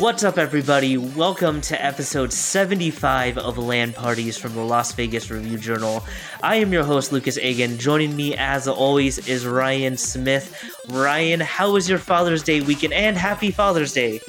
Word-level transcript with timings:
What's 0.00 0.24
up, 0.24 0.38
everybody? 0.38 0.96
Welcome 0.96 1.60
to 1.60 1.84
episode 1.84 2.32
75 2.32 3.36
of 3.36 3.58
Land 3.58 3.96
Parties 3.96 4.38
from 4.38 4.54
the 4.54 4.62
Las 4.62 4.92
Vegas 4.92 5.30
Review 5.30 5.58
Journal. 5.58 6.02
I 6.42 6.56
am 6.56 6.72
your 6.72 6.84
host, 6.84 7.12
Lucas 7.12 7.36
Agan. 7.36 7.76
Joining 7.76 8.16
me, 8.16 8.34
as 8.34 8.66
always, 8.66 9.18
is 9.28 9.46
Ryan 9.46 9.98
Smith. 9.98 10.72
Ryan, 10.88 11.40
how 11.40 11.72
was 11.72 11.86
your 11.86 11.98
Father's 11.98 12.42
Day 12.42 12.62
weekend? 12.62 12.94
And 12.94 13.18
happy 13.18 13.50
Father's 13.50 13.92
Day! 13.92 14.20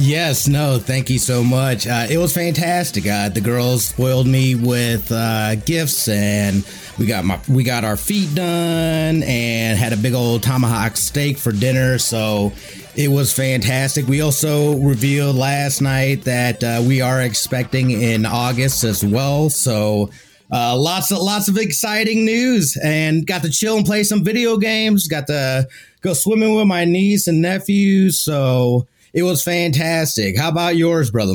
Yes, 0.00 0.46
no, 0.46 0.78
thank 0.78 1.10
you 1.10 1.18
so 1.18 1.42
much. 1.42 1.84
Uh, 1.88 2.06
it 2.08 2.18
was 2.18 2.32
fantastic. 2.32 3.04
Uh, 3.04 3.30
the 3.30 3.40
girls 3.40 3.84
spoiled 3.84 4.28
me 4.28 4.54
with 4.54 5.10
uh, 5.10 5.56
gifts, 5.56 6.06
and 6.06 6.64
we 6.98 7.06
got 7.06 7.24
my 7.24 7.40
we 7.48 7.64
got 7.64 7.82
our 7.82 7.96
feet 7.96 8.32
done, 8.32 9.24
and 9.24 9.76
had 9.76 9.92
a 9.92 9.96
big 9.96 10.14
old 10.14 10.44
tomahawk 10.44 10.96
steak 10.96 11.36
for 11.36 11.50
dinner. 11.50 11.98
So 11.98 12.52
it 12.94 13.08
was 13.08 13.32
fantastic. 13.32 14.06
We 14.06 14.20
also 14.20 14.76
revealed 14.78 15.34
last 15.34 15.80
night 15.80 16.22
that 16.24 16.62
uh, 16.62 16.80
we 16.86 17.00
are 17.00 17.20
expecting 17.20 17.90
in 17.90 18.24
August 18.24 18.84
as 18.84 19.04
well. 19.04 19.50
So 19.50 20.10
uh, 20.52 20.78
lots 20.78 21.10
of 21.10 21.18
lots 21.18 21.48
of 21.48 21.58
exciting 21.58 22.24
news, 22.24 22.78
and 22.84 23.26
got 23.26 23.42
to 23.42 23.50
chill 23.50 23.76
and 23.76 23.84
play 23.84 24.04
some 24.04 24.22
video 24.22 24.58
games. 24.58 25.08
Got 25.08 25.26
to 25.26 25.66
go 26.02 26.12
swimming 26.12 26.54
with 26.54 26.68
my 26.68 26.84
niece 26.84 27.26
and 27.26 27.42
nephews. 27.42 28.16
So 28.16 28.86
it 29.12 29.22
was 29.22 29.42
fantastic. 29.42 30.38
How 30.38 30.48
about 30.48 30.76
yours, 30.76 31.10
brother? 31.10 31.34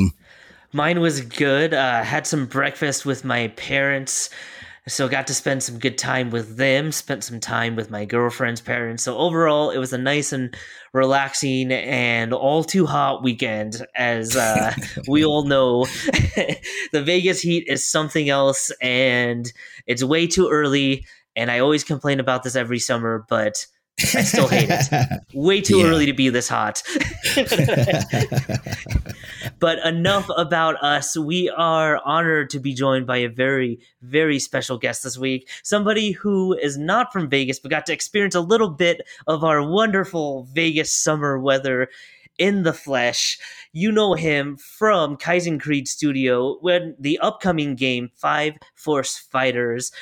Mine 0.72 1.00
was 1.00 1.20
good. 1.20 1.72
Uh, 1.72 2.02
had 2.02 2.26
some 2.26 2.46
breakfast 2.46 3.06
with 3.06 3.24
my 3.24 3.48
parents. 3.48 4.30
So 4.86 5.08
got 5.08 5.26
to 5.28 5.34
spend 5.34 5.62
some 5.62 5.78
good 5.78 5.96
time 5.96 6.30
with 6.30 6.58
them, 6.58 6.92
spent 6.92 7.24
some 7.24 7.40
time 7.40 7.74
with 7.74 7.90
my 7.90 8.04
girlfriend's 8.04 8.60
parents. 8.60 9.02
So 9.02 9.16
overall, 9.16 9.70
it 9.70 9.78
was 9.78 9.94
a 9.94 9.98
nice 9.98 10.30
and 10.32 10.54
relaxing 10.92 11.72
and 11.72 12.34
all 12.34 12.64
too 12.64 12.84
hot 12.84 13.22
weekend. 13.22 13.86
As 13.96 14.36
uh, 14.36 14.74
we 15.08 15.24
all 15.24 15.44
know, 15.44 15.84
the 16.92 17.02
Vegas 17.02 17.40
heat 17.40 17.64
is 17.66 17.88
something 17.88 18.28
else 18.28 18.70
and 18.82 19.50
it's 19.86 20.04
way 20.04 20.26
too 20.26 20.50
early. 20.50 21.06
And 21.34 21.50
I 21.50 21.60
always 21.60 21.82
complain 21.82 22.20
about 22.20 22.42
this 22.42 22.54
every 22.54 22.78
summer, 22.78 23.24
but 23.28 23.66
I 24.00 24.22
still 24.22 24.48
hate 24.48 24.70
it. 24.70 25.20
Way 25.32 25.60
too 25.60 25.78
yeah. 25.78 25.86
early 25.86 26.06
to 26.06 26.12
be 26.12 26.28
this 26.28 26.48
hot. 26.48 26.82
but 29.60 29.78
enough 29.84 30.28
about 30.36 30.82
us. 30.82 31.16
We 31.16 31.48
are 31.50 32.00
honored 32.04 32.50
to 32.50 32.58
be 32.58 32.74
joined 32.74 33.06
by 33.06 33.18
a 33.18 33.28
very, 33.28 33.78
very 34.02 34.40
special 34.40 34.78
guest 34.78 35.04
this 35.04 35.16
week. 35.16 35.48
Somebody 35.62 36.10
who 36.12 36.54
is 36.54 36.76
not 36.76 37.12
from 37.12 37.28
Vegas, 37.28 37.60
but 37.60 37.70
got 37.70 37.86
to 37.86 37.92
experience 37.92 38.34
a 38.34 38.40
little 38.40 38.70
bit 38.70 39.02
of 39.26 39.44
our 39.44 39.62
wonderful 39.62 40.48
Vegas 40.52 40.92
summer 40.92 41.38
weather 41.38 41.88
in 42.36 42.64
the 42.64 42.72
flesh. 42.72 43.38
You 43.72 43.92
know 43.92 44.14
him 44.14 44.56
from 44.56 45.16
Kaizen 45.16 45.60
Creed 45.60 45.86
Studio 45.86 46.58
when 46.60 46.96
the 46.98 47.20
upcoming 47.20 47.76
game, 47.76 48.10
Five 48.16 48.54
Force 48.74 49.18
Fighters 49.18 49.92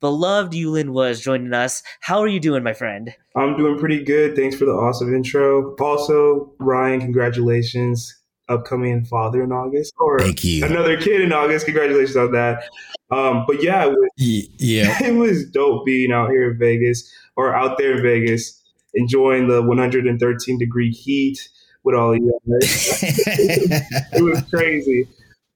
Belove 0.00 0.50
Yulin 0.50 0.90
was 0.90 1.20
joining 1.20 1.52
us. 1.54 1.82
How 2.00 2.20
are 2.20 2.28
you 2.28 2.40
doing, 2.40 2.62
my 2.62 2.74
friend? 2.74 3.14
I'm 3.34 3.56
doing 3.56 3.78
pretty 3.78 4.04
good. 4.04 4.36
Thanks 4.36 4.56
for 4.56 4.64
the 4.66 4.72
awesome 4.72 5.14
intro. 5.14 5.74
Also, 5.76 6.52
Ryan, 6.58 7.00
congratulations. 7.00 8.14
Upcoming 8.48 9.04
father 9.04 9.42
in 9.42 9.50
August, 9.50 9.92
or 9.98 10.20
Thank 10.20 10.44
you. 10.44 10.64
another 10.64 10.96
kid 10.96 11.20
in 11.20 11.32
August. 11.32 11.64
Congratulations 11.66 12.16
on 12.16 12.30
that. 12.30 12.62
Um, 13.10 13.44
but 13.44 13.60
yeah, 13.60 13.86
it 13.86 13.90
was, 13.90 14.10
yeah, 14.16 15.02
it 15.04 15.16
was 15.16 15.50
dope 15.50 15.84
being 15.84 16.12
out 16.12 16.30
here 16.30 16.52
in 16.52 16.58
Vegas 16.58 17.12
or 17.34 17.52
out 17.52 17.76
there 17.76 17.96
in 17.96 18.02
Vegas, 18.04 18.62
enjoying 18.94 19.48
the 19.48 19.62
113 19.62 20.58
degree 20.58 20.92
heat 20.92 21.48
with 21.82 21.96
all 21.96 22.12
of 22.12 22.18
you. 22.18 22.38
it 22.46 24.22
was 24.22 24.42
crazy, 24.48 25.08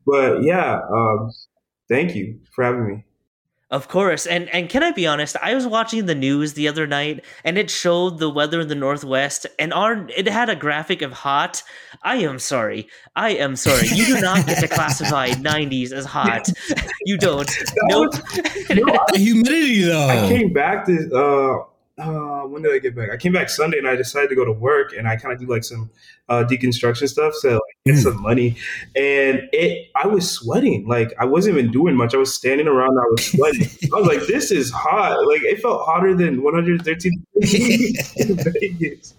but 0.04 0.42
yeah, 0.42 0.80
um, 0.92 1.30
thank 1.88 2.16
you 2.16 2.40
for 2.52 2.64
having 2.64 2.88
me. 2.88 3.04
Of 3.70 3.86
course. 3.86 4.26
And 4.26 4.48
and 4.48 4.68
can 4.68 4.82
I 4.82 4.90
be 4.90 5.06
honest? 5.06 5.36
I 5.40 5.54
was 5.54 5.64
watching 5.64 6.06
the 6.06 6.14
news 6.14 6.54
the 6.54 6.66
other 6.66 6.88
night 6.88 7.24
and 7.44 7.56
it 7.56 7.70
showed 7.70 8.18
the 8.18 8.28
weather 8.28 8.60
in 8.60 8.66
the 8.66 8.74
northwest 8.74 9.46
and 9.60 9.72
our 9.72 10.08
it 10.16 10.26
had 10.26 10.48
a 10.48 10.56
graphic 10.56 11.02
of 11.02 11.12
hot. 11.12 11.62
I 12.02 12.16
am 12.16 12.40
sorry. 12.40 12.88
I 13.14 13.30
am 13.30 13.54
sorry. 13.54 13.86
You 13.86 14.06
do 14.06 14.20
not 14.20 14.44
get 14.44 14.58
to 14.60 14.68
classify 14.76 15.28
90s 15.30 15.92
as 15.92 16.04
hot. 16.04 16.48
You 17.04 17.16
don't. 17.16 17.50
Nope. 17.84 18.12
no, 18.70 18.98
humidity 19.14 19.82
though. 19.82 20.08
I 20.08 20.28
came 20.28 20.52
back 20.52 20.86
to 20.86 21.10
uh 21.14 21.64
uh, 22.00 22.42
when 22.46 22.62
did 22.62 22.72
I 22.72 22.78
get 22.78 22.94
back? 22.96 23.10
I 23.10 23.16
came 23.16 23.32
back 23.32 23.50
Sunday 23.50 23.78
and 23.78 23.86
I 23.86 23.94
decided 23.94 24.30
to 24.30 24.34
go 24.34 24.44
to 24.44 24.52
work 24.52 24.92
and 24.96 25.06
I 25.06 25.16
kind 25.16 25.34
of 25.34 25.40
do 25.40 25.46
like 25.46 25.64
some 25.64 25.90
uh, 26.28 26.44
deconstruction 26.48 27.08
stuff, 27.08 27.34
so 27.34 27.50
like, 27.50 27.69
get 27.86 27.96
mm. 27.96 28.02
some 28.02 28.20
money. 28.20 28.56
And 28.96 29.48
it, 29.52 29.88
I 29.96 30.06
was 30.06 30.30
sweating. 30.30 30.86
Like 30.86 31.12
I 31.18 31.24
wasn't 31.24 31.58
even 31.58 31.70
doing 31.70 31.96
much. 31.96 32.14
I 32.14 32.18
was 32.18 32.34
standing 32.34 32.68
around. 32.68 32.98
I 32.98 33.06
was 33.10 33.26
sweating. 33.26 33.68
I 33.92 33.96
was 33.96 34.06
like, 34.06 34.26
"This 34.26 34.50
is 34.50 34.70
hot." 34.70 35.16
Like 35.26 35.42
it 35.42 35.60
felt 35.60 35.82
hotter 35.86 36.14
than 36.14 36.42
113 36.42 37.24
in 37.36 38.36
Vegas. 38.60 39.14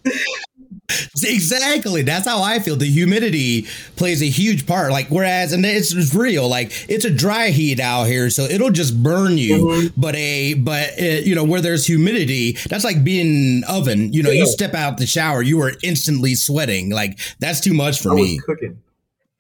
Exactly. 1.23 2.01
That's 2.01 2.27
how 2.27 2.41
I 2.41 2.59
feel. 2.59 2.75
The 2.75 2.85
humidity 2.85 3.67
plays 3.95 4.21
a 4.21 4.25
huge 4.25 4.65
part. 4.65 4.91
Like, 4.91 5.07
whereas, 5.07 5.53
and 5.53 5.65
it's, 5.65 5.93
it's 5.93 6.15
real. 6.15 6.47
Like, 6.47 6.71
it's 6.89 7.05
a 7.05 7.09
dry 7.09 7.49
heat 7.49 7.79
out 7.79 8.05
here, 8.05 8.29
so 8.29 8.43
it'll 8.43 8.71
just 8.71 9.01
burn 9.01 9.37
you. 9.37 9.57
Mm-hmm. 9.57 10.01
But 10.01 10.15
a, 10.15 10.53
but 10.55 10.89
it, 10.97 11.25
you 11.25 11.35
know, 11.35 11.43
where 11.43 11.61
there's 11.61 11.85
humidity, 11.85 12.53
that's 12.69 12.83
like 12.83 13.03
being 13.03 13.27
in 13.27 13.57
an 13.57 13.63
oven. 13.69 14.13
You 14.13 14.23
know, 14.23 14.31
yeah. 14.31 14.41
you 14.41 14.47
step 14.47 14.73
out 14.73 14.97
the 14.97 15.05
shower, 15.05 15.41
you 15.41 15.61
are 15.61 15.73
instantly 15.83 16.35
sweating. 16.35 16.89
Like, 16.89 17.19
that's 17.39 17.59
too 17.59 17.73
much 17.73 18.01
for 18.01 18.11
I 18.11 18.15
me. 18.15 18.39
cooking. 18.39 18.81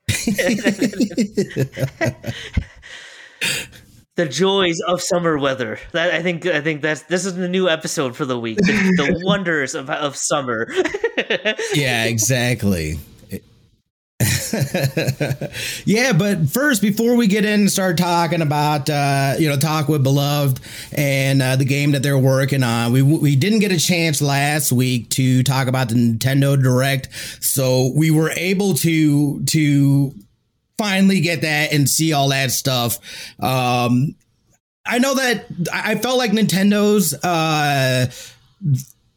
the 4.21 4.29
joys 4.29 4.79
of 4.81 5.01
summer 5.01 5.37
weather. 5.37 5.79
That 5.93 6.13
I 6.13 6.21
think 6.21 6.45
I 6.45 6.61
think 6.61 6.81
that's 6.81 7.03
this 7.03 7.25
is 7.25 7.35
the 7.35 7.49
new 7.49 7.67
episode 7.67 8.15
for 8.15 8.25
the 8.25 8.39
week. 8.39 8.57
The, 8.57 8.73
the 8.97 9.21
wonders 9.25 9.73
of 9.73 9.89
of 9.89 10.15
summer. 10.15 10.71
yeah, 11.73 12.05
exactly. 12.05 12.99
yeah, 15.85 16.13
but 16.13 16.47
first, 16.49 16.81
before 16.81 17.15
we 17.15 17.25
get 17.25 17.43
in 17.43 17.61
and 17.61 17.71
start 17.71 17.97
talking 17.97 18.41
about, 18.43 18.87
uh, 18.87 19.33
you 19.39 19.49
know, 19.49 19.57
talk 19.57 19.87
with 19.87 20.03
beloved 20.03 20.59
and 20.91 21.41
uh, 21.41 21.55
the 21.55 21.65
game 21.65 21.93
that 21.93 22.03
they're 22.03 22.17
working 22.17 22.61
on, 22.61 22.91
we 22.91 23.01
we 23.01 23.35
didn't 23.35 23.59
get 23.59 23.71
a 23.71 23.79
chance 23.79 24.21
last 24.21 24.71
week 24.71 25.09
to 25.09 25.41
talk 25.41 25.67
about 25.67 25.89
the 25.89 25.95
Nintendo 25.95 26.61
Direct, 26.61 27.09
so 27.43 27.91
we 27.95 28.11
were 28.11 28.29
able 28.35 28.75
to 28.75 29.43
to 29.45 30.13
finally 30.81 31.19
get 31.21 31.41
that 31.41 31.71
and 31.71 31.87
see 31.87 32.11
all 32.11 32.29
that 32.29 32.49
stuff. 32.49 32.97
Um, 33.39 34.15
I 34.83 34.97
know 34.97 35.13
that 35.13 35.45
I 35.71 35.95
felt 35.95 36.17
like 36.17 36.31
Nintendo's 36.31 37.13
uh, 37.23 38.09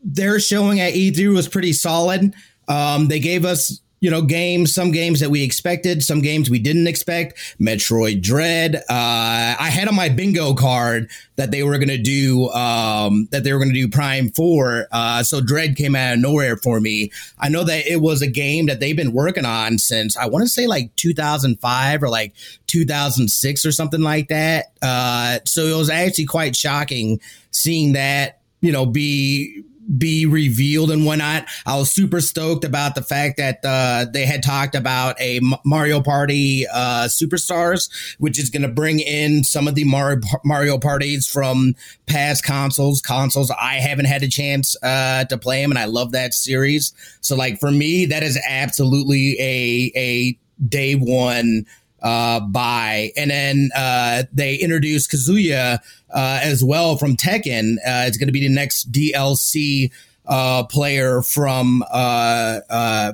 their 0.03 0.39
showing 0.39 0.81
at 0.81 0.93
E3 0.93 1.33
was 1.33 1.49
pretty 1.49 1.73
solid. 1.73 2.35
Um, 2.69 3.09
they 3.09 3.19
gave 3.19 3.47
us 3.47 3.81
you 4.05 4.11
know, 4.11 4.21
games, 4.21 4.75
some 4.75 4.93
games 4.93 5.21
that 5.21 5.31
we 5.31 5.43
expected, 5.43 6.03
some 6.03 6.21
games 6.21 6.51
we 6.51 6.59
didn't 6.59 6.87
expect. 6.87 7.39
Metroid 7.59 8.21
Dread. 8.21 8.77
Uh, 8.77 8.83
I 8.91 9.71
had 9.73 9.89
on 9.89 9.95
my 9.95 10.11
bingo 10.11 10.53
card 10.53 11.09
that 11.37 11.51
they 11.51 11.63
were 11.63 11.79
going 11.79 11.89
to 11.89 11.97
do, 11.97 12.51
um, 12.51 13.29
that 13.31 13.45
they 13.45 13.53
were 13.55 13.59
going 13.59 13.73
to 13.73 13.75
do 13.75 13.89
Prime 13.89 14.29
4. 14.29 14.89
Uh, 14.93 15.23
so 15.23 15.41
Dread 15.41 15.75
came 15.75 15.97
out 15.97 16.13
of 16.13 16.19
nowhere 16.19 16.59
for 16.59 16.81
me. 16.81 17.13
I 17.39 17.49
know 17.49 17.65
that 17.65 17.87
it 17.87 18.03
was 18.03 18.21
a 18.21 18.27
game 18.27 18.67
that 18.67 18.79
they've 18.79 18.95
been 18.95 19.15
working 19.15 19.47
on 19.47 19.79
since 19.79 20.19
I 20.19 20.27
want 20.27 20.43
to 20.43 20.51
say 20.51 20.67
like 20.67 20.95
2005 20.97 22.03
or 22.03 22.11
like 22.11 22.35
2006 22.67 23.65
or 23.65 23.73
something 23.73 24.03
like 24.03 24.29
that. 24.29 24.67
Uh, 24.83 25.39
so 25.47 25.63
it 25.63 25.79
was 25.79 25.89
actually 25.89 26.27
quite 26.27 26.55
shocking 26.55 27.23
seeing 27.53 27.95
that, 27.95 28.41
you 28.61 28.71
know, 28.71 28.85
be 28.85 29.65
be 29.99 30.27
revealed 30.27 30.91
and 30.91 31.05
whatnot. 31.05 31.47
I 31.67 31.77
was 31.77 31.91
super 31.91 32.21
stoked 32.21 32.65
about 32.65 32.95
the 32.95 33.03
fact 33.03 33.37
that 33.37 33.61
uh, 33.65 34.07
they 34.13 34.27
had 34.27 34.43
talked 34.43 34.75
about 34.75 35.21
a 35.21 35.41
Mario 35.65 36.01
Party 36.01 36.67
uh, 36.73 37.05
Superstars, 37.05 37.91
which 38.19 38.39
is 38.39 38.51
going 38.51 38.63
to 38.63 38.69
bring 38.69 39.01
in 39.01 39.45
some 39.45 39.69
of 39.69 39.75
the 39.75 39.85
Mario, 39.85 40.21
Mario 40.45 40.79
parties 40.79 41.27
from 41.27 41.75
past 42.07 42.45
consoles. 42.45 43.01
Consoles 43.01 43.51
I 43.51 43.75
haven't 43.75 44.07
had 44.07 44.23
a 44.23 44.29
chance 44.29 44.77
uh, 44.83 45.25
to 45.25 45.39
play 45.39 45.63
them, 45.63 45.71
and 45.71 45.79
I 45.79 45.87
love 45.87 46.13
that 46.13 46.35
series. 46.35 46.93
So, 47.21 47.37
like 47.37 47.61
for 47.61 47.71
me, 47.71 48.07
that 48.07 48.23
is 48.23 48.39
absolutely 48.49 49.37
a 49.41 49.93
a 49.97 50.39
day 50.69 50.95
one 50.95 51.67
uh, 52.05 52.39
buy. 52.41 53.11
And 53.17 53.31
then 53.31 53.71
uh, 53.75 54.25
they 54.33 54.57
introduced 54.57 55.11
Kazuya 55.11 55.79
uh, 56.15 56.41
as 56.43 56.63
well 56.63 56.97
from 56.97 57.17
Tekken. 57.17 57.77
Uh, 57.79 58.05
it's 58.07 58.19
going 58.19 58.29
to 58.29 58.33
be 58.33 58.47
the 58.47 58.55
next 58.55 58.93
DLC 58.93 59.91
uh, 60.27 60.65
player 60.65 61.23
from 61.23 61.83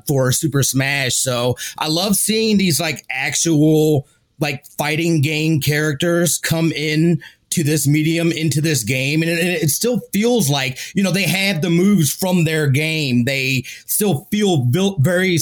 for 0.06 0.32
Super 0.32 0.62
Smash. 0.62 1.14
So 1.16 1.56
I 1.78 1.88
love 1.88 2.16
seeing 2.16 2.58
these 2.58 2.80
like 2.80 3.06
actual 3.08 4.06
like 4.40 4.66
fighting 4.66 5.20
game 5.20 5.60
characters 5.60 6.38
come 6.38 6.72
in 6.72 7.22
to 7.50 7.64
this 7.64 7.86
medium 7.86 8.30
into 8.30 8.60
this 8.60 8.84
game 8.84 9.22
and 9.22 9.30
it, 9.30 9.62
it, 9.64 9.70
still 9.70 10.00
feels 10.12 10.48
like 10.48 10.78
you 10.94 11.02
know 11.02 11.10
they 11.10 11.24
have 11.24 11.62
the 11.62 11.68
moves 11.68 12.12
from 12.12 12.44
their 12.44 12.68
game 12.68 13.24
they 13.24 13.64
still 13.86 14.28
feel 14.30 14.58
built 14.58 15.00
very 15.00 15.36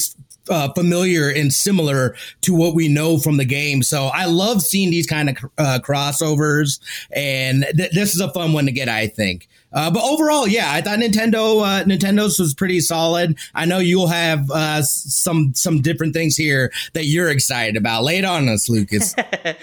uh, 0.51 0.73
familiar 0.75 1.31
and 1.31 1.53
similar 1.53 2.15
to 2.43 2.55
what 2.55 2.75
we 2.75 2.89
know 2.89 3.19
from 3.19 3.37
the 3.37 3.45
game. 3.45 3.83
So 3.83 4.07
I 4.07 4.27
love 4.27 4.63
seeing 4.63 4.91
these 4.91 5.07
kind 5.07 5.31
of 5.31 5.37
uh, 5.59 5.79
crossovers, 5.83 6.81
and 7.11 7.65
th- 7.77 7.93
this 7.93 8.15
is 8.15 8.21
a 8.21 8.33
fun 8.33 8.53
one 8.53 8.67
to 8.67 8.73
get. 8.73 8.89
I 8.89 9.07
think. 9.07 9.48
Uh, 9.73 9.91
but 9.91 10.03
overall, 10.03 10.49
yeah, 10.49 10.73
I 10.73 10.81
thought 10.81 10.99
Nintendo 10.99 11.63
uh, 11.63 11.85
Nintendo's 11.85 12.39
was 12.39 12.55
pretty 12.55 12.81
solid. 12.81 13.39
I 13.55 13.67
know 13.67 13.79
you'll 13.79 14.09
have 14.09 14.51
uh, 14.51 14.83
some 14.83 15.53
some 15.55 15.83
different 15.83 16.15
things 16.15 16.37
here 16.37 16.73
that 16.95 17.05
you're 17.05 17.29
excited 17.29 17.77
about. 17.77 18.05
Lay 18.05 18.19
it 18.19 18.25
on 18.25 18.49
us, 18.49 18.69
Lucas. 18.69 19.15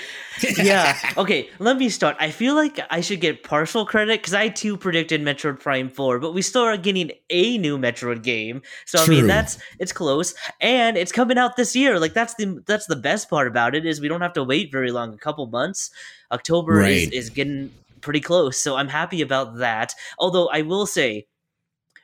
yeah. 0.58 0.98
Okay. 1.18 1.50
Let 1.60 1.78
me 1.78 1.90
start. 1.90 2.18
I 2.20 2.30
feel 2.30 2.54
like 2.54 2.80
I 2.90 3.02
should 3.02 3.20
get 3.20 3.44
partial 3.44 3.86
credit 3.86 4.22
because 4.22 4.34
I 4.34 4.50
too 4.50 4.78
predicted 4.78 5.22
Metroid 5.22 5.60
Prime 5.60 5.90
Four, 5.90 6.20
but 6.20 6.34
we 6.34 6.42
still 6.42 6.64
are 6.64 6.78
getting 6.78 7.12
a 7.30 7.58
new 7.58 7.78
Metroid 7.78 8.22
game. 8.22 8.62
So 8.86 9.04
True. 9.04 9.16
I 9.16 9.18
mean, 9.18 9.28
that's 9.28 9.58
it's 9.80 9.92
close, 9.92 10.36
and 10.62 10.98
it's 10.98 11.12
coming 11.12 11.38
out 11.38 11.56
this 11.56 11.76
year. 11.76 12.00
Like 12.00 12.14
that's 12.14 12.36
the 12.36 12.62
that's 12.68 12.86
the 12.86 12.96
best 12.96 13.30
part 13.30 13.48
about 13.48 13.74
it 13.74 13.86
is 13.86 14.00
we 14.00 14.08
don't 14.08 14.22
have 14.22 14.34
to 14.34 14.44
wait 14.44 14.72
very 14.72 14.92
long. 14.92 15.14
A 15.14 15.18
couple 15.18 15.48
months. 15.48 15.90
October 16.32 16.74
right. 16.74 16.92
is, 16.92 17.10
is 17.12 17.30
getting 17.30 17.72
pretty 18.02 18.22
close. 18.22 18.58
So 18.58 18.76
I'm 18.76 18.88
happy 18.88 19.22
about 19.22 19.58
that. 19.58 19.94
Although 20.20 20.48
I 20.50 20.62
will 20.62 20.86
say, 20.86 21.28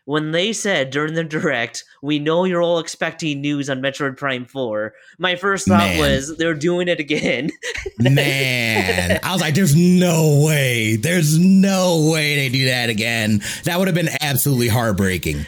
when 0.05 0.31
they 0.31 0.51
said 0.51 0.89
during 0.89 1.13
the 1.13 1.23
direct, 1.23 1.83
we 2.01 2.17
know 2.17 2.43
you're 2.43 2.61
all 2.61 2.79
expecting 2.79 3.39
news 3.39 3.69
on 3.69 3.81
Metroid 3.81 4.17
Prime 4.17 4.45
4, 4.45 4.93
my 5.19 5.35
first 5.35 5.67
thought 5.67 5.77
Man. 5.77 5.99
was 5.99 6.35
they're 6.37 6.55
doing 6.55 6.87
it 6.87 6.99
again. 6.99 7.51
Man, 7.99 9.19
I 9.23 9.31
was 9.31 9.41
like, 9.41 9.53
there's 9.53 9.75
no 9.75 10.43
way. 10.45 10.95
There's 10.95 11.37
no 11.37 12.09
way 12.11 12.35
they 12.35 12.49
do 12.49 12.65
that 12.65 12.89
again. 12.89 13.41
That 13.65 13.77
would 13.77 13.87
have 13.87 13.95
been 13.95 14.09
absolutely 14.21 14.69
heartbreaking. 14.69 15.45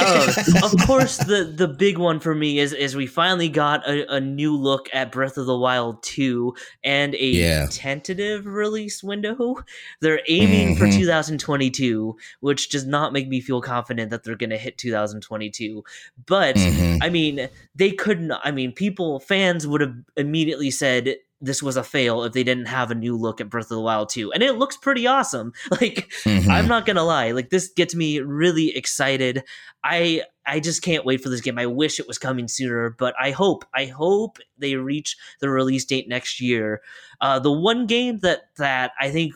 Uh, 0.00 0.32
of 0.62 0.76
course, 0.86 1.18
the 1.18 1.44
the 1.44 1.68
big 1.68 1.98
one 1.98 2.20
for 2.20 2.34
me 2.34 2.58
is 2.58 2.72
is 2.72 2.96
we 2.96 3.06
finally 3.06 3.48
got 3.48 3.86
a, 3.88 4.14
a 4.14 4.20
new 4.20 4.56
look 4.56 4.88
at 4.92 5.12
Breath 5.12 5.36
of 5.36 5.46
the 5.46 5.56
Wild 5.56 6.02
2 6.02 6.54
and 6.82 7.14
a 7.14 7.26
yeah. 7.26 7.66
tentative 7.70 8.46
release 8.46 9.02
window. 9.02 9.62
They're 10.00 10.20
aiming 10.28 10.76
mm-hmm. 10.76 10.84
for 10.84 10.90
2022, 10.90 12.16
which 12.40 12.68
does 12.68 12.86
not 12.86 13.12
make 13.12 13.28
me 13.28 13.40
feel 13.40 13.60
confident 13.60 14.10
that 14.10 14.24
they're 14.24 14.36
going 14.36 14.50
to 14.50 14.58
hit 14.58 14.78
2022. 14.78 15.84
But 16.26 16.56
mm-hmm. 16.56 17.02
I 17.02 17.10
mean, 17.10 17.48
they 17.74 17.90
couldn't. 17.90 18.32
I 18.32 18.50
mean, 18.50 18.72
people 18.72 19.20
fans 19.20 19.66
would 19.66 19.80
have 19.80 19.94
immediately 20.16 20.70
said 20.70 21.16
this 21.44 21.62
was 21.62 21.76
a 21.76 21.84
fail 21.84 22.24
if 22.24 22.32
they 22.32 22.42
didn't 22.42 22.66
have 22.66 22.90
a 22.90 22.94
new 22.94 23.16
look 23.16 23.40
at 23.40 23.50
Breath 23.50 23.66
of 23.66 23.76
the 23.76 23.80
Wild 23.80 24.08
2. 24.08 24.32
And 24.32 24.42
it 24.42 24.56
looks 24.56 24.76
pretty 24.76 25.06
awesome. 25.06 25.52
Like 25.70 26.12
mm-hmm. 26.24 26.50
I'm 26.50 26.68
not 26.68 26.86
going 26.86 26.96
to 26.96 27.02
lie. 27.02 27.32
Like 27.32 27.50
this 27.50 27.68
gets 27.68 27.96
me 27.96 28.20
really 28.20 28.76
excited. 28.76 29.42
I 29.82 30.22
I 30.46 30.60
just 30.60 30.82
can't 30.82 31.04
wait 31.04 31.20
for 31.20 31.28
this 31.28 31.40
game. 31.40 31.58
I 31.58 31.66
wish 31.66 31.98
it 31.98 32.06
was 32.06 32.16
coming 32.16 32.46
sooner, 32.46 32.90
but 32.90 33.12
I 33.20 33.32
hope 33.32 33.64
I 33.74 33.86
hope 33.86 34.38
they 34.56 34.76
reach 34.76 35.16
the 35.40 35.50
release 35.50 35.84
date 35.84 36.08
next 36.08 36.40
year. 36.40 36.80
Uh 37.20 37.40
the 37.40 37.50
one 37.52 37.86
game 37.86 38.18
that 38.18 38.42
that 38.56 38.92
I 39.00 39.10
think 39.10 39.34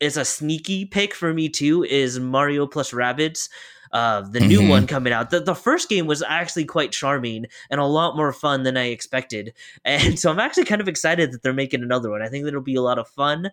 is 0.00 0.16
a 0.16 0.24
sneaky 0.24 0.86
pick 0.86 1.14
for 1.14 1.34
me 1.34 1.50
too 1.50 1.84
is 1.84 2.18
Mario 2.18 2.66
plus 2.66 2.92
Rabbids 2.92 3.48
uh, 3.92 4.22
the 4.22 4.38
mm-hmm. 4.38 4.48
new 4.48 4.68
one 4.68 4.86
coming 4.86 5.12
out. 5.12 5.30
The, 5.30 5.40
the 5.40 5.54
first 5.54 5.88
game 5.88 6.06
was 6.06 6.22
actually 6.22 6.64
quite 6.64 6.92
charming 6.92 7.46
and 7.70 7.80
a 7.80 7.84
lot 7.84 8.16
more 8.16 8.32
fun 8.32 8.62
than 8.62 8.76
I 8.76 8.86
expected. 8.86 9.54
And 9.84 10.18
so 10.18 10.30
I'm 10.30 10.38
actually 10.38 10.64
kind 10.64 10.80
of 10.80 10.88
excited 10.88 11.32
that 11.32 11.42
they're 11.42 11.52
making 11.52 11.82
another 11.82 12.10
one. 12.10 12.20
I 12.20 12.28
think 12.28 12.44
that'll 12.44 12.60
be 12.60 12.74
a 12.74 12.82
lot 12.82 12.98
of 12.98 13.08
fun. 13.08 13.50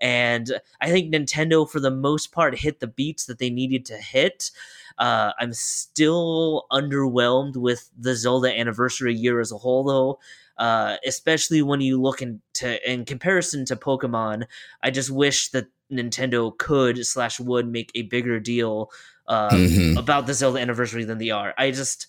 And 0.00 0.60
I 0.80 0.90
think 0.90 1.12
Nintendo, 1.12 1.68
for 1.68 1.80
the 1.80 1.90
most 1.90 2.30
part, 2.30 2.58
hit 2.58 2.80
the 2.80 2.86
beats 2.86 3.26
that 3.26 3.38
they 3.38 3.48
needed 3.48 3.84
to 3.86 3.96
hit. 3.96 4.50
Uh, 4.98 5.32
I'm 5.38 5.52
still 5.52 6.66
underwhelmed 6.70 7.56
with 7.56 7.90
the 7.98 8.14
Zelda 8.14 8.56
anniversary 8.56 9.14
year 9.14 9.40
as 9.40 9.50
a 9.50 9.58
whole, 9.58 9.84
though. 9.84 10.18
Uh, 10.58 10.96
especially 11.06 11.62
when 11.62 11.80
you 11.80 12.00
look 12.00 12.20
into 12.20 12.90
in 12.90 13.04
comparison 13.04 13.64
to 13.64 13.76
Pokemon, 13.76 14.44
I 14.82 14.90
just 14.90 15.10
wish 15.10 15.50
that 15.50 15.68
Nintendo 15.90 16.56
could 16.56 17.06
slash 17.06 17.40
would 17.40 17.68
make 17.68 17.92
a 17.94 18.02
bigger 18.02 18.40
deal 18.40 18.90
um, 19.28 19.50
mm-hmm. 19.50 19.98
about 19.98 20.26
the 20.26 20.34
Zelda 20.34 20.58
anniversary 20.58 21.04
than 21.04 21.18
they 21.18 21.30
are. 21.30 21.54
I 21.56 21.70
just 21.70 22.06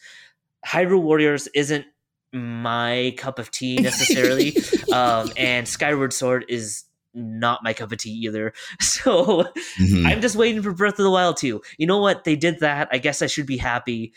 Hyrule 0.65 1.01
Warriors 1.01 1.47
isn't 1.53 1.85
my 2.33 3.13
cup 3.17 3.39
of 3.39 3.51
tea 3.51 3.77
necessarily, 3.77 4.57
um, 4.93 5.31
and 5.37 5.67
Skyward 5.67 6.13
Sword 6.13 6.45
is 6.49 6.85
not 7.13 7.63
my 7.63 7.73
cup 7.73 7.91
of 7.91 7.97
tea 7.97 8.11
either. 8.11 8.53
So 8.81 9.43
mm-hmm. 9.79 10.05
I'm 10.05 10.21
just 10.21 10.35
waiting 10.35 10.61
for 10.61 10.73
Breath 10.73 10.93
of 10.99 11.03
the 11.03 11.11
Wild 11.11 11.37
2. 11.37 11.61
You 11.77 11.87
know 11.87 11.99
what? 11.99 12.23
They 12.23 12.35
did 12.35 12.59
that. 12.59 12.89
I 12.91 12.97
guess 12.97 13.21
I 13.21 13.27
should 13.27 13.45
be 13.45 13.57
happy. 13.57 14.13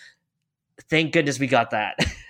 Thank 0.88 1.12
goodness 1.12 1.38
we 1.38 1.46
got 1.46 1.70
that. 1.70 1.98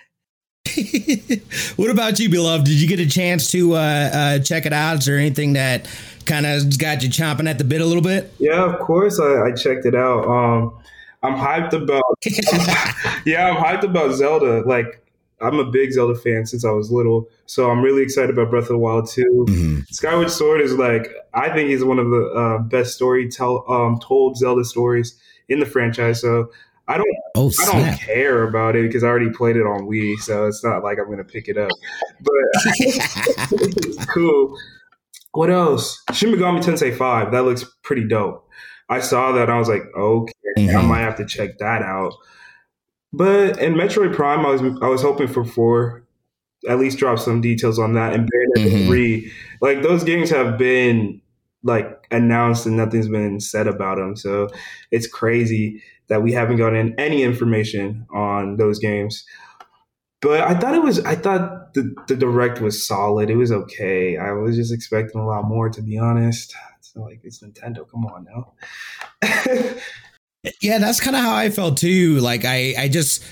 what 1.75 1.89
about 1.89 2.19
you, 2.19 2.29
Belove? 2.29 2.63
Did 2.63 2.81
you 2.81 2.87
get 2.87 2.99
a 2.99 3.07
chance 3.07 3.51
to 3.51 3.73
uh, 3.73 3.77
uh, 3.77 4.39
check 4.39 4.65
it 4.65 4.73
out? 4.73 4.99
Is 4.99 5.05
there 5.05 5.17
anything 5.17 5.53
that 5.53 5.87
kind 6.25 6.45
of 6.45 6.77
got 6.77 7.03
you 7.03 7.09
chomping 7.09 7.49
at 7.49 7.57
the 7.57 7.63
bit 7.63 7.81
a 7.81 7.85
little 7.85 8.01
bit? 8.01 8.33
Yeah, 8.39 8.63
of 8.63 8.79
course. 8.79 9.19
I, 9.19 9.47
I 9.47 9.51
checked 9.51 9.85
it 9.85 9.95
out. 9.95 10.25
Um, 10.25 10.73
I'm 11.21 11.35
hyped 11.35 11.73
about. 11.73 12.03
yeah, 13.25 13.49
I'm 13.49 13.55
hyped 13.55 13.83
about 13.83 14.13
Zelda. 14.13 14.61
Like, 14.67 15.03
I'm 15.41 15.59
a 15.59 15.65
big 15.65 15.91
Zelda 15.91 16.15
fan 16.15 16.45
since 16.45 16.65
I 16.65 16.71
was 16.71 16.91
little, 16.91 17.29
so 17.45 17.69
I'm 17.69 17.81
really 17.81 18.01
excited 18.01 18.29
about 18.29 18.49
Breath 18.49 18.63
of 18.63 18.69
the 18.69 18.77
Wild 18.77 19.09
too. 19.09 19.45
Mm-hmm. 19.49 19.79
Skyward 19.89 20.31
Sword 20.31 20.61
is 20.61 20.73
like 20.73 21.07
I 21.33 21.49
think 21.49 21.69
he's 21.69 21.83
one 21.83 21.99
of 21.99 22.09
the 22.09 22.25
uh, 22.27 22.57
best 22.59 22.95
story 22.95 23.29
tell 23.29 23.69
um, 23.69 23.99
told 23.99 24.37
Zelda 24.37 24.63
stories 24.63 25.19
in 25.49 25.59
the 25.59 25.65
franchise. 25.65 26.21
So 26.21 26.51
I 26.87 26.97
don't 26.97 27.07
oh, 27.35 27.51
I 27.61 27.71
don't 27.71 27.99
care 27.99 28.43
about 28.43 28.75
it 28.75 28.83
because 28.83 29.03
I 29.03 29.07
already 29.07 29.29
played 29.29 29.55
it 29.55 29.65
on 29.65 29.87
Wii, 29.87 30.17
so 30.17 30.47
it's 30.47 30.63
not 30.63 30.83
like 30.83 30.97
I'm 30.99 31.09
gonna 31.09 31.23
pick 31.23 31.47
it 31.47 31.57
up. 31.57 31.71
But 32.21 34.07
cool. 34.13 34.57
What 35.31 35.49
else? 35.49 36.03
Shin 36.13 36.31
Megami 36.31 36.63
Tensei 36.63 36.95
5. 36.95 37.31
That 37.31 37.43
looks 37.43 37.65
pretty 37.81 38.07
dope. 38.07 38.47
I 38.89 38.99
saw 38.99 39.31
that 39.31 39.49
I 39.49 39.57
was 39.57 39.67
like, 39.67 39.81
okay, 39.97 40.33
mm-hmm. 40.57 40.77
I 40.77 40.81
might 40.81 40.99
have 40.99 41.15
to 41.17 41.25
check 41.25 41.57
that 41.57 41.81
out. 41.81 42.13
But 43.11 43.59
in 43.59 43.73
Metroid 43.73 44.13
Prime, 44.13 44.45
I 44.45 44.49
was 44.49 44.61
I 44.81 44.87
was 44.87 45.01
hoping 45.01 45.27
for 45.27 45.45
four, 45.45 46.03
at 46.67 46.79
least 46.79 46.97
drop 46.97 47.19
some 47.19 47.41
details 47.41 47.79
on 47.79 47.93
that. 47.93 48.13
And 48.13 48.29
Bayonetta 48.29 48.67
mm-hmm. 48.67 48.87
three, 48.87 49.31
like 49.61 49.81
those 49.83 50.03
games 50.03 50.29
have 50.31 50.57
been 50.57 51.21
like 51.63 52.07
announced 52.11 52.65
and 52.65 52.75
nothing's 52.75 53.07
been 53.07 53.39
said 53.39 53.67
about 53.67 53.97
them. 53.97 54.15
So 54.15 54.49
it's 54.91 55.07
crazy 55.07 55.81
that 56.07 56.21
we 56.21 56.31
haven't 56.33 56.57
gotten 56.57 56.95
any 56.99 57.23
information 57.23 58.05
on 58.13 58.57
those 58.57 58.79
games. 58.79 59.25
But 60.21 60.41
I 60.41 60.53
thought 60.53 60.73
it 60.73 60.81
was. 60.81 60.99
I 61.03 61.15
thought 61.15 61.73
the 61.73 61.93
the 62.07 62.15
direct 62.15 62.61
was 62.61 62.85
solid. 62.87 63.29
It 63.29 63.35
was 63.35 63.51
okay. 63.51 64.17
I 64.17 64.31
was 64.31 64.55
just 64.55 64.73
expecting 64.73 65.19
a 65.19 65.27
lot 65.27 65.45
more, 65.45 65.69
to 65.69 65.81
be 65.81 65.97
honest. 65.97 66.55
So 66.81 67.01
like 67.01 67.19
it's 67.23 67.43
Nintendo. 67.43 67.89
Come 67.89 68.05
on 68.05 68.25
now. 68.25 68.53
yeah, 70.61 70.77
that's 70.77 70.99
kind 70.99 71.15
of 71.15 71.21
how 71.21 71.35
I 71.35 71.49
felt 71.49 71.77
too. 71.77 72.19
Like 72.19 72.45
I, 72.45 72.73
I 72.77 72.87
just 72.87 73.23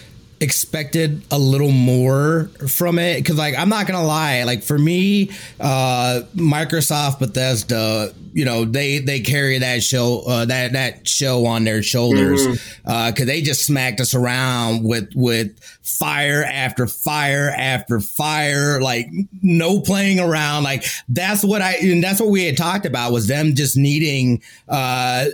expected 0.42 1.22
a 1.32 1.38
little 1.38 1.72
more 1.72 2.50
from 2.68 3.00
it. 3.00 3.18
Because 3.18 3.38
like 3.38 3.56
i'm 3.58 3.70
not 3.70 3.88
gonna 3.88 4.06
lie 4.06 4.44
like 4.44 4.64
for 4.64 4.78
me 4.78 5.32
uh 5.60 6.22
microsoft 6.36 7.20
bethesda 7.20 8.14
you 8.34 8.46
know 8.46 8.66
they 8.66 9.00
they 9.00 9.20
carry 9.20 9.58
that 9.60 9.84
show 9.84 10.22
uh, 10.28 10.46
that 10.46 10.74
that 10.74 11.08
show 11.08 11.46
on 11.46 11.64
their 11.64 11.84
shoulders 11.84 12.42
Uh, 12.42 12.52
because 12.52 12.66
mm-hmm. 12.86 13.22
uh, 13.22 13.26
they 13.26 13.42
just 13.42 13.66
smacked 13.66 14.00
us 14.00 14.14
around 14.14 14.84
with 14.84 15.10
with 15.16 15.60
fire 15.82 16.44
after 16.44 16.88
fire 16.88 17.54
after 17.58 18.00
fire 18.00 18.82
like 18.82 19.08
no 19.42 19.80
playing 19.82 20.20
around. 20.20 20.64
Like 20.64 20.86
that's 21.10 21.44
what 21.44 21.62
i 21.62 21.74
and 21.76 22.04
that's 22.04 22.20
what 22.20 22.30
we 22.30 22.46
had 22.46 22.58
talked 22.58 22.86
about 22.86 23.12
was 23.12 23.28
them 23.28 23.56
just 23.56 23.78
needing 23.78 24.42
uh, 24.70 25.26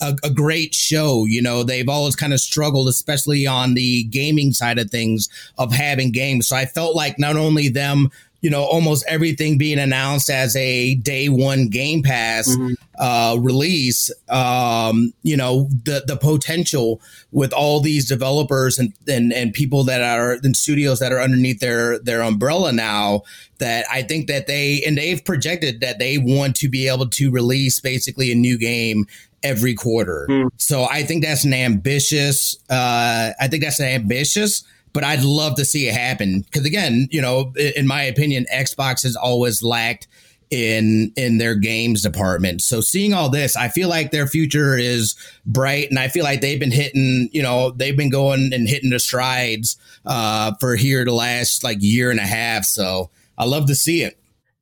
a, 0.00 0.16
a 0.24 0.30
great 0.30 0.74
show. 0.74 1.24
You 1.26 1.42
know 1.42 1.62
they've 1.62 1.88
always 1.88 2.16
kind 2.16 2.32
of 2.32 2.40
struggled 2.40 2.88
especially 2.88 3.46
on 3.46 3.74
the 3.74 4.04
gaming 4.04 4.49
side 4.52 4.78
of 4.78 4.90
things 4.90 5.28
of 5.58 5.72
having 5.72 6.10
games 6.12 6.48
so 6.48 6.56
i 6.56 6.64
felt 6.64 6.94
like 6.94 7.18
not 7.18 7.36
only 7.36 7.68
them 7.68 8.10
you 8.40 8.48
know, 8.48 8.64
almost 8.64 9.04
everything 9.06 9.58
being 9.58 9.78
announced 9.78 10.30
as 10.30 10.56
a 10.56 10.94
day 10.96 11.28
one 11.28 11.68
Game 11.68 12.02
Pass 12.02 12.48
mm-hmm. 12.48 12.72
Uh, 13.00 13.36
release. 13.40 14.10
Um, 14.28 15.12
you 15.22 15.36
know, 15.36 15.68
the 15.84 16.04
the 16.06 16.16
potential 16.16 17.00
with 17.32 17.52
all 17.52 17.80
these 17.80 18.06
developers 18.06 18.78
and, 18.78 18.92
and 19.08 19.32
and 19.32 19.52
people 19.52 19.82
that 19.84 20.02
are 20.02 20.34
in 20.34 20.54
studios 20.54 21.00
that 21.00 21.10
are 21.10 21.20
underneath 21.20 21.60
their 21.60 21.98
their 21.98 22.22
umbrella 22.22 22.72
now. 22.72 23.22
That 23.58 23.86
I 23.90 24.02
think 24.02 24.26
that 24.28 24.46
they 24.46 24.82
and 24.86 24.96
they've 24.96 25.24
projected 25.24 25.80
that 25.80 25.98
they 25.98 26.18
want 26.18 26.56
to 26.56 26.68
be 26.68 26.88
able 26.88 27.08
to 27.08 27.30
release 27.30 27.80
basically 27.80 28.30
a 28.30 28.34
new 28.34 28.56
game 28.56 29.06
every 29.42 29.74
quarter. 29.74 30.26
Mm. 30.28 30.50
So 30.58 30.84
I 30.84 31.02
think 31.02 31.24
that's 31.24 31.44
an 31.44 31.54
ambitious. 31.54 32.56
Uh, 32.68 33.32
I 33.40 33.48
think 33.48 33.62
that's 33.62 33.80
an 33.80 33.88
ambitious 33.88 34.64
but 34.92 35.04
I'd 35.04 35.22
love 35.22 35.54
to 35.56 35.64
see 35.64 35.86
it 35.86 35.94
happen 35.94 36.40
because 36.40 36.64
again, 36.64 37.06
you 37.12 37.20
know, 37.20 37.52
in 37.76 37.86
my 37.86 38.02
opinion, 38.02 38.44
Xbox 38.52 39.04
has 39.04 39.14
always 39.14 39.62
lacked 39.62 40.08
in 40.50 41.12
in 41.16 41.38
their 41.38 41.54
games 41.54 42.02
department. 42.02 42.60
So 42.62 42.80
seeing 42.80 43.14
all 43.14 43.28
this, 43.28 43.56
I 43.56 43.68
feel 43.68 43.88
like 43.88 44.10
their 44.10 44.26
future 44.26 44.76
is 44.76 45.14
bright, 45.46 45.88
and 45.90 45.98
I 45.98 46.08
feel 46.08 46.24
like 46.24 46.40
they've 46.40 46.60
been 46.60 46.72
hitting, 46.72 47.28
you 47.32 47.42
know, 47.42 47.70
they've 47.70 47.96
been 47.96 48.10
going 48.10 48.52
and 48.52 48.68
hitting 48.68 48.90
the 48.90 48.98
strides 48.98 49.76
uh, 50.04 50.52
for 50.60 50.76
here 50.76 51.04
the 51.04 51.12
last 51.12 51.62
like 51.62 51.78
year 51.80 52.10
and 52.10 52.20
a 52.20 52.26
half. 52.26 52.64
So 52.64 53.10
I 53.38 53.44
love 53.44 53.66
to 53.66 53.74
see 53.74 54.02
it. 54.02 54.18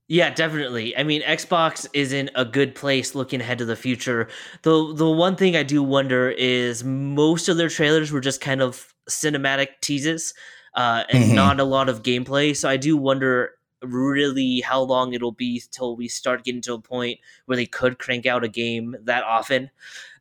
Yeah, 0.09 0.31
definitely. 0.31 0.97
I 0.97 1.03
mean, 1.03 1.21
Xbox 1.21 1.87
is 1.93 2.15
in 2.15 2.31
a 2.35 2.45
good 2.45 2.75
place 2.75 3.15
looking 3.15 3.43
ahead 3.43 3.59
to 3.59 3.67
the 3.67 3.77
future. 3.77 4.29
The 4.63 4.95
the 4.95 5.09
one 5.09 5.37
thing 5.37 5.55
I 5.55 5.63
do 5.63 5.83
wonder 5.83 6.31
is 6.31 6.83
most 6.83 7.49
of 7.49 7.59
their 7.59 7.69
trailers 7.69 8.11
were 8.11 8.21
just 8.21 8.41
kind 8.41 8.63
of 8.63 8.95
cinematic 9.11 9.69
teases 9.83 10.33
uh, 10.75 11.05
and 11.11 11.25
mm-hmm. 11.25 11.35
not 11.35 11.61
a 11.61 11.65
lot 11.65 11.89
of 11.89 12.03
gameplay. 12.03 12.57
So 12.57 12.69
I 12.69 12.79
do 12.79 12.97
wonder 12.97 13.53
really 13.83 14.61
how 14.61 14.81
long 14.81 15.13
it'll 15.13 15.33
be 15.33 15.63
till 15.71 15.97
we 15.97 16.09
start 16.09 16.45
getting 16.45 16.61
to 16.63 16.75
a 16.75 16.81
point 16.81 17.19
where 17.47 17.57
they 17.57 17.67
could 17.67 17.99
crank 17.99 18.27
out 18.27 18.45
a 18.45 18.49
game 18.49 18.97
that 19.03 19.25
often. 19.25 19.71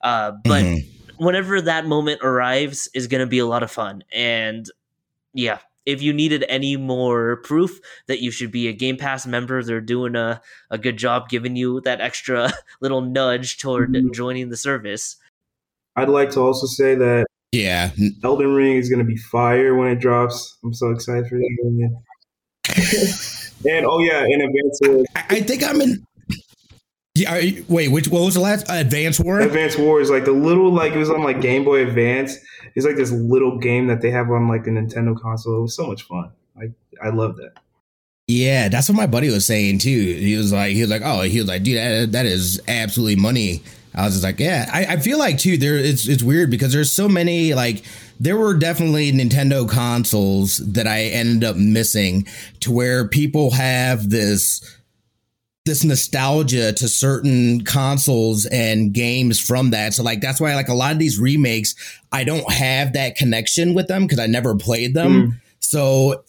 Uh, 0.02 0.32
but 0.44 0.64
mm-hmm. 0.64 1.24
whenever 1.24 1.62
that 1.62 1.86
moment 1.86 2.22
arrives, 2.24 2.90
is 2.94 3.08
going 3.08 3.22
to 3.22 3.28
be 3.28 3.40
a 3.40 3.46
lot 3.46 3.64
of 3.64 3.72
fun. 3.72 4.04
And 4.14 4.70
yeah, 5.34 5.60
if 5.86 6.02
you 6.02 6.14
needed 6.14 6.46
any 6.50 6.76
more 6.76 7.38
proof 7.38 7.80
that 8.08 8.22
you 8.22 8.30
should 8.30 8.52
be 8.52 8.68
a 8.68 8.74
Game 8.74 8.98
Pass 8.98 9.26
member, 9.26 9.64
they're 9.64 9.82
doing 9.82 10.16
a, 10.16 10.42
a 10.70 10.78
good 10.78 10.98
job 10.98 11.30
giving 11.30 11.56
you 11.56 11.82
that 11.82 12.02
extra 12.02 12.52
little 12.82 13.02
nudge 13.02 13.58
toward 13.58 13.94
mm-hmm. 13.94 14.12
joining 14.12 14.50
the 14.50 14.58
service. 14.58 15.16
I'd 15.96 16.10
like 16.10 16.30
to 16.32 16.42
also 16.42 16.68
say 16.68 16.94
that 16.96 17.26
yeah, 17.54 17.92
Elden 18.24 18.54
Ring 18.54 18.76
is 18.76 18.90
going 18.90 19.00
to 19.00 19.06
be 19.06 19.16
fire 19.16 19.76
when 19.76 19.90
it 19.90 20.00
drops. 20.00 20.58
I'm 20.64 20.74
so 20.74 20.92
excited 20.92 21.28
for 21.28 21.38
that. 21.38 22.02
and 23.70 23.86
oh 23.86 24.00
yeah, 24.00 24.26
in 24.26 24.42
Advance 24.42 24.80
Wars. 24.84 25.08
I 25.16 25.42
think 25.42 25.64
I'm 25.64 25.82
in. 25.82 26.06
Yeah, 27.16 27.52
wait, 27.68 27.92
which 27.92 28.08
what 28.10 28.22
was 28.22 28.36
the 28.36 28.42
last 28.42 28.70
uh, 28.70 28.74
Advance 28.76 29.20
War? 29.20 29.40
Advance 29.40 29.76
War 29.78 30.00
is 30.00 30.12
like 30.12 30.26
the 30.26 30.32
little 30.32 30.72
like 30.72 30.94
it 30.94 30.98
was 30.98 31.10
on 31.10 31.24
like 31.24 31.42
Game 31.42 31.64
Boy 31.64 31.86
Advance. 31.86 32.38
It's 32.76 32.86
like 32.86 32.96
this 32.96 33.12
little 33.12 33.58
game 33.58 33.88
that 33.88 34.02
they 34.02 34.12
have 34.12 34.30
on 34.30 34.48
like 34.48 34.68
a 34.68 34.70
Nintendo 34.70 35.20
console. 35.20 35.58
It 35.58 35.62
was 35.62 35.76
so 35.76 35.88
much 35.88 36.04
fun. 36.04 36.32
I 36.56 36.70
I 37.02 37.10
love 37.10 37.38
that. 37.38 37.54
Yeah, 38.28 38.68
that's 38.68 38.90
what 38.90 38.96
my 38.96 39.08
buddy 39.08 39.30
was 39.30 39.46
saying 39.46 39.80
too. 39.80 39.90
He 39.90 40.36
was 40.36 40.52
like, 40.52 40.74
he 40.74 40.82
was 40.82 40.90
like, 40.90 41.02
oh, 41.04 41.22
he 41.22 41.40
was 41.40 41.48
like, 41.48 41.64
dude, 41.64 41.78
that, 41.78 42.12
that 42.12 42.26
is 42.26 42.62
absolutely 42.68 43.16
money. 43.16 43.64
I 43.96 44.06
was 44.06 44.14
just 44.14 44.24
like, 44.24 44.40
yeah, 44.40 44.70
I, 44.72 44.86
I 44.86 44.98
feel 44.98 45.18
like 45.18 45.38
too. 45.40 45.58
There, 45.58 45.78
it's 45.78 46.08
it's 46.08 46.24
weird 46.24 46.52
because 46.52 46.72
there's 46.72 46.92
so 46.92 47.10
many 47.10 47.54
like 47.54 47.84
there 48.20 48.38
were 48.38 48.54
definitely 48.54 49.12
Nintendo 49.12 49.68
consoles 49.68 50.58
that 50.58 50.88
I 50.88 51.04
ended 51.04 51.44
up 51.44 51.56
missing 51.56 52.28
to 52.62 52.72
where 52.72 53.08
people 53.08 53.52
have 53.52 54.10
this 54.10 54.62
this 55.66 55.84
nostalgia 55.84 56.72
to 56.74 56.88
certain 56.88 57.64
consoles 57.64 58.46
and 58.48 58.94
games 58.94 59.40
from 59.40 59.72
that. 59.72 59.94
So 59.94 60.02
like 60.02 60.22
that's 60.22 60.40
why 60.40 60.56
like 60.56 60.70
a 60.70 60.74
lot 60.74 60.94
of 60.94 61.00
these 61.00 61.20
remakes, 61.20 61.76
I 62.12 62.24
don't 62.24 62.50
have 62.52 62.94
that 62.94 63.16
connection 63.16 63.74
with 63.74 63.88
them 63.88 64.04
because 64.04 64.20
I 64.20 64.28
never 64.28 64.56
played 64.56 64.94
them. 64.94 65.12
Mm. 65.12 65.42
So 65.60 66.24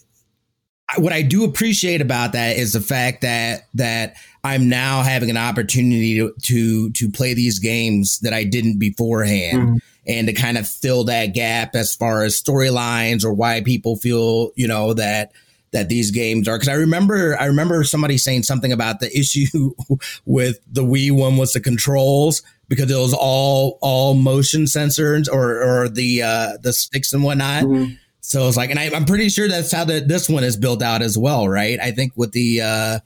what 0.96 1.12
I 1.12 1.22
do 1.22 1.44
appreciate 1.44 2.00
about 2.00 2.32
that 2.32 2.56
is 2.56 2.72
the 2.72 2.80
fact 2.80 3.22
that 3.22 3.68
that 3.74 4.16
I'm 4.49 4.69
now 4.69 5.02
having 5.02 5.31
an 5.31 5.37
opportunity 5.37 6.17
to 6.19 6.33
to, 6.43 6.90
to 6.90 7.11
play 7.11 7.35
these 7.35 7.59
games 7.59 8.19
that 8.21 8.33
I 8.33 8.45
didn't 8.45 8.78
beforehand. 8.78 9.69
Mm 9.69 9.81
and 10.09 10.26
to 10.26 10.33
kind 10.33 10.57
of 10.57 10.67
fill 10.67 11.05
that 11.05 11.35
gap 11.35 11.75
as 11.76 11.95
far 11.95 12.25
as 12.25 12.40
storylines 12.40 13.25
or 13.25 13.33
why 13.33 13.61
people 13.61 13.95
feel, 13.95 14.50
you 14.57 14.67
know, 14.67 14.95
that 14.95 15.33
that 15.71 15.90
these 15.90 16.11
games 16.11 16.49
are 16.49 16.57
because 16.57 16.69
I 16.69 16.75
remember 16.75 17.37
I 17.38 17.45
remember 17.45 17.85
somebody 17.85 18.17
saying 18.17 18.45
something 18.45 18.73
about 18.73 19.00
the 19.00 19.17
issue 19.17 19.75
with 20.25 20.61
the 20.67 20.83
Wii 20.83 21.12
one 21.12 21.37
was 21.37 21.52
the 21.52 21.61
controls 21.61 22.43
because 22.69 22.90
it 22.90 22.97
was 22.97 23.14
all 23.14 23.78
all 23.83 24.14
motion 24.14 24.62
sensors 24.62 25.28
or 25.31 25.62
or 25.62 25.88
the 25.90 26.23
uh 26.23 26.57
the 26.62 26.73
sticks 26.73 27.12
and 27.12 27.23
whatnot. 27.23 27.64
Mm-hmm. 27.64 27.95
So 28.21 28.47
it's 28.47 28.57
like, 28.57 28.71
and 28.71 28.78
I, 28.78 28.85
am 28.85 29.07
pretty 29.07 29.31
sure 29.31 29.49
that's 29.49 29.73
how 29.73 29.85
the, 29.85 30.00
this 30.00 30.28
one 30.28 30.45
is 30.45 30.57
built 30.57 30.83
out 30.83 31.00
as 31.00 31.17
well, 31.17 31.49
right? 31.49 31.78
I 31.81 31.93
think 31.93 32.12
with 32.17 32.33
the 32.33 32.62
uh 32.62 32.99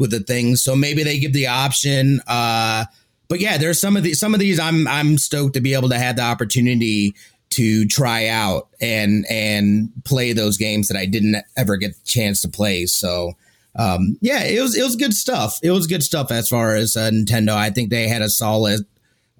with 0.00 0.10
the 0.10 0.20
things, 0.20 0.62
so 0.62 0.74
maybe 0.74 1.04
they 1.04 1.20
give 1.20 1.32
the 1.32 1.46
option. 1.46 2.20
uh 2.26 2.86
but 3.30 3.38
yeah, 3.38 3.58
there's 3.58 3.80
some 3.80 3.96
of 3.96 4.02
these. 4.02 4.18
Some 4.18 4.34
of 4.34 4.40
these, 4.40 4.58
I'm 4.58 4.88
I'm 4.88 5.16
stoked 5.16 5.54
to 5.54 5.60
be 5.60 5.72
able 5.72 5.88
to 5.90 5.98
have 5.98 6.16
the 6.16 6.22
opportunity 6.22 7.14
to 7.50 7.86
try 7.86 8.26
out 8.26 8.68
and 8.80 9.24
and 9.30 9.90
play 10.04 10.32
those 10.32 10.56
games 10.56 10.88
that 10.88 10.98
I 10.98 11.06
didn't 11.06 11.36
ever 11.56 11.76
get 11.76 11.94
the 11.94 12.04
chance 12.04 12.40
to 12.42 12.48
play. 12.48 12.86
So 12.86 13.34
um, 13.76 14.18
yeah, 14.20 14.42
it 14.42 14.60
was 14.60 14.76
it 14.76 14.82
was 14.82 14.96
good 14.96 15.14
stuff. 15.14 15.60
It 15.62 15.70
was 15.70 15.86
good 15.86 16.02
stuff 16.02 16.32
as 16.32 16.48
far 16.48 16.74
as 16.74 16.96
uh, 16.96 17.10
Nintendo. 17.12 17.50
I 17.50 17.70
think 17.70 17.90
they 17.90 18.08
had 18.08 18.20
a 18.20 18.28
solid 18.28 18.80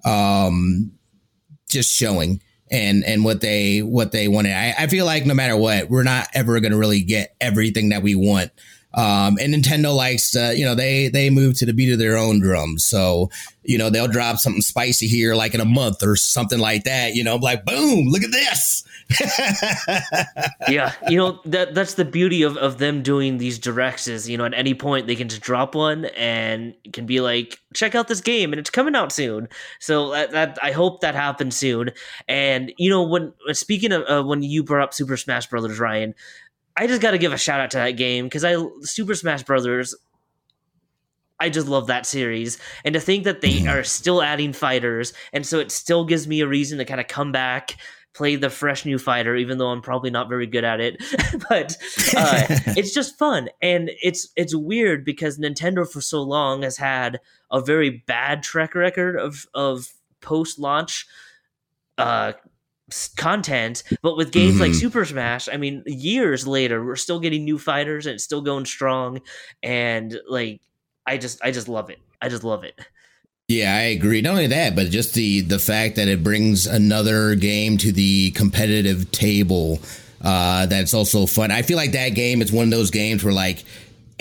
um, 0.05 0.93
just 1.69 1.93
showing 1.93 2.41
and 2.71 3.03
and 3.03 3.25
what 3.25 3.41
they 3.41 3.79
what 3.79 4.13
they 4.13 4.29
wanted. 4.29 4.53
I, 4.53 4.73
I 4.79 4.87
feel 4.87 5.05
like 5.05 5.25
no 5.25 5.33
matter 5.33 5.57
what, 5.57 5.89
we're 5.89 6.03
not 6.03 6.27
ever 6.33 6.61
going 6.61 6.71
to 6.71 6.77
really 6.77 7.01
get 7.01 7.35
everything 7.41 7.89
that 7.89 8.03
we 8.03 8.15
want 8.15 8.51
um, 8.93 9.37
and 9.39 9.53
Nintendo 9.53 9.95
likes 9.95 10.31
to, 10.31 10.53
you 10.55 10.65
know, 10.65 10.75
they 10.75 11.07
they 11.07 11.29
move 11.29 11.57
to 11.59 11.65
the 11.65 11.73
beat 11.73 11.91
of 11.91 11.99
their 11.99 12.17
own 12.17 12.41
drums. 12.41 12.83
So, 12.83 13.29
you 13.63 13.77
know, 13.77 13.89
they'll 13.89 14.07
drop 14.07 14.37
something 14.37 14.61
spicy 14.61 15.07
here 15.07 15.33
like 15.33 15.53
in 15.53 15.61
a 15.61 15.65
month 15.65 16.03
or 16.03 16.15
something 16.15 16.59
like 16.59 16.83
that, 16.83 17.15
you 17.15 17.23
know, 17.23 17.37
like 17.37 17.63
boom, 17.63 18.07
look 18.09 18.23
at 18.23 18.31
this. 18.31 18.83
yeah, 20.69 20.93
you 21.07 21.17
know, 21.17 21.39
that 21.45 21.73
that's 21.73 21.93
the 21.93 22.05
beauty 22.05 22.43
of, 22.43 22.57
of 22.57 22.79
them 22.79 23.01
doing 23.01 23.37
these 23.37 23.59
directs 23.59 24.07
is, 24.07 24.29
you 24.29 24.37
know, 24.37 24.45
at 24.45 24.53
any 24.53 24.73
point 24.73 25.07
they 25.07 25.15
can 25.15 25.29
just 25.29 25.41
drop 25.41 25.75
one 25.75 26.05
and 26.05 26.73
can 26.91 27.05
be 27.05 27.21
like, 27.21 27.59
check 27.73 27.95
out 27.95 28.07
this 28.07 28.21
game 28.21 28.51
and 28.51 28.59
it's 28.59 28.69
coming 28.69 28.95
out 28.95 29.11
soon. 29.11 29.47
So 29.79 30.11
that, 30.11 30.31
that 30.31 30.59
I 30.61 30.71
hope 30.71 31.01
that 31.01 31.15
happens 31.15 31.55
soon. 31.55 31.91
And 32.27 32.73
you 32.77 32.89
know, 32.89 33.03
when 33.03 33.33
speaking 33.53 33.91
of 33.91 34.03
uh, 34.07 34.23
when 34.23 34.43
you 34.43 34.63
brought 34.63 34.83
up 34.83 34.93
Super 34.93 35.17
Smash 35.17 35.47
Brothers, 35.47 35.79
Ryan, 35.79 36.13
I 36.77 36.87
just 36.87 37.01
got 37.01 37.11
to 37.11 37.17
give 37.17 37.33
a 37.33 37.37
shout 37.37 37.59
out 37.59 37.71
to 37.71 37.77
that 37.77 37.91
game 37.91 38.25
because 38.25 38.43
I 38.43 38.55
Super 38.81 39.15
Smash 39.15 39.43
Brothers. 39.43 39.95
I 41.39 41.49
just 41.49 41.67
love 41.67 41.87
that 41.87 42.05
series, 42.05 42.59
and 42.85 42.93
to 42.93 42.99
think 42.99 43.23
that 43.23 43.41
they 43.41 43.65
are 43.67 43.83
still 43.83 44.21
adding 44.21 44.53
fighters, 44.53 45.11
and 45.33 45.45
so 45.45 45.57
it 45.59 45.71
still 45.71 46.05
gives 46.05 46.27
me 46.27 46.41
a 46.41 46.47
reason 46.47 46.77
to 46.77 46.85
kind 46.85 47.01
of 47.01 47.07
come 47.07 47.31
back, 47.31 47.77
play 48.13 48.35
the 48.35 48.51
fresh 48.51 48.85
new 48.85 48.99
fighter, 48.99 49.35
even 49.35 49.57
though 49.57 49.69
I'm 49.69 49.81
probably 49.81 50.11
not 50.11 50.29
very 50.29 50.45
good 50.45 50.63
at 50.63 50.79
it. 50.79 51.01
but 51.49 51.77
uh, 52.15 52.45
it's 52.77 52.93
just 52.93 53.17
fun, 53.17 53.49
and 53.59 53.89
it's 54.03 54.29
it's 54.35 54.55
weird 54.55 55.03
because 55.03 55.39
Nintendo 55.39 55.89
for 55.89 55.99
so 55.99 56.21
long 56.21 56.61
has 56.61 56.77
had 56.77 57.19
a 57.49 57.59
very 57.59 58.03
bad 58.05 58.43
track 58.43 58.75
record 58.75 59.17
of 59.17 59.47
of 59.55 59.93
post 60.21 60.59
launch 60.59 61.07
uh, 61.97 62.33
content 63.17 63.83
but 64.01 64.17
with 64.17 64.31
games 64.31 64.53
mm-hmm. 64.53 64.61
like 64.61 64.73
super 64.73 65.05
smash 65.05 65.47
i 65.51 65.57
mean 65.57 65.83
years 65.85 66.47
later 66.47 66.83
we're 66.83 66.95
still 66.95 67.19
getting 67.19 67.43
new 67.43 67.57
fighters 67.57 68.05
and 68.05 68.15
it's 68.15 68.23
still 68.23 68.41
going 68.41 68.65
strong 68.65 69.19
and 69.63 70.19
like 70.27 70.61
i 71.05 71.17
just 71.17 71.43
i 71.43 71.51
just 71.51 71.67
love 71.67 71.89
it 71.89 71.99
i 72.21 72.29
just 72.29 72.43
love 72.43 72.63
it 72.63 72.79
yeah, 73.51 73.75
I 73.75 73.81
agree. 73.81 74.21
Not 74.21 74.31
only 74.31 74.47
that, 74.47 74.77
but 74.77 74.89
just 74.89 75.13
the 75.13 75.41
the 75.41 75.59
fact 75.59 75.97
that 75.97 76.07
it 76.07 76.23
brings 76.23 76.65
another 76.67 77.35
game 77.35 77.77
to 77.79 77.91
the 77.91 78.31
competitive 78.31 79.11
table. 79.11 79.81
Uh, 80.21 80.67
that's 80.67 80.93
also 80.93 81.25
fun. 81.25 81.51
I 81.51 81.61
feel 81.61 81.75
like 81.75 81.91
that 81.91 82.09
game 82.09 82.41
is 82.41 82.51
one 82.51 82.63
of 82.63 82.71
those 82.71 82.91
games 82.91 83.25
where 83.25 83.33
like 83.33 83.65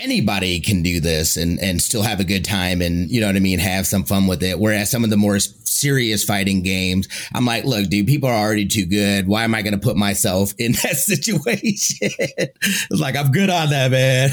anybody 0.01 0.61
can 0.61 0.83
do 0.83 1.01
this 1.01 1.37
and 1.37 1.59
and 1.61 1.81
still 1.81 2.03
have 2.03 2.21
a 2.21 2.25
good 2.25 2.45
time 2.45 2.81
and 2.81 3.11
you 3.11 3.21
know 3.21 3.27
what 3.27 3.37
I 3.37 3.41
mean 3.41 3.59
have 3.59 3.87
some 3.87 4.05
fun 4.05 4.27
with 4.27 4.43
it. 4.43 4.59
Whereas 4.59 4.91
some 4.91 5.05
of 5.05 5.11
the 5.11 5.17
more 5.17 5.39
serious 5.39 6.25
fighting 6.25 6.63
games 6.63 7.09
I'm 7.35 7.47
like 7.47 7.65
look 7.65 7.89
dude 7.89 8.07
people 8.07 8.29
are 8.29 8.35
already 8.35 8.67
too 8.67 8.87
good. 8.87 9.29
Why 9.29 9.45
am 9.45 9.55
I 9.55 9.63
going 9.63 9.75
to 9.75 9.79
put 9.79 9.97
myself 9.97 10.53
in 10.59 10.73
that 10.73 10.97
situation? 10.97 12.11
It's 12.19 13.01
like 13.01 13.17
I'm 13.17 13.31
good 13.31 13.51
on 13.51 13.71
that 13.71 13.91
man. 13.91 14.31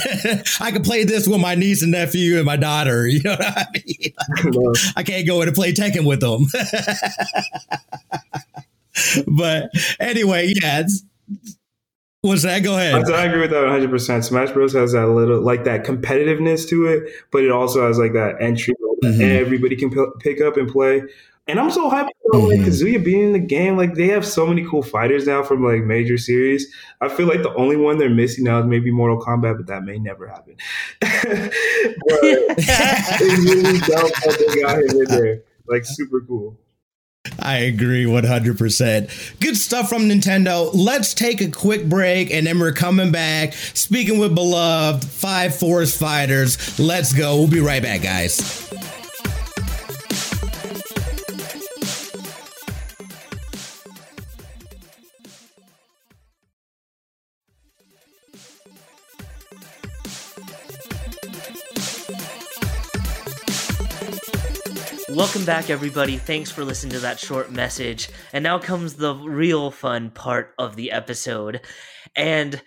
I 0.59 0.71
can 0.71 0.83
play 0.83 1.03
this 1.03 1.27
with 1.27 1.41
my 1.41 1.55
niece 1.55 1.81
and 1.81 1.91
nephew 1.91 2.37
and 2.37 2.45
my 2.45 2.57
daughter 2.57 3.07
you 3.07 3.21
know 3.21 3.35
what 3.35 3.57
I 3.57 3.65
mean? 3.73 4.73
I 4.95 5.03
can't 5.03 5.27
go 5.27 5.41
in 5.41 5.47
and 5.47 5.55
play 5.55 5.73
Tekken 5.73 6.05
with 6.05 6.21
them. 6.21 6.47
But 9.27 9.69
anyway 9.99 10.53
yeah 10.55 10.83
What's 12.27 12.43
that? 12.43 12.61
Go 12.61 12.75
ahead. 12.75 13.09
I 13.09 13.23
agree 13.23 13.39
with 13.39 13.51
that 13.51 13.63
100. 13.63 13.89
percent 13.89 14.25
Smash 14.25 14.51
Bros 14.51 14.73
has 14.73 14.91
that 14.91 15.07
little 15.07 15.41
like 15.41 15.63
that 15.63 15.85
competitiveness 15.85 16.67
to 16.69 16.85
it, 16.87 17.09
but 17.31 17.43
it 17.43 17.51
also 17.51 17.87
has 17.87 17.97
like 17.97 18.11
that 18.13 18.41
entry 18.41 18.75
mm-hmm. 19.03 19.17
that 19.17 19.31
everybody 19.31 19.77
can 19.77 19.89
p- 19.89 20.05
pick 20.19 20.41
up 20.41 20.57
and 20.57 20.69
play. 20.69 21.03
And 21.49 21.57
I'm 21.61 21.71
so 21.71 21.89
happy 21.89 22.11
about 22.27 22.41
mm-hmm. 22.41 22.61
like 22.61 22.67
Kazuya 22.67 23.01
being 23.01 23.27
in 23.27 23.31
the 23.31 23.39
game. 23.39 23.77
Like 23.77 23.93
they 23.93 24.07
have 24.07 24.25
so 24.25 24.45
many 24.45 24.65
cool 24.65 24.83
fighters 24.83 25.25
now 25.25 25.41
from 25.41 25.63
like 25.63 25.83
major 25.83 26.17
series. 26.17 26.67
I 26.99 27.07
feel 27.07 27.27
like 27.27 27.43
the 27.43 27.55
only 27.55 27.77
one 27.77 27.97
they're 27.97 28.09
missing 28.09 28.43
now 28.43 28.59
is 28.59 28.65
maybe 28.65 28.91
Mortal 28.91 29.21
Kombat, 29.21 29.55
but 29.55 29.67
that 29.67 29.83
may 29.83 29.97
never 29.97 30.27
happen. 30.27 30.57
it's 31.01 31.55
really 33.53 33.79
dope 33.79 34.11
that 34.11 34.51
they 34.53 34.61
got 34.61 34.79
him 34.79 34.89
in 34.89 35.05
there. 35.05 35.43
Like 35.67 35.85
super 35.85 36.19
cool. 36.19 36.57
I 37.39 37.57
agree 37.57 38.05
100%. 38.05 39.39
Good 39.39 39.57
stuff 39.57 39.89
from 39.89 40.03
Nintendo. 40.03 40.69
Let's 40.73 41.13
take 41.13 41.41
a 41.41 41.49
quick 41.49 41.87
break 41.87 42.31
and 42.31 42.45
then 42.45 42.59
we're 42.59 42.73
coming 42.73 43.11
back 43.11 43.53
speaking 43.53 44.19
with 44.19 44.35
Belove 44.35 45.03
Five 45.03 45.55
Force 45.55 45.97
Fighters. 45.97 46.79
Let's 46.79 47.13
go. 47.13 47.37
We'll 47.37 47.47
be 47.47 47.59
right 47.59 47.81
back, 47.81 48.01
guys. 48.01 48.67
Welcome 65.17 65.45
back, 65.45 65.71
everybody. 65.71 66.17
Thanks 66.17 66.51
for 66.51 66.63
listening 66.63 66.91
to 66.91 66.99
that 66.99 67.19
short 67.19 67.51
message. 67.51 68.07
And 68.33 68.43
now 68.43 68.59
comes 68.59 68.93
the 68.93 69.15
real 69.15 69.71
fun 69.71 70.11
part 70.11 70.53
of 70.59 70.75
the 70.75 70.91
episode. 70.91 71.61
And 72.15 72.61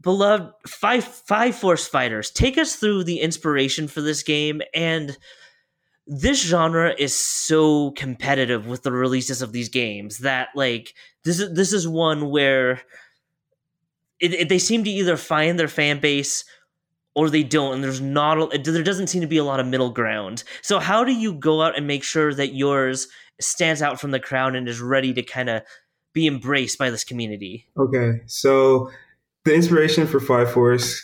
Belove 0.00 0.54
five 0.66 1.04
five 1.04 1.54
force 1.54 1.86
fighters, 1.86 2.30
take 2.30 2.56
us 2.56 2.76
through 2.76 3.04
the 3.04 3.20
inspiration 3.20 3.86
for 3.86 4.00
this 4.00 4.22
game. 4.22 4.62
And 4.72 5.18
this 6.06 6.42
genre 6.42 6.94
is 6.96 7.14
so 7.14 7.90
competitive 7.90 8.66
with 8.66 8.82
the 8.82 8.90
releases 8.90 9.42
of 9.42 9.52
these 9.52 9.68
games 9.68 10.20
that 10.20 10.48
like 10.54 10.94
this 11.24 11.38
is 11.38 11.52
this 11.54 11.74
is 11.74 11.86
one 11.86 12.30
where 12.30 12.80
it, 14.20 14.32
it, 14.32 14.48
they 14.48 14.58
seem 14.58 14.84
to 14.84 14.90
either 14.90 15.18
find 15.18 15.58
their 15.58 15.68
fan 15.68 16.00
base 16.00 16.46
or 17.14 17.30
they 17.30 17.42
don't 17.42 17.74
and 17.74 17.84
there's 17.84 18.00
not 18.00 18.54
a, 18.54 18.58
there 18.58 18.82
doesn't 18.82 19.08
seem 19.08 19.20
to 19.20 19.26
be 19.26 19.38
a 19.38 19.44
lot 19.44 19.60
of 19.60 19.66
middle 19.66 19.90
ground. 19.90 20.44
So 20.62 20.78
how 20.78 21.04
do 21.04 21.12
you 21.12 21.34
go 21.34 21.62
out 21.62 21.76
and 21.76 21.86
make 21.86 22.04
sure 22.04 22.34
that 22.34 22.54
yours 22.54 23.08
stands 23.40 23.82
out 23.82 24.00
from 24.00 24.10
the 24.10 24.20
crowd 24.20 24.54
and 24.54 24.68
is 24.68 24.80
ready 24.80 25.12
to 25.14 25.22
kind 25.22 25.48
of 25.48 25.62
be 26.12 26.26
embraced 26.26 26.78
by 26.78 26.90
this 26.90 27.04
community? 27.04 27.66
Okay 27.78 28.20
so 28.26 28.90
the 29.44 29.54
inspiration 29.54 30.06
for 30.06 30.20
five 30.20 30.50
force 30.50 31.00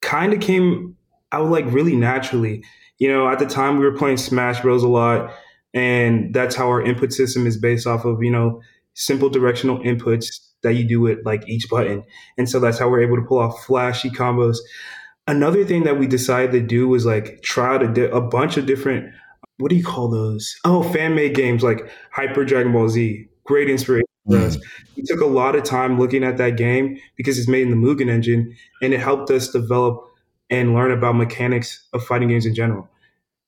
kind 0.00 0.32
of 0.32 0.40
came 0.40 0.96
out 1.32 1.50
like 1.50 1.64
really 1.66 1.96
naturally. 1.96 2.64
You 2.98 3.08
know 3.08 3.28
at 3.28 3.38
the 3.38 3.46
time 3.46 3.78
we 3.78 3.84
were 3.84 3.96
playing 3.96 4.16
smash 4.16 4.60
bros 4.60 4.82
a 4.82 4.88
lot 4.88 5.34
and 5.74 6.34
that's 6.34 6.54
how 6.54 6.68
our 6.68 6.82
input 6.82 7.12
system 7.12 7.46
is 7.46 7.56
based 7.56 7.86
off 7.86 8.04
of 8.04 8.22
you 8.22 8.30
know 8.30 8.60
simple 8.94 9.30
directional 9.30 9.78
inputs 9.78 10.26
that 10.62 10.74
you 10.74 10.84
do 10.84 11.00
with 11.00 11.18
like 11.24 11.48
each 11.48 11.68
button. 11.68 12.04
And 12.38 12.48
so 12.48 12.60
that's 12.60 12.78
how 12.78 12.88
we're 12.88 13.02
able 13.02 13.16
to 13.16 13.22
pull 13.22 13.38
off 13.38 13.64
flashy 13.64 14.10
combos 14.10 14.58
another 15.26 15.64
thing 15.64 15.84
that 15.84 15.98
we 15.98 16.06
decided 16.06 16.52
to 16.52 16.60
do 16.60 16.88
was 16.88 17.06
like 17.06 17.42
try 17.42 17.74
out 17.74 17.82
a, 17.82 17.88
di- 17.88 18.02
a 18.10 18.20
bunch 18.20 18.56
of 18.56 18.66
different 18.66 19.12
what 19.58 19.70
do 19.70 19.76
you 19.76 19.84
call 19.84 20.08
those? 20.08 20.58
Oh 20.64 20.82
fan 20.82 21.14
made 21.14 21.34
games 21.34 21.62
like 21.62 21.88
hyper 22.10 22.44
dragon 22.44 22.72
ball 22.72 22.88
z. 22.88 23.28
Great 23.44 23.70
inspiration 23.70 24.06
for 24.28 24.38
us. 24.38 24.56
We 24.96 25.02
took 25.04 25.20
a 25.20 25.26
lot 25.26 25.54
of 25.54 25.64
time 25.64 25.98
looking 25.98 26.24
at 26.24 26.36
that 26.38 26.56
game 26.56 26.98
because 27.16 27.38
it's 27.38 27.48
made 27.48 27.62
in 27.62 27.70
the 27.70 27.76
mugen 27.76 28.08
engine 28.08 28.56
and 28.80 28.92
it 28.92 29.00
helped 29.00 29.30
us 29.30 29.48
develop 29.48 30.04
and 30.50 30.74
learn 30.74 30.90
about 30.90 31.16
mechanics 31.16 31.86
of 31.92 32.04
fighting 32.04 32.28
games 32.28 32.46
in 32.46 32.54
general. 32.54 32.88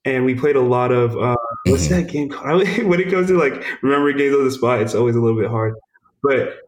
And 0.04 0.24
we 0.24 0.34
played 0.34 0.56
a 0.56 0.60
lot 0.60 0.92
of 0.92 1.16
uh, 1.16 1.36
what's 1.66 1.88
that 1.88 2.08
game 2.08 2.28
called? 2.28 2.66
When 2.84 3.00
it 3.00 3.10
comes 3.10 3.28
to 3.28 3.38
like 3.38 3.64
remembering 3.82 4.18
games 4.18 4.36
on 4.36 4.44
the 4.44 4.50
spot 4.50 4.82
it's 4.82 4.94
always 4.94 5.16
a 5.16 5.20
little 5.20 5.38
bit 5.38 5.50
hard. 5.50 5.74
But 6.22 6.58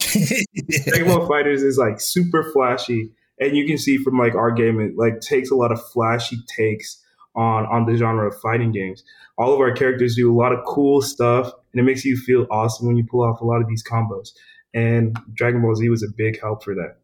Dragon 0.00 1.06
Ball 1.06 1.28
FighterZ 1.28 1.62
is 1.62 1.78
like 1.78 2.00
super 2.00 2.50
flashy 2.52 3.10
and 3.40 3.56
you 3.56 3.66
can 3.66 3.78
see 3.78 3.98
from 3.98 4.18
like 4.18 4.34
our 4.34 4.50
game 4.50 4.80
it 4.80 4.92
like 4.96 5.20
takes 5.20 5.50
a 5.50 5.54
lot 5.54 5.72
of 5.72 5.80
flashy 5.92 6.38
takes 6.56 7.02
on 7.36 7.66
on 7.66 7.86
the 7.86 7.96
genre 7.96 8.28
of 8.28 8.40
fighting 8.40 8.72
games 8.72 9.02
all 9.36 9.52
of 9.52 9.60
our 9.60 9.72
characters 9.72 10.16
do 10.16 10.32
a 10.32 10.36
lot 10.36 10.52
of 10.52 10.58
cool 10.66 11.00
stuff 11.00 11.52
and 11.72 11.80
it 11.80 11.84
makes 11.84 12.04
you 12.04 12.16
feel 12.16 12.46
awesome 12.50 12.86
when 12.86 12.96
you 12.96 13.04
pull 13.10 13.22
off 13.22 13.40
a 13.40 13.44
lot 13.44 13.60
of 13.60 13.68
these 13.68 13.84
combos 13.84 14.30
and 14.74 15.18
dragon 15.34 15.62
ball 15.62 15.74
z 15.74 15.88
was 15.88 16.02
a 16.02 16.08
big 16.16 16.40
help 16.40 16.62
for 16.62 16.74
that 16.74 16.96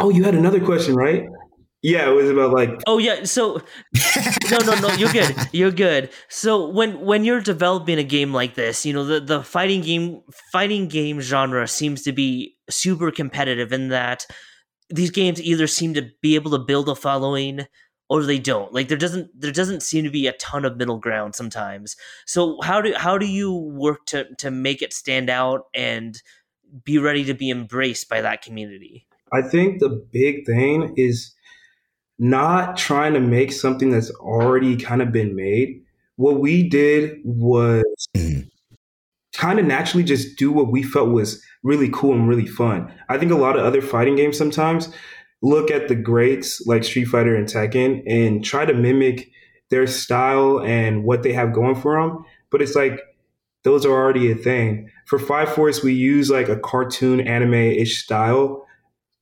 oh 0.00 0.10
you 0.10 0.22
had 0.22 0.34
another 0.34 0.60
question 0.60 0.94
right 0.94 1.26
yeah, 1.84 2.08
it 2.08 2.14
was 2.14 2.30
about 2.30 2.54
like. 2.54 2.80
Oh 2.86 2.96
yeah, 2.96 3.24
so 3.24 3.60
no, 4.50 4.56
no, 4.60 4.74
no. 4.76 4.94
You're 4.94 5.12
good. 5.12 5.36
You're 5.52 5.70
good. 5.70 6.08
So 6.30 6.70
when 6.70 6.98
when 7.02 7.24
you're 7.24 7.42
developing 7.42 7.98
a 7.98 8.02
game 8.02 8.32
like 8.32 8.54
this, 8.54 8.86
you 8.86 8.94
know 8.94 9.04
the 9.04 9.20
the 9.20 9.42
fighting 9.42 9.82
game 9.82 10.22
fighting 10.50 10.88
game 10.88 11.20
genre 11.20 11.68
seems 11.68 12.00
to 12.04 12.12
be 12.12 12.56
super 12.70 13.10
competitive 13.10 13.70
in 13.70 13.88
that 13.90 14.24
these 14.90 15.10
games 15.10 15.40
either 15.40 15.66
seem 15.66 15.94
to 15.94 16.10
be 16.20 16.34
able 16.34 16.50
to 16.52 16.58
build 16.58 16.88
a 16.88 16.94
following 16.94 17.66
or 18.08 18.22
they 18.22 18.38
don't. 18.38 18.72
Like 18.72 18.88
there 18.88 18.98
doesn't 18.98 19.28
there 19.38 19.52
doesn't 19.52 19.82
seem 19.82 20.04
to 20.04 20.10
be 20.10 20.26
a 20.26 20.32
ton 20.32 20.64
of 20.64 20.76
middle 20.76 20.98
ground 20.98 21.34
sometimes. 21.34 21.96
So 22.26 22.60
how 22.62 22.80
do 22.80 22.94
how 22.94 23.18
do 23.18 23.26
you 23.26 23.52
work 23.52 24.06
to 24.06 24.26
to 24.36 24.50
make 24.50 24.82
it 24.82 24.92
stand 24.92 25.30
out 25.30 25.66
and 25.74 26.20
be 26.84 26.98
ready 26.98 27.24
to 27.24 27.34
be 27.34 27.50
embraced 27.50 28.08
by 28.08 28.20
that 28.20 28.42
community? 28.42 29.06
I 29.32 29.42
think 29.42 29.80
the 29.80 30.04
big 30.12 30.46
thing 30.46 30.94
is 30.96 31.32
not 32.18 32.76
trying 32.76 33.14
to 33.14 33.20
make 33.20 33.52
something 33.52 33.90
that's 33.90 34.10
already 34.12 34.76
kind 34.76 35.02
of 35.02 35.10
been 35.10 35.34
made. 35.34 35.82
What 36.16 36.40
we 36.40 36.68
did 36.68 37.18
was 37.24 37.84
mm 38.16 38.48
kind 39.36 39.58
of 39.58 39.66
naturally 39.66 40.04
just 40.04 40.36
do 40.36 40.52
what 40.52 40.70
we 40.70 40.82
felt 40.82 41.10
was 41.10 41.42
really 41.62 41.90
cool 41.92 42.14
and 42.14 42.28
really 42.28 42.46
fun. 42.46 42.92
I 43.08 43.18
think 43.18 43.32
a 43.32 43.36
lot 43.36 43.58
of 43.58 43.64
other 43.64 43.82
fighting 43.82 44.16
games 44.16 44.38
sometimes 44.38 44.88
look 45.42 45.70
at 45.70 45.88
the 45.88 45.94
greats 45.94 46.64
like 46.66 46.84
Street 46.84 47.06
Fighter 47.06 47.34
and 47.34 47.46
Tekken 47.46 48.02
and 48.06 48.44
try 48.44 48.64
to 48.64 48.72
mimic 48.72 49.30
their 49.70 49.86
style 49.86 50.60
and 50.60 51.04
what 51.04 51.22
they 51.22 51.32
have 51.32 51.52
going 51.52 51.74
for 51.74 52.00
them. 52.00 52.24
But 52.50 52.62
it's 52.62 52.74
like 52.74 53.00
those 53.64 53.84
are 53.84 53.92
already 53.92 54.30
a 54.30 54.36
thing. 54.36 54.90
For 55.06 55.18
Five 55.18 55.52
Force, 55.52 55.82
we 55.82 55.94
use 55.94 56.30
like 56.30 56.48
a 56.48 56.58
cartoon 56.58 57.20
anime 57.20 57.54
ish 57.54 58.02
style, 58.02 58.66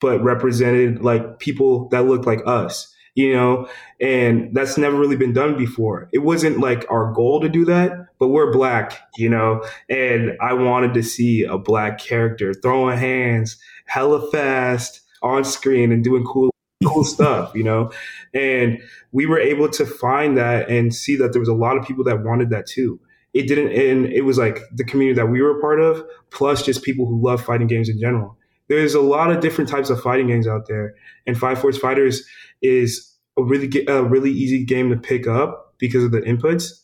but 0.00 0.22
represented 0.22 1.02
like 1.02 1.38
people 1.38 1.88
that 1.88 2.06
look 2.06 2.26
like 2.26 2.40
us 2.44 2.91
you 3.14 3.32
know, 3.32 3.68
and 4.00 4.54
that's 4.54 4.78
never 4.78 4.96
really 4.96 5.16
been 5.16 5.32
done 5.32 5.56
before. 5.56 6.08
It 6.12 6.18
wasn't 6.18 6.60
like 6.60 6.84
our 6.90 7.12
goal 7.12 7.40
to 7.40 7.48
do 7.48 7.64
that, 7.66 7.92
but 8.18 8.28
we're 8.28 8.52
black, 8.52 8.98
you 9.16 9.28
know, 9.28 9.64
and 9.88 10.32
I 10.40 10.54
wanted 10.54 10.94
to 10.94 11.02
see 11.02 11.44
a 11.44 11.58
black 11.58 11.98
character 11.98 12.54
throwing 12.54 12.98
hands 12.98 13.58
hella 13.86 14.30
fast 14.30 15.02
on 15.22 15.44
screen 15.44 15.92
and 15.92 16.02
doing 16.02 16.24
cool 16.24 16.50
cool 16.84 17.04
stuff, 17.04 17.52
you 17.54 17.62
know? 17.62 17.90
And 18.34 18.82
we 19.12 19.26
were 19.26 19.38
able 19.38 19.68
to 19.70 19.86
find 19.86 20.36
that 20.36 20.68
and 20.68 20.94
see 20.94 21.16
that 21.16 21.32
there 21.32 21.40
was 21.40 21.48
a 21.48 21.54
lot 21.54 21.76
of 21.76 21.86
people 21.86 22.04
that 22.04 22.24
wanted 22.24 22.50
that 22.50 22.66
too. 22.66 23.00
It 23.34 23.48
didn't, 23.48 23.72
and 23.72 24.06
it 24.12 24.22
was 24.22 24.36
like 24.36 24.60
the 24.74 24.84
community 24.84 25.16
that 25.18 25.26
we 25.26 25.40
were 25.40 25.58
a 25.58 25.60
part 25.60 25.80
of, 25.80 26.04
plus 26.30 26.62
just 26.62 26.82
people 26.82 27.06
who 27.06 27.24
love 27.24 27.42
fighting 27.42 27.66
games 27.66 27.88
in 27.88 27.98
general. 27.98 28.36
There's 28.76 28.94
a 28.94 29.00
lot 29.00 29.30
of 29.30 29.40
different 29.40 29.70
types 29.70 29.90
of 29.90 30.00
fighting 30.00 30.28
games 30.28 30.46
out 30.46 30.66
there, 30.66 30.94
and 31.26 31.36
Five 31.36 31.60
Force 31.60 31.78
Fighters 31.78 32.26
is 32.60 33.16
a 33.38 33.42
really 33.42 33.70
a 33.86 34.02
really 34.02 34.30
easy 34.30 34.64
game 34.64 34.90
to 34.90 34.96
pick 34.96 35.26
up 35.26 35.74
because 35.78 36.04
of 36.04 36.10
the 36.12 36.20
inputs 36.20 36.78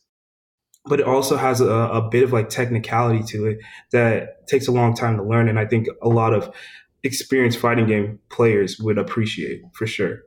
but 0.87 1.01
it 1.01 1.07
also 1.07 1.37
has 1.37 1.61
a, 1.61 1.67
a, 1.67 2.09
bit 2.09 2.23
of 2.23 2.33
like 2.33 2.49
technicality 2.49 3.23
to 3.23 3.45
it 3.45 3.59
that 3.93 4.49
takes 4.49 4.67
a 4.67 4.73
long 4.73 4.95
time 4.95 5.19
to 5.19 5.23
learn 5.23 5.47
and 5.47 5.59
i 5.59 5.67
think 5.67 5.87
a 6.01 6.09
lot 6.09 6.33
of 6.33 6.51
experienced 7.05 7.59
fighting 7.59 7.87
game 7.87 8.19
players 8.29 8.79
would 8.79 8.99
appreciate 8.99 9.63
for 9.73 9.87
sure. 9.87 10.23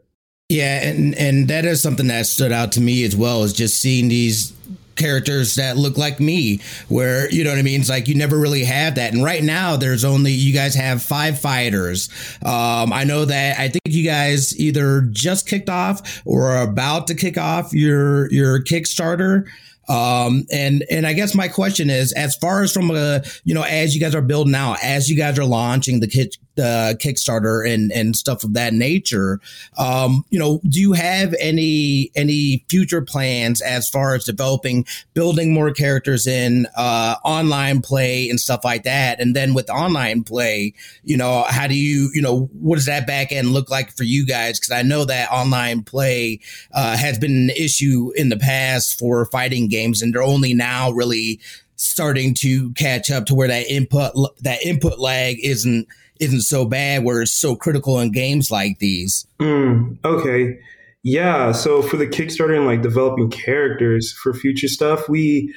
Yeah 0.50 0.86
and 0.88 1.15
and 1.15 1.47
that 1.47 1.65
is 1.65 1.82
something 1.82 2.08
that 2.08 2.26
stood 2.26 2.52
out 2.52 2.71
to 2.74 2.82
me 2.82 3.06
as 3.06 3.15
well 3.15 3.43
is 3.43 3.54
just 3.54 3.80
seeing 3.80 4.10
these 4.10 4.54
characters 5.02 5.56
that 5.56 5.78
look 5.78 5.98
like 5.98 6.20
me 6.20 6.60
where 6.88 7.30
you 7.32 7.44
know 7.44 7.50
what 7.50 7.60
i 7.60 7.64
mean? 7.64 7.82
It's 7.82 7.90
like 7.90 8.08
you 8.08 8.16
never 8.16 8.38
really 8.38 8.64
have 8.64 8.96
that. 8.96 9.14
And 9.14 9.24
right 9.24 9.44
now 9.44 9.76
there's 9.78 10.06
only 10.06 10.32
you 10.32 10.54
guys 10.54 10.76
have 10.76 11.02
five 11.02 11.40
fighters. 11.40 12.10
Um 12.44 12.94
i 12.94 13.04
know 13.04 13.26
that 13.26 13.60
i 13.60 13.68
think 13.68 13.82
you 13.86 14.04
guys 14.04 14.58
either 14.60 15.02
just 15.12 15.48
kicked 15.48 15.70
off 15.70 16.22
or 16.26 16.52
are 16.52 16.64
about 16.64 17.08
to 17.08 17.16
kick 17.16 17.38
off 17.38 17.74
your 17.74 18.32
your 18.32 18.64
kickstarter. 18.64 19.48
Um, 19.90 20.46
and 20.52 20.86
and 20.90 21.06
I 21.06 21.14
guess 21.14 21.36
my 21.36 21.48
question 21.48 21.90
is, 21.90 22.14
as 22.14 22.36
far 22.36 22.64
as 22.64 22.72
from 22.72 22.92
a 22.92 23.24
you 23.44 23.54
know, 23.54 23.64
as 23.64 23.94
you 23.94 24.00
guys 24.00 24.16
are 24.16 24.22
building 24.22 24.56
out, 24.56 24.78
as 24.82 25.10
you 25.10 25.18
guys 25.18 25.38
are 25.38 25.44
launching 25.44 26.00
the 26.00 26.08
the 26.56 26.98
Kickstarter 27.02 27.68
and 27.68 27.92
and 27.92 28.16
stuff 28.16 28.44
of 28.44 28.54
that 28.54 28.74
nature, 28.74 29.40
um, 29.78 30.26
you 30.30 30.40
know, 30.40 30.60
do 30.68 30.80
you 30.80 30.94
have 30.94 31.34
any 31.40 32.12
any 32.16 32.66
future 32.70 33.02
plans 33.02 33.62
as 33.62 33.90
far 33.90 34.16
as 34.16 34.26
developing, 34.26 34.86
building 35.14 35.54
more 35.54 35.72
characters 35.72 36.28
in 36.28 36.68
uh, 36.76 37.16
online 37.24 37.82
play 37.82 38.30
and 38.30 38.40
stuff 38.40 38.64
like 38.64 38.84
that? 38.84 39.20
And 39.20 39.36
then 39.36 39.54
with 39.54 39.70
online 39.70 40.24
play, 40.24 40.74
you 41.04 41.18
know, 41.18 41.46
how 41.48 41.68
do 41.68 41.76
you 41.76 42.10
you 42.14 42.22
know 42.22 42.50
what 42.54 42.76
does 42.76 42.86
that 42.86 43.08
back 43.08 43.32
end 43.32 43.50
look 43.50 43.70
like 43.70 43.92
for 43.92 44.04
you 44.04 44.26
guys? 44.26 44.60
Because 44.60 44.72
I 44.72 44.82
know 44.82 45.06
that 45.06 45.32
online 45.32 45.84
play 45.84 46.40
uh, 46.74 46.98
has 46.98 47.18
been 47.18 47.32
an 47.32 47.50
issue 47.52 48.12
in 48.16 48.30
the 48.30 48.38
past 48.38 49.00
for 49.00 49.26
fighting 49.26 49.68
games, 49.68 50.02
and 50.02 50.14
they're 50.14 50.24
only 50.24 50.54
now 50.54 50.92
really 50.92 51.40
starting 51.82 52.36
to 52.36 52.72
catch 52.74 53.10
up 53.10 53.26
to 53.26 53.34
where 53.34 53.48
that 53.48 53.66
input 53.68 54.14
that 54.42 54.64
input 54.64 55.00
lag 55.00 55.38
isn't 55.44 55.88
isn't 56.22 56.42
so 56.42 56.66
bad 56.66 57.04
where 57.04 57.22
it's 57.22 57.34
so 57.34 57.56
critical 57.56 58.00
in 58.00 58.12
games 58.12 58.50
like 58.52 58.80
these 58.80 59.28
mm, 59.40 59.98
okay 60.06 60.58
yeah 61.04 61.52
so 61.52 61.82
for 61.82 61.98
the 61.98 62.08
kickstarter 62.08 62.56
and 62.56 62.66
like 62.66 62.82
developing 62.82 63.30
characters 63.30 64.14
for 64.14 64.34
future 64.34 64.68
stuff 64.68 65.10
we 65.10 65.54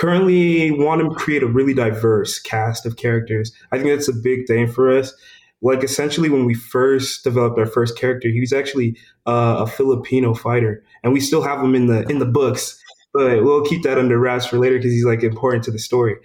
currently 0.00 0.70
want 0.70 1.02
to 1.02 1.10
create 1.14 1.42
a 1.42 1.46
really 1.46 1.74
diverse 1.74 2.38
cast 2.38 2.86
of 2.86 2.96
characters. 2.96 3.52
I 3.70 3.76
think 3.76 3.90
that's 3.90 4.08
a 4.08 4.14
big 4.14 4.46
thing 4.46 4.66
for 4.66 4.90
us. 4.90 5.12
Like 5.60 5.84
essentially, 5.84 6.30
when 6.30 6.46
we 6.46 6.54
first 6.54 7.22
developed 7.22 7.58
our 7.58 7.66
first 7.66 7.98
character, 7.98 8.28
he 8.28 8.40
was 8.40 8.52
actually 8.52 8.96
uh, 9.26 9.56
a 9.60 9.66
Filipino 9.66 10.32
fighter, 10.32 10.82
and 11.02 11.12
we 11.12 11.20
still 11.20 11.42
have 11.42 11.62
him 11.62 11.74
in 11.74 11.86
the 11.86 12.02
in 12.08 12.18
the 12.18 12.24
books. 12.24 12.82
But 13.12 13.44
we'll 13.44 13.64
keep 13.64 13.82
that 13.82 13.98
under 13.98 14.18
wraps 14.18 14.46
for 14.46 14.58
later 14.58 14.78
because 14.78 14.92
he's 14.92 15.04
like 15.04 15.22
important 15.22 15.64
to 15.64 15.70
the 15.70 15.78
story. 15.78 16.16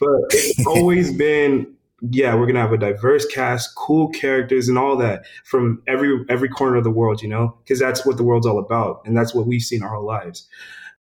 But 0.00 0.08
it's 0.30 0.66
always 0.66 1.12
been 1.12 1.66
yeah, 2.00 2.34
we're 2.34 2.46
gonna 2.46 2.60
have 2.60 2.72
a 2.72 2.78
diverse 2.78 3.26
cast, 3.26 3.74
cool 3.74 4.08
characters, 4.08 4.68
and 4.68 4.78
all 4.78 4.96
that 4.96 5.24
from 5.44 5.82
every 5.86 6.24
every 6.28 6.48
corner 6.48 6.76
of 6.76 6.84
the 6.84 6.90
world. 6.90 7.22
You 7.22 7.28
know, 7.28 7.56
because 7.62 7.78
that's 7.78 8.06
what 8.06 8.16
the 8.16 8.24
world's 8.24 8.46
all 8.46 8.58
about, 8.58 9.02
and 9.04 9.16
that's 9.16 9.34
what 9.34 9.46
we've 9.46 9.62
seen 9.62 9.82
our 9.82 9.94
whole 9.94 10.06
lives. 10.06 10.48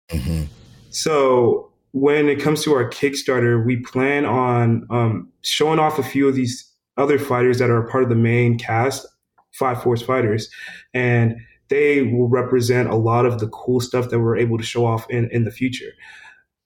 Mm-hmm. 0.10 0.44
So 0.90 1.72
when 1.94 2.28
it 2.28 2.42
comes 2.42 2.64
to 2.64 2.74
our 2.74 2.90
Kickstarter, 2.90 3.66
we 3.66 3.78
plan 3.78 4.26
on 4.26 4.86
um, 4.90 5.32
showing 5.42 5.80
off 5.80 6.00
a 6.00 6.04
few 6.04 6.28
of 6.28 6.36
these 6.36 6.70
other 6.98 7.18
fighters 7.18 7.60
that 7.60 7.70
are 7.70 7.88
part 7.88 8.04
of 8.04 8.10
the 8.10 8.16
main 8.16 8.58
cast, 8.58 9.08
Five 9.54 9.82
Force 9.82 10.02
Fighters, 10.02 10.50
and 10.94 11.38
they 11.70 12.04
will 12.04 12.28
represent 12.28 12.90
a 12.90 12.96
lot 12.96 13.26
of 13.26 13.40
the 13.40 13.48
cool 13.48 13.80
stuff 13.80 14.10
that 14.10 14.20
we're 14.20 14.38
able 14.38 14.58
to 14.58 14.64
show 14.64 14.86
off 14.86 15.10
in 15.10 15.30
in 15.32 15.46
the 15.46 15.52
future. 15.52 15.92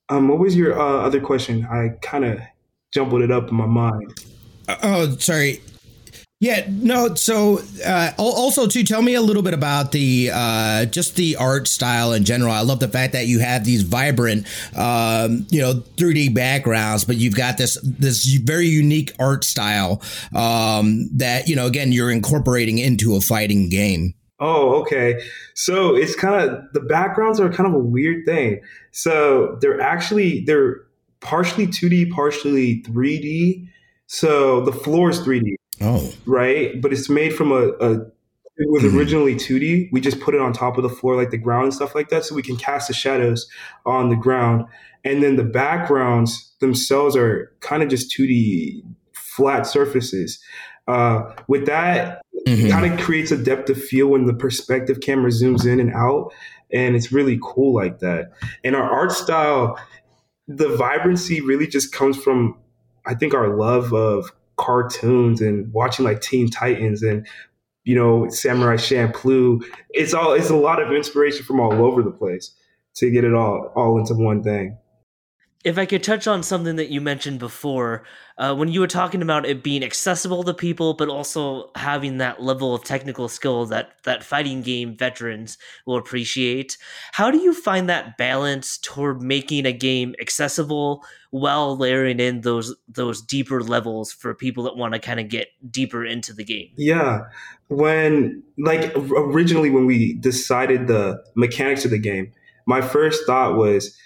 Um, 0.10 0.28
what 0.28 0.40
was 0.40 0.56
your 0.56 0.80
uh, 0.80 1.02
other 1.06 1.20
question? 1.20 1.66
I 1.66 1.90
kind 2.02 2.26
of 2.26 2.40
jumbled 2.94 3.22
it 3.22 3.32
up 3.32 3.50
in 3.50 3.56
my 3.56 3.66
mind. 3.66 4.14
Uh, 4.68 4.78
oh, 4.84 5.18
sorry. 5.18 5.62
Yeah, 6.40 6.68
no. 6.70 7.16
So, 7.16 7.62
uh, 7.84 8.12
also, 8.20 8.68
to 8.68 8.84
tell 8.84 9.02
me 9.02 9.16
a 9.16 9.22
little 9.22 9.42
bit 9.42 9.56
about 9.56 9.92
the 9.92 10.30
uh, 10.32 10.86
just 10.86 11.16
the 11.16 11.36
art 11.36 11.68
style 11.68 12.14
in 12.14 12.26
general. 12.26 12.52
I 12.52 12.62
love 12.62 12.80
the 12.80 12.88
fact 12.88 13.14
that 13.14 13.26
you 13.26 13.40
have 13.40 13.66
these 13.66 13.82
vibrant, 13.82 14.46
um, 14.76 15.48
you 15.50 15.60
know, 15.60 15.82
3D 15.96 16.36
backgrounds, 16.36 17.06
but 17.06 17.18
you've 17.18 17.36
got 17.36 17.58
this 17.58 17.80
this 17.82 18.24
very 18.44 18.68
unique 18.68 19.14
art 19.18 19.46
style 19.46 20.00
um, 20.36 21.10
that 21.16 21.48
you 21.48 21.56
know, 21.56 21.66
again, 21.66 21.92
you're 21.92 22.12
incorporating 22.12 22.78
into 22.78 23.16
a 23.16 23.22
fighting 23.22 23.70
game. 23.70 24.14
Oh, 24.40 24.82
okay. 24.82 25.20
So 25.56 25.96
it's 25.96 26.14
kind 26.14 26.48
of 26.48 26.72
the 26.74 26.82
backgrounds 26.82 27.40
are 27.40 27.52
kind 27.52 27.68
of 27.68 27.74
a 27.74 27.84
weird 27.84 28.28
thing. 28.28 28.62
So 28.92 29.58
they're 29.60 29.82
actually 29.82 30.44
they're 30.46 30.87
partially 31.20 31.68
2D, 31.68 32.12
partially 32.12 32.82
3D. 32.84 33.68
So 34.08 34.62
the 34.62 34.72
floor 34.72 35.10
is 35.10 35.20
3D. 35.20 35.56
Oh. 35.82 36.14
Right? 36.26 36.82
But 36.82 36.94
it's 36.94 37.10
made 37.10 37.36
from 37.36 37.52
a, 37.52 37.70
a 37.80 38.06
it 38.58 38.68
was 38.72 38.84
mm-hmm. 38.84 38.98
originally 38.98 39.36
2D. 39.36 39.90
We 39.92 40.02
just 40.02 40.20
put 40.20 40.34
it 40.34 40.42
on 40.42 40.52
top 40.52 40.78
of 40.78 40.84
the 40.84 40.90
floor, 40.90 41.16
like 41.16 41.30
the 41.30 41.38
ground 41.38 41.66
and 41.66 41.74
stuff 41.74 41.94
like 41.94 42.10
that, 42.10 42.26
so 42.26 42.34
we 42.34 42.42
can 42.42 42.58
cast 42.58 42.88
the 42.88 42.94
shadows 42.94 43.48
on 43.86 44.10
the 44.10 44.16
ground. 44.16 44.66
And 45.04 45.22
then 45.22 45.36
the 45.36 45.44
backgrounds 45.44 46.56
themselves 46.60 47.16
are 47.16 47.56
kind 47.60 47.84
of 47.84 47.90
just 47.90 48.16
2D 48.18 48.82
flat 49.14 49.68
surfaces. 49.68 50.40
Uh, 50.88 51.34
with 51.48 51.68
that, 51.68 52.22
mm-hmm. 52.48 52.66
it 52.66 52.72
kind 52.72 52.92
of 52.92 53.00
creates 53.00 53.32
a 53.32 53.38
depth 53.38 53.70
of 53.70 53.82
feel 53.82 54.08
when 54.08 54.26
the 54.26 54.34
perspective 54.34 55.02
camera 55.02 55.30
zooms 55.30 55.66
in 55.66 55.80
and 55.80 55.94
out. 55.94 56.34
And 56.74 56.96
it's 56.96 57.12
really 57.12 57.40
cool 57.42 57.74
like 57.74 58.00
that. 58.00 58.32
And 58.64 58.76
our 58.76 58.90
art 58.90 59.12
style, 59.12 59.80
the 60.48 60.70
vibrancy 60.76 61.42
really 61.42 61.68
just 61.68 61.92
comes 61.92 62.18
from, 62.18 62.58
I 63.06 63.14
think, 63.14 63.34
our 63.34 63.56
love 63.56 63.94
of 63.94 64.32
cartoons 64.58 65.42
and 65.42 65.72
watching 65.72 66.04
like 66.04 66.22
Teen 66.22 66.50
Titans 66.50 67.04
and 67.04 67.28
you 67.84 67.96
know 67.96 68.28
Samurai 68.30 68.76
Champloo. 68.76 69.64
It's 69.92 70.14
all 70.14 70.34
it's 70.34 70.50
a 70.50 70.56
lot 70.56 70.82
of 70.82 70.92
inspiration 70.92 71.46
from 71.46 71.60
all 71.60 71.74
over 71.86 72.02
the 72.02 72.12
place 72.12 72.52
to 72.96 73.12
get 73.12 73.24
it 73.24 73.34
all 73.34 73.72
all 73.76 73.98
into 74.00 74.14
one 74.14 74.44
thing. 74.44 74.78
If 75.64 75.78
I 75.78 75.86
could 75.86 76.04
touch 76.04 76.28
on 76.28 76.44
something 76.44 76.76
that 76.78 76.90
you 76.90 77.02
mentioned 77.02 77.40
before, 77.40 78.04
uh, 78.38 78.56
when 78.56 78.70
you 78.70 78.80
were 78.80 78.88
talking 78.88 79.22
about 79.22 79.46
it 79.46 79.64
being 79.64 79.84
accessible 79.84 80.44
to 80.44 80.54
people, 80.54 80.94
but 80.94 81.10
also 81.10 81.72
having 81.76 82.20
that 82.20 82.42
level 82.42 82.76
of 82.76 82.84
technical 82.84 83.28
skill 83.28 83.66
that 83.66 83.94
that 84.04 84.24
fighting 84.24 84.62
game 84.62 84.96
veterans 84.96 85.58
will 85.86 85.98
appreciate, 85.98 86.78
how 87.12 87.32
do 87.32 87.40
you 87.40 87.54
find 87.54 87.90
that 87.90 88.18
balance 88.18 88.78
toward 88.78 89.22
making 89.22 89.66
a 89.66 89.74
game 89.74 90.16
accessible 90.22 91.04
while 91.32 91.76
layering 91.76 92.20
in 92.20 92.42
those 92.42 92.76
those 92.88 93.22
deeper 93.22 93.62
levels 93.62 94.12
for 94.12 94.34
people 94.34 94.64
that 94.64 94.78
want 94.78 94.94
to 94.94 95.00
kind 95.00 95.20
of 95.20 95.28
get 95.28 95.48
deeper 95.70 96.06
into 96.06 96.34
the 96.34 96.44
game? 96.44 96.70
Yeah, 96.78 97.22
when 97.68 98.44
like 98.58 98.94
originally 98.96 99.70
when 99.70 99.86
we 99.86 100.14
decided 100.14 100.88
the 100.88 101.24
mechanics 101.36 101.84
of 101.86 101.92
the 101.92 102.00
game, 102.00 102.32
my 102.66 102.82
first 102.82 103.26
thought 103.26 103.58
was 103.58 103.98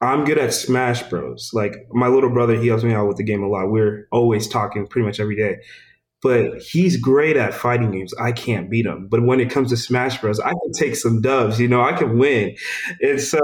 I'm 0.00 0.24
good 0.24 0.38
at 0.38 0.52
Smash 0.52 1.02
Bros. 1.04 1.50
Like 1.52 1.86
my 1.90 2.08
little 2.08 2.30
brother, 2.30 2.54
he 2.60 2.68
helps 2.68 2.84
me 2.84 2.92
out 2.92 3.08
with 3.08 3.16
the 3.16 3.24
game 3.24 3.42
a 3.42 3.48
lot. 3.48 3.70
We're 3.70 4.06
always 4.12 4.46
talking 4.46 4.86
pretty 4.86 5.06
much 5.06 5.20
every 5.20 5.36
day. 5.36 5.56
But 6.22 6.60
he's 6.62 6.96
great 6.96 7.36
at 7.36 7.54
fighting 7.54 7.92
games. 7.92 8.12
I 8.14 8.32
can't 8.32 8.70
beat 8.70 8.86
him. 8.86 9.06
But 9.08 9.22
when 9.24 9.38
it 9.38 9.50
comes 9.50 9.70
to 9.70 9.76
Smash 9.76 10.20
Bros, 10.20 10.40
I 10.40 10.50
can 10.50 10.72
take 10.74 10.96
some 10.96 11.20
dubs. 11.20 11.60
You 11.60 11.68
know, 11.68 11.82
I 11.82 11.92
can 11.92 12.18
win. 12.18 12.56
And 13.00 13.20
so 13.20 13.38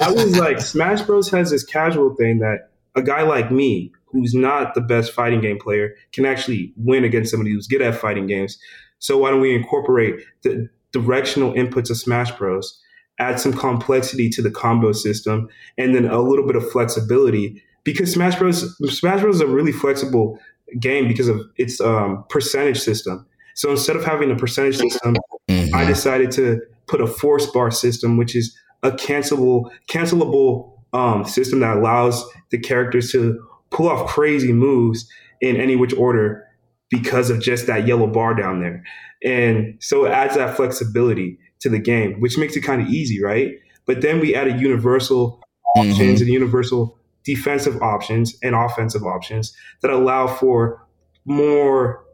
I 0.00 0.12
was 0.12 0.38
like, 0.38 0.60
Smash 0.60 1.02
Bros 1.02 1.30
has 1.30 1.50
this 1.50 1.64
casual 1.64 2.14
thing 2.14 2.38
that 2.40 2.70
a 2.94 3.02
guy 3.02 3.22
like 3.22 3.50
me, 3.50 3.92
who's 4.06 4.34
not 4.34 4.74
the 4.74 4.80
best 4.80 5.12
fighting 5.12 5.40
game 5.40 5.58
player, 5.58 5.94
can 6.12 6.26
actually 6.26 6.72
win 6.76 7.02
against 7.02 7.30
somebody 7.30 7.50
who's 7.50 7.66
good 7.66 7.82
at 7.82 7.94
fighting 7.96 8.26
games. 8.26 8.58
So 8.98 9.18
why 9.18 9.30
don't 9.30 9.40
we 9.40 9.54
incorporate 9.54 10.20
the 10.42 10.68
directional 10.92 11.52
inputs 11.54 11.90
of 11.90 11.96
Smash 11.96 12.30
Bros 12.32 12.80
add 13.18 13.40
some 13.40 13.52
complexity 13.52 14.28
to 14.30 14.42
the 14.42 14.50
combo 14.50 14.92
system, 14.92 15.48
and 15.78 15.94
then 15.94 16.06
a 16.06 16.20
little 16.20 16.46
bit 16.46 16.56
of 16.56 16.70
flexibility. 16.70 17.62
Because 17.84 18.12
Smash 18.12 18.36
Bros. 18.36 18.76
Smash 18.98 19.20
Bros. 19.20 19.36
is 19.36 19.40
a 19.40 19.46
really 19.46 19.72
flexible 19.72 20.38
game 20.80 21.08
because 21.08 21.28
of 21.28 21.40
its 21.56 21.80
um, 21.80 22.24
percentage 22.28 22.80
system. 22.80 23.26
So 23.54 23.70
instead 23.70 23.96
of 23.96 24.04
having 24.04 24.30
a 24.30 24.36
percentage 24.36 24.76
system, 24.76 25.16
mm-hmm. 25.48 25.74
I 25.74 25.84
decided 25.84 26.30
to 26.32 26.60
put 26.86 27.00
a 27.00 27.06
force 27.06 27.46
bar 27.46 27.70
system, 27.70 28.16
which 28.16 28.36
is 28.36 28.56
a 28.82 28.90
cancelable 28.90 29.70
cancelable 29.88 30.72
um, 30.92 31.24
system 31.24 31.60
that 31.60 31.76
allows 31.76 32.24
the 32.50 32.58
characters 32.58 33.10
to 33.12 33.42
pull 33.70 33.88
off 33.88 34.08
crazy 34.08 34.52
moves 34.52 35.08
in 35.40 35.56
any 35.56 35.76
which 35.76 35.94
order 35.94 36.44
because 36.90 37.30
of 37.30 37.40
just 37.40 37.66
that 37.66 37.86
yellow 37.86 38.06
bar 38.06 38.34
down 38.34 38.60
there. 38.60 38.84
And 39.24 39.76
so 39.80 40.04
it 40.04 40.12
adds 40.12 40.36
that 40.36 40.56
flexibility 40.56 41.38
to 41.60 41.68
the 41.68 41.78
game, 41.78 42.20
which 42.20 42.38
makes 42.38 42.56
it 42.56 42.60
kind 42.60 42.82
of 42.82 42.88
easy, 42.88 43.22
right? 43.22 43.52
But 43.86 44.00
then 44.02 44.20
we 44.20 44.34
added 44.34 44.60
universal 44.60 45.42
mm-hmm. 45.76 45.90
options 45.90 46.20
and 46.20 46.30
universal 46.30 46.98
defensive 47.24 47.80
options 47.82 48.36
and 48.42 48.54
offensive 48.54 49.02
options 49.02 49.54
that 49.82 49.90
allow 49.90 50.26
for 50.26 50.86
more 51.24 52.04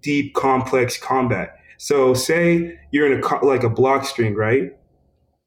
deep, 0.00 0.34
complex 0.34 0.98
combat. 0.98 1.56
So, 1.78 2.12
say 2.12 2.78
you're 2.90 3.10
in 3.10 3.22
a 3.22 3.44
like 3.44 3.62
a 3.62 3.70
block 3.70 4.04
string, 4.04 4.34
right? 4.34 4.72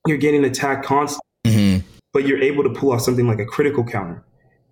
You're 0.08 0.18
getting 0.18 0.44
attacked 0.44 0.86
constantly, 0.86 1.22
mm-hmm. 1.46 1.88
but 2.14 2.26
you're 2.26 2.42
able 2.42 2.64
to 2.64 2.70
pull 2.70 2.92
off 2.92 3.02
something 3.02 3.28
like 3.28 3.40
a 3.40 3.46
critical 3.46 3.84
counter. 3.84 4.24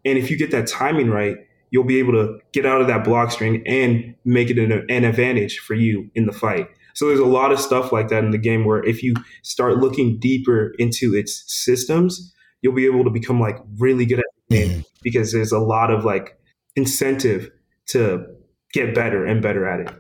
And 0.05 0.17
if 0.17 0.31
you 0.31 0.37
get 0.37 0.51
that 0.51 0.67
timing 0.67 1.09
right, 1.09 1.37
you'll 1.71 1.83
be 1.83 1.99
able 1.99 2.13
to 2.13 2.39
get 2.53 2.65
out 2.65 2.81
of 2.81 2.87
that 2.87 3.03
block 3.03 3.31
string 3.31 3.61
and 3.67 4.15
make 4.25 4.49
it 4.49 4.57
an, 4.57 4.71
an 4.89 5.03
advantage 5.03 5.59
for 5.59 5.75
you 5.75 6.09
in 6.15 6.25
the 6.25 6.31
fight. 6.31 6.67
So 6.99 7.07
there's 7.07 7.21
a 7.21 7.25
lot 7.25 7.53
of 7.53 7.62
stuff 7.62 7.93
like 7.93 8.09
that 8.09 8.25
in 8.25 8.31
the 8.31 8.38
game 8.38 8.65
where 8.65 8.83
if 8.83 9.01
you 9.01 9.13
start 9.41 9.77
looking 9.77 10.19
deeper 10.19 10.73
into 10.79 11.15
its 11.15 11.45
systems, 11.47 12.33
you'll 12.62 12.75
be 12.75 12.85
able 12.85 13.05
to 13.05 13.09
become 13.09 13.39
like 13.39 13.55
really 13.77 14.05
good 14.05 14.19
at 14.19 14.25
the 14.49 14.57
game 14.57 14.69
mm-hmm. 14.69 14.81
because 15.01 15.31
there's 15.31 15.53
a 15.53 15.59
lot 15.59 15.91
of 15.91 16.03
like 16.03 16.38
incentive 16.75 17.51
to 17.85 18.25
get 18.73 18.93
better 18.93 19.25
and 19.25 19.41
better 19.41 19.65
at 19.65 19.79
it. 19.79 19.95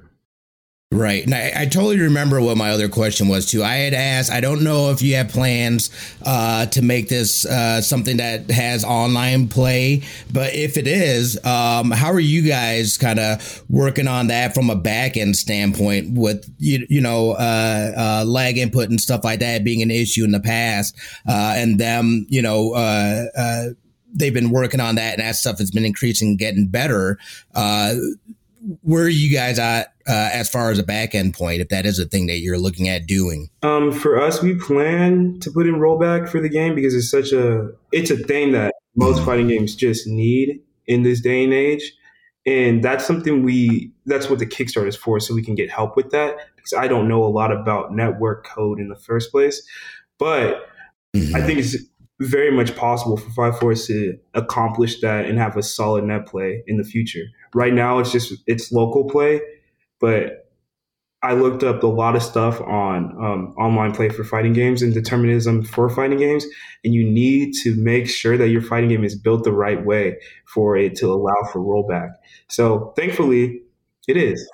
Right. 0.91 1.23
And 1.23 1.35
I, 1.35 1.51
I, 1.55 1.65
totally 1.67 1.99
remember 1.99 2.41
what 2.41 2.57
my 2.57 2.71
other 2.71 2.89
question 2.89 3.27
was 3.27 3.45
too. 3.45 3.63
I 3.63 3.75
had 3.75 3.93
asked, 3.93 4.31
I 4.31 4.41
don't 4.41 4.63
know 4.63 4.89
if 4.89 5.03
you 5.03 5.13
have 5.17 5.29
plans 5.29 5.91
uh, 6.25 6.65
to 6.65 6.81
make 6.81 7.09
this 7.09 7.45
uh, 7.45 7.79
something 7.79 8.17
that 8.17 8.49
has 8.49 8.83
online 8.83 9.49
play, 9.49 10.01
but 10.33 10.55
if 10.55 10.77
it 10.77 10.87
is, 10.87 11.37
um, 11.45 11.91
how 11.91 12.11
are 12.11 12.19
you 12.19 12.41
guys 12.41 12.97
kind 12.97 13.19
of 13.19 13.63
working 13.69 14.07
on 14.07 14.27
that 14.27 14.55
from 14.55 14.71
a 14.71 14.75
back 14.75 15.15
end 15.15 15.35
standpoint 15.35 16.17
with, 16.17 16.51
you, 16.57 16.87
you 16.89 17.01
know, 17.01 17.33
uh, 17.33 17.91
uh, 17.95 18.25
lag 18.25 18.57
input 18.57 18.89
and 18.89 18.99
stuff 18.99 19.23
like 19.23 19.41
that 19.41 19.63
being 19.63 19.83
an 19.83 19.91
issue 19.91 20.23
in 20.23 20.31
the 20.31 20.39
past 20.39 20.95
uh, 21.27 21.53
and 21.55 21.79
them, 21.79 22.25
you 22.29 22.41
know, 22.41 22.73
uh, 22.73 23.65
they've 24.11 24.33
been 24.33 24.49
working 24.49 24.79
on 24.79 24.95
that 24.95 25.19
and 25.19 25.21
that 25.21 25.35
stuff 25.35 25.59
has 25.59 25.69
been 25.69 25.85
increasing, 25.85 26.35
getting 26.35 26.65
better 26.65 27.19
where 28.81 29.03
are 29.03 29.09
you 29.09 29.33
guys 29.33 29.57
at 29.57 29.93
uh, 30.09 30.29
as 30.33 30.49
far 30.49 30.71
as 30.71 30.79
a 30.79 30.83
back 30.83 31.13
end 31.13 31.35
point, 31.35 31.61
if 31.61 31.69
that 31.69 31.85
is 31.85 31.99
a 31.99 32.05
thing 32.05 32.25
that 32.27 32.39
you're 32.39 32.57
looking 32.57 32.89
at 32.89 33.05
doing? 33.05 33.49
Um, 33.61 33.91
for 33.91 34.19
us, 34.19 34.41
we 34.41 34.55
plan 34.55 35.39
to 35.41 35.51
put 35.51 35.67
in 35.67 35.75
rollback 35.75 36.27
for 36.27 36.41
the 36.41 36.49
game 36.49 36.73
because 36.73 36.95
it's 36.95 37.11
such 37.11 37.31
a 37.31 37.69
it's 37.91 38.09
a 38.09 38.17
thing 38.17 38.51
that 38.53 38.73
most 38.95 39.23
fighting 39.23 39.47
games 39.47 39.75
just 39.75 40.07
need 40.07 40.59
in 40.87 41.03
this 41.03 41.21
day 41.21 41.43
and 41.43 41.53
age. 41.53 41.93
And 42.45 42.83
that's 42.83 43.05
something 43.05 43.43
we 43.43 43.91
that's 44.05 44.29
what 44.29 44.39
the 44.39 44.47
Kickstarter 44.47 44.87
is 44.87 44.95
for, 44.95 45.19
so 45.19 45.35
we 45.35 45.43
can 45.43 45.53
get 45.53 45.69
help 45.69 45.95
with 45.95 46.09
that. 46.09 46.37
Because 46.55 46.73
I 46.73 46.87
don't 46.87 47.07
know 47.07 47.23
a 47.23 47.29
lot 47.29 47.51
about 47.51 47.93
network 47.93 48.45
code 48.47 48.79
in 48.79 48.89
the 48.89 48.95
first 48.95 49.31
place. 49.31 49.61
But 50.17 50.67
mm-hmm. 51.15 51.35
I 51.35 51.41
think 51.41 51.59
it's 51.59 51.77
very 52.19 52.51
much 52.51 52.75
possible 52.75 53.15
for 53.15 53.29
Five 53.29 53.59
Force 53.59 53.87
to 53.87 54.17
accomplish 54.33 54.99
that 55.01 55.25
and 55.25 55.37
have 55.37 55.55
a 55.55 55.63
solid 55.63 56.03
net 56.03 56.25
play 56.25 56.63
in 56.65 56.77
the 56.77 56.83
future. 56.83 57.25
Right 57.53 57.73
now, 57.73 57.99
it's 57.99 58.11
just 58.11 58.33
it's 58.47 58.71
local 58.71 59.05
play, 59.05 59.41
but 59.99 60.49
I 61.21 61.33
looked 61.33 61.63
up 61.63 61.83
a 61.83 61.87
lot 61.87 62.15
of 62.15 62.23
stuff 62.23 62.61
on 62.61 63.11
um, 63.21 63.53
online 63.57 63.93
play 63.93 64.07
for 64.07 64.23
fighting 64.23 64.53
games 64.53 64.81
and 64.81 64.93
determinism 64.93 65.63
for 65.63 65.89
fighting 65.89 66.17
games, 66.17 66.45
and 66.83 66.93
you 66.93 67.03
need 67.03 67.53
to 67.63 67.75
make 67.75 68.07
sure 68.07 68.37
that 68.37 68.49
your 68.49 68.61
fighting 68.61 68.89
game 68.89 69.03
is 69.03 69.19
built 69.19 69.43
the 69.43 69.51
right 69.51 69.85
way 69.85 70.17
for 70.45 70.77
it 70.77 70.95
to 70.97 71.07
allow 71.07 71.35
for 71.51 71.59
rollback. 71.59 72.11
So, 72.47 72.93
thankfully, 72.95 73.61
it 74.07 74.15
is. 74.15 74.49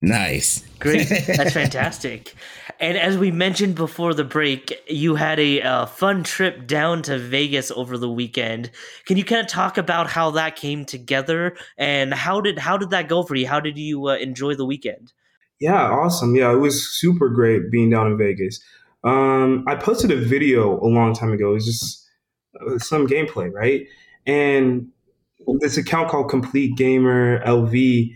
Nice. 0.00 0.64
Great. 0.78 1.08
That's 1.26 1.52
fantastic. 1.52 2.34
And 2.78 2.96
as 2.96 3.18
we 3.18 3.32
mentioned 3.32 3.74
before 3.74 4.14
the 4.14 4.22
break, 4.22 4.80
you 4.88 5.16
had 5.16 5.40
a 5.40 5.60
uh, 5.62 5.86
fun 5.86 6.22
trip 6.22 6.68
down 6.68 7.02
to 7.02 7.18
Vegas 7.18 7.72
over 7.72 7.98
the 7.98 8.08
weekend. 8.08 8.70
Can 9.06 9.16
you 9.16 9.24
kind 9.24 9.40
of 9.40 9.48
talk 9.48 9.76
about 9.76 10.08
how 10.08 10.30
that 10.32 10.54
came 10.54 10.84
together 10.84 11.56
and 11.76 12.14
how 12.14 12.40
did 12.40 12.60
how 12.60 12.76
did 12.76 12.90
that 12.90 13.08
go 13.08 13.24
for 13.24 13.34
you? 13.34 13.48
How 13.48 13.58
did 13.58 13.76
you 13.76 14.08
uh, 14.08 14.16
enjoy 14.16 14.54
the 14.54 14.64
weekend? 14.64 15.12
Yeah, 15.58 15.82
awesome. 15.82 16.36
Yeah, 16.36 16.52
it 16.52 16.58
was 16.58 16.86
super 16.86 17.28
great 17.28 17.70
being 17.72 17.90
down 17.90 18.06
in 18.06 18.16
Vegas. 18.16 18.60
Um, 19.02 19.64
I 19.66 19.74
posted 19.74 20.12
a 20.12 20.16
video 20.16 20.78
a 20.80 20.86
long 20.86 21.14
time 21.14 21.32
ago. 21.32 21.50
It 21.50 21.54
was 21.54 21.66
just 21.66 22.08
uh, 22.60 22.78
some 22.78 23.08
gameplay, 23.08 23.52
right? 23.52 23.86
And 24.26 24.88
this 25.60 25.76
account 25.76 26.10
called 26.10 26.30
Complete 26.30 26.76
Gamer 26.76 27.42
LV 27.44 28.12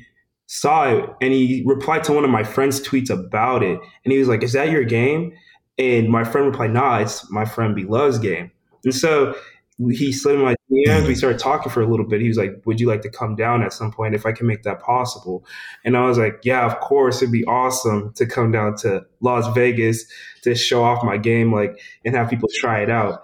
saw 0.52 0.86
it 0.86 1.08
and 1.22 1.32
he 1.32 1.62
replied 1.64 2.04
to 2.04 2.12
one 2.12 2.24
of 2.24 2.30
my 2.30 2.44
friend's 2.44 2.78
tweets 2.78 3.08
about 3.08 3.62
it. 3.62 3.80
And 4.04 4.12
he 4.12 4.18
was 4.18 4.28
like, 4.28 4.42
Is 4.42 4.52
that 4.52 4.70
your 4.70 4.84
game? 4.84 5.32
And 5.78 6.10
my 6.10 6.24
friend 6.24 6.46
replied, 6.46 6.74
Nah, 6.74 6.98
it's 6.98 7.28
my 7.30 7.46
friend 7.46 7.74
Belove's 7.74 8.18
game. 8.18 8.50
And 8.84 8.94
so 8.94 9.34
he 9.78 10.12
slid 10.12 10.34
in 10.34 10.42
my 10.42 10.54
DMs. 10.70 11.06
We 11.06 11.14
started 11.14 11.38
talking 11.38 11.72
for 11.72 11.80
a 11.80 11.86
little 11.86 12.06
bit. 12.06 12.20
He 12.20 12.28
was 12.28 12.36
like, 12.36 12.50
Would 12.66 12.80
you 12.80 12.86
like 12.86 13.00
to 13.00 13.10
come 13.10 13.34
down 13.34 13.62
at 13.62 13.72
some 13.72 13.90
point 13.90 14.14
if 14.14 14.26
I 14.26 14.32
can 14.32 14.46
make 14.46 14.62
that 14.64 14.80
possible? 14.80 15.42
And 15.86 15.96
I 15.96 16.06
was 16.06 16.18
like, 16.18 16.40
Yeah, 16.44 16.66
of 16.66 16.78
course. 16.80 17.22
It'd 17.22 17.32
be 17.32 17.46
awesome 17.46 18.12
to 18.16 18.26
come 18.26 18.52
down 18.52 18.76
to 18.78 19.06
Las 19.22 19.46
Vegas 19.54 20.04
to 20.42 20.54
show 20.54 20.84
off 20.84 21.02
my 21.02 21.16
game, 21.16 21.50
like, 21.50 21.80
and 22.04 22.14
have 22.14 22.28
people 22.28 22.50
try 22.60 22.82
it 22.82 22.90
out. 22.90 23.22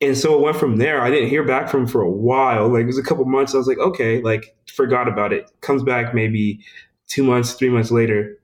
And 0.00 0.16
so 0.16 0.34
it 0.34 0.42
went 0.42 0.56
from 0.56 0.76
there. 0.76 1.00
I 1.00 1.10
didn't 1.10 1.30
hear 1.30 1.44
back 1.44 1.68
from 1.70 1.82
him 1.82 1.86
for 1.86 2.02
a 2.02 2.10
while. 2.10 2.68
Like 2.68 2.82
it 2.82 2.86
was 2.86 2.98
a 2.98 3.02
couple 3.02 3.24
months. 3.24 3.54
I 3.54 3.58
was 3.58 3.66
like, 3.66 3.78
okay, 3.78 4.20
like 4.20 4.54
forgot 4.74 5.08
about 5.08 5.32
it. 5.32 5.50
Comes 5.62 5.82
back 5.82 6.14
maybe 6.14 6.60
two 7.08 7.22
months, 7.22 7.54
three 7.54 7.70
months 7.70 7.90
later. 7.90 8.38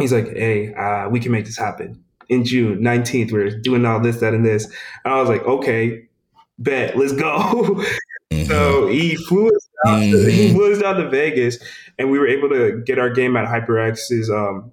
He's 0.00 0.12
like, 0.12 0.28
hey, 0.28 0.74
uh, 0.74 1.08
we 1.08 1.20
can 1.20 1.30
make 1.30 1.44
this 1.44 1.56
happen. 1.56 2.02
In 2.28 2.44
June 2.44 2.80
19th, 2.80 3.30
we're 3.30 3.60
doing 3.60 3.84
all 3.84 4.00
this, 4.00 4.18
that, 4.20 4.34
and 4.34 4.44
this. 4.44 4.64
And 5.04 5.14
I 5.14 5.20
was 5.20 5.28
like, 5.28 5.42
okay, 5.42 6.08
bet, 6.58 6.96
let's 6.96 7.12
go. 7.12 7.84
Mm-hmm. 8.32 8.50
So 8.50 8.86
he 8.88 9.16
flew 9.16 9.48
us 9.48 9.68
out 9.86 10.00
mm-hmm. 10.00 10.12
to, 10.12 10.30
he 10.30 10.52
flew 10.52 10.72
us 10.72 10.80
down 10.80 10.96
to 10.96 11.08
Vegas 11.08 11.58
and 11.98 12.10
we 12.10 12.18
were 12.18 12.26
able 12.26 12.48
to 12.48 12.82
get 12.84 12.98
our 12.98 13.10
game 13.10 13.36
at 13.36 13.46
HyperX's 13.46 14.30
um, 14.30 14.72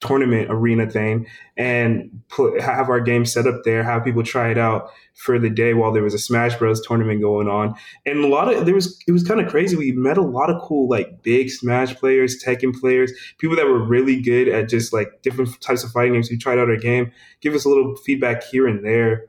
tournament 0.00 0.48
arena 0.50 0.88
thing 0.88 1.26
and 1.56 2.10
put 2.28 2.58
have 2.60 2.88
our 2.88 3.00
game 3.00 3.24
set 3.24 3.46
up 3.46 3.62
there, 3.64 3.82
have 3.82 4.02
people 4.02 4.22
try 4.22 4.50
it 4.50 4.56
out 4.56 4.90
for 5.14 5.38
the 5.38 5.50
day 5.50 5.74
while 5.74 5.92
there 5.92 6.02
was 6.02 6.14
a 6.14 6.18
Smash 6.18 6.56
Bros 6.56 6.80
tournament 6.86 7.20
going 7.20 7.48
on. 7.48 7.74
And 8.06 8.24
a 8.24 8.28
lot 8.28 8.52
of 8.52 8.64
there 8.64 8.74
was 8.74 8.98
it 9.06 9.12
was 9.12 9.22
kind 9.22 9.40
of 9.40 9.48
crazy. 9.48 9.76
We 9.76 9.92
met 9.92 10.16
a 10.16 10.22
lot 10.22 10.48
of 10.48 10.60
cool 10.62 10.88
like 10.88 11.22
big 11.22 11.50
Smash 11.50 11.94
players, 11.96 12.42
Tekken 12.42 12.74
players, 12.78 13.12
people 13.38 13.56
that 13.56 13.66
were 13.66 13.84
really 13.84 14.20
good 14.20 14.48
at 14.48 14.68
just 14.68 14.92
like 14.92 15.22
different 15.22 15.60
types 15.60 15.84
of 15.84 15.90
fighting 15.90 16.14
games 16.14 16.28
who 16.28 16.38
tried 16.38 16.58
out 16.58 16.70
our 16.70 16.76
game, 16.76 17.12
give 17.42 17.54
us 17.54 17.66
a 17.66 17.68
little 17.68 17.94
feedback 17.96 18.42
here 18.42 18.66
and 18.66 18.84
there. 18.84 19.26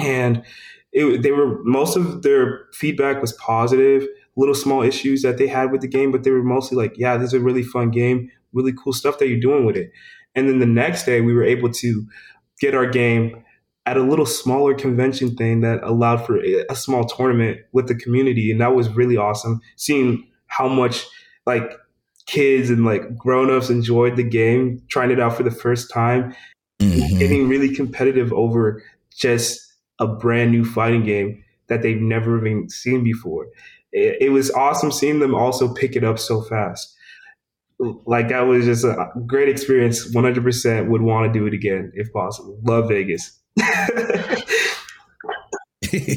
And 0.00 0.42
it, 0.92 1.22
they 1.22 1.30
were 1.30 1.62
most 1.62 1.96
of 1.96 2.22
their 2.22 2.66
feedback 2.72 3.20
was 3.20 3.32
positive 3.34 4.06
little 4.38 4.54
small 4.54 4.82
issues 4.82 5.22
that 5.22 5.36
they 5.36 5.48
had 5.48 5.72
with 5.72 5.80
the 5.80 5.88
game, 5.88 6.12
but 6.12 6.22
they 6.22 6.30
were 6.30 6.44
mostly 6.44 6.76
like, 6.76 6.96
yeah, 6.96 7.16
this 7.16 7.28
is 7.28 7.34
a 7.34 7.40
really 7.40 7.64
fun 7.64 7.90
game 7.90 8.30
really 8.52 8.72
cool 8.72 8.92
stuff 8.92 9.18
that 9.18 9.28
you're 9.28 9.40
doing 9.40 9.64
with 9.64 9.76
it. 9.76 9.90
And 10.34 10.48
then 10.48 10.58
the 10.58 10.66
next 10.66 11.04
day, 11.04 11.20
we 11.20 11.34
were 11.34 11.44
able 11.44 11.70
to 11.72 12.06
get 12.60 12.74
our 12.74 12.86
game 12.86 13.44
at 13.86 13.96
a 13.96 14.02
little 14.02 14.26
smaller 14.26 14.74
convention 14.74 15.34
thing 15.34 15.62
that 15.62 15.82
allowed 15.82 16.24
for 16.24 16.38
a 16.38 16.74
small 16.74 17.04
tournament 17.04 17.60
with 17.72 17.88
the 17.88 17.94
community. 17.94 18.52
And 18.52 18.60
that 18.60 18.74
was 18.74 18.88
really 18.90 19.16
awesome 19.16 19.60
seeing 19.76 20.26
how 20.46 20.68
much 20.68 21.06
like 21.46 21.72
kids 22.26 22.68
and 22.68 22.84
like 22.84 23.16
grown-ups 23.16 23.70
enjoyed 23.70 24.16
the 24.16 24.22
game, 24.22 24.82
trying 24.90 25.10
it 25.10 25.18
out 25.18 25.34
for 25.36 25.42
the 25.42 25.50
first 25.50 25.90
time, 25.90 26.34
mm-hmm. 26.78 27.18
getting 27.18 27.48
really 27.48 27.74
competitive 27.74 28.32
over 28.34 28.82
just 29.16 29.60
a 29.98 30.06
brand 30.06 30.52
new 30.52 30.64
fighting 30.64 31.04
game 31.04 31.42
that 31.68 31.80
they've 31.82 32.00
never 32.00 32.38
even 32.46 32.68
seen 32.68 33.02
before. 33.02 33.46
It, 33.92 34.18
it 34.20 34.28
was 34.30 34.50
awesome 34.50 34.92
seeing 34.92 35.20
them 35.20 35.34
also 35.34 35.72
pick 35.72 35.96
it 35.96 36.04
up 36.04 36.18
so 36.18 36.42
fast 36.42 36.94
like 37.78 38.28
that 38.28 38.42
was 38.42 38.64
just 38.64 38.84
a 38.84 39.10
great 39.26 39.48
experience. 39.48 40.12
100% 40.12 40.88
would 40.88 41.02
want 41.02 41.32
to 41.32 41.38
do 41.38 41.46
it 41.46 41.54
again 41.54 41.92
if 41.94 42.12
possible. 42.12 42.58
Love 42.62 42.88
Vegas. 42.88 43.38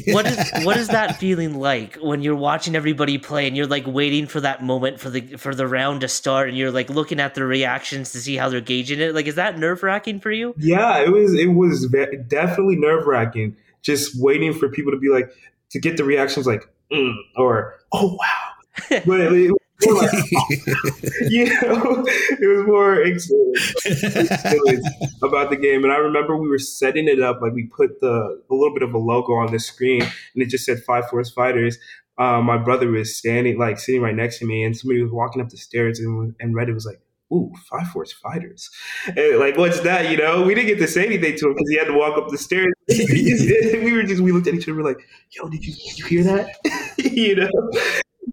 what 0.08 0.26
is 0.26 0.64
what 0.64 0.76
is 0.76 0.88
that 0.88 1.16
feeling 1.18 1.58
like 1.58 1.96
when 1.96 2.20
you're 2.22 2.36
watching 2.36 2.76
everybody 2.76 3.16
play 3.16 3.46
and 3.46 3.56
you're 3.56 3.66
like 3.66 3.86
waiting 3.86 4.26
for 4.26 4.40
that 4.40 4.62
moment 4.62 5.00
for 5.00 5.08
the 5.08 5.36
for 5.36 5.54
the 5.54 5.66
round 5.66 6.00
to 6.02 6.08
start 6.08 6.48
and 6.48 6.58
you're 6.58 6.70
like 6.70 6.90
looking 6.90 7.18
at 7.20 7.34
their 7.34 7.46
reactions 7.46 8.12
to 8.12 8.20
see 8.20 8.36
how 8.36 8.48
they're 8.48 8.60
gauging 8.60 9.00
it? 9.00 9.14
Like, 9.14 9.26
is 9.26 9.36
that 9.36 9.58
nerve 9.58 9.82
wracking 9.82 10.20
for 10.20 10.30
you? 10.30 10.54
Yeah, 10.58 10.98
it 10.98 11.10
was. 11.10 11.34
It 11.34 11.46
was 11.46 11.86
definitely 12.28 12.76
nerve 12.76 13.06
wracking. 13.06 13.56
Just 13.82 14.20
waiting 14.20 14.52
for 14.52 14.68
people 14.68 14.92
to 14.92 14.98
be 14.98 15.08
like 15.08 15.30
to 15.70 15.80
get 15.80 15.96
the 15.96 16.04
reactions 16.04 16.46
like 16.46 16.68
mm, 16.92 17.14
or 17.36 17.78
oh 17.92 18.16
wow. 18.18 19.00
but 19.06 19.20
it, 19.20 19.52
you 21.30 21.46
know, 21.46 22.04
it 22.06 22.46
was 22.46 22.66
more 22.66 23.00
experience, 23.00 23.74
about 25.22 25.50
the 25.50 25.56
game. 25.56 25.84
And 25.84 25.92
I 25.92 25.96
remember 25.96 26.36
we 26.36 26.48
were 26.48 26.58
setting 26.58 27.08
it 27.08 27.20
up, 27.20 27.40
like 27.40 27.52
we 27.52 27.64
put 27.66 28.00
the 28.00 28.42
a 28.50 28.54
little 28.54 28.74
bit 28.74 28.82
of 28.82 28.94
a 28.94 28.98
logo 28.98 29.32
on 29.34 29.52
the 29.52 29.58
screen, 29.58 30.02
and 30.02 30.42
it 30.42 30.48
just 30.48 30.64
said 30.64 30.82
Five 30.84 31.08
Force 31.08 31.30
Fighters. 31.30 31.78
Um, 32.18 32.44
my 32.44 32.58
brother 32.58 32.88
was 32.90 33.16
standing, 33.16 33.58
like 33.58 33.78
sitting 33.78 34.02
right 34.02 34.14
next 34.14 34.38
to 34.40 34.46
me, 34.46 34.62
and 34.62 34.76
somebody 34.76 35.02
was 35.02 35.12
walking 35.12 35.42
up 35.42 35.48
the 35.48 35.56
stairs, 35.56 35.98
and 35.98 36.34
and 36.40 36.54
Reddit 36.54 36.74
was 36.74 36.86
like, 36.86 37.00
ooh, 37.32 37.52
Five 37.70 37.88
Force 37.88 38.12
Fighters. 38.12 38.70
And 39.06 39.38
like, 39.38 39.56
what's 39.56 39.80
that? 39.80 40.10
You 40.10 40.18
know, 40.18 40.42
we 40.42 40.54
didn't 40.54 40.68
get 40.68 40.78
to 40.78 40.88
say 40.88 41.06
anything 41.06 41.36
to 41.38 41.46
him 41.46 41.54
because 41.54 41.68
he 41.70 41.78
had 41.78 41.86
to 41.86 41.94
walk 41.94 42.16
up 42.18 42.28
the 42.28 42.38
stairs. 42.38 42.72
we 42.88 43.92
were 43.92 44.02
just, 44.02 44.20
we 44.20 44.32
looked 44.32 44.46
at 44.46 44.54
each 44.54 44.64
other, 44.64 44.74
we 44.74 44.82
are 44.82 44.84
like, 44.84 45.08
yo, 45.30 45.48
did 45.48 45.64
you, 45.64 45.72
did 45.72 45.98
you 45.98 46.04
hear 46.06 46.24
that? 46.24 46.56
you 46.98 47.36
know? 47.36 47.50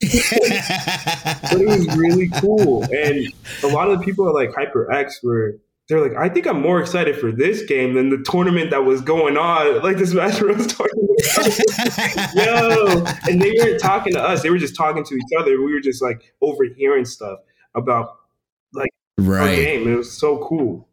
But 0.02 1.62
it 1.62 1.68
was 1.68 1.98
really 1.98 2.30
cool. 2.40 2.84
And 2.84 3.34
a 3.64 3.68
lot 3.68 3.90
of 3.90 4.00
the 4.00 4.06
people 4.06 4.28
at 4.28 4.34
like 4.34 4.52
HyperX 4.52 5.24
were 5.24 5.60
they're 5.90 6.00
like, 6.00 6.16
I 6.16 6.30
think 6.30 6.46
I'm 6.46 6.62
more 6.62 6.80
excited 6.80 7.18
for 7.18 7.32
this 7.32 7.64
game 7.64 7.96
than 7.96 8.10
the 8.10 8.24
tournament 8.30 8.70
that 8.70 8.86
was 8.86 9.02
going 9.02 9.38
on, 9.38 9.82
like 9.82 9.98
this 9.98 10.12
Smash 10.12 10.38
Bros. 10.38 10.68
tournament. 10.68 11.10
Yo, 12.36 13.04
and 13.28 13.42
they 13.42 13.52
weren't 13.58 13.82
talking 13.82 14.14
to 14.14 14.22
us; 14.22 14.44
they 14.44 14.52
were 14.52 14.60
just 14.60 14.76
talking 14.76 15.04
to 15.04 15.16
each 15.16 15.34
other. 15.38 15.60
We 15.60 15.74
were 15.74 15.80
just 15.80 16.02
like 16.02 16.32
overhearing 16.42 17.06
stuff 17.06 17.40
about 17.74 18.20
like 18.72 18.92
right. 19.18 19.42
our 19.42 19.56
game. 19.56 19.92
It 19.92 19.96
was 19.96 20.12
so 20.12 20.38
cool. 20.48 20.88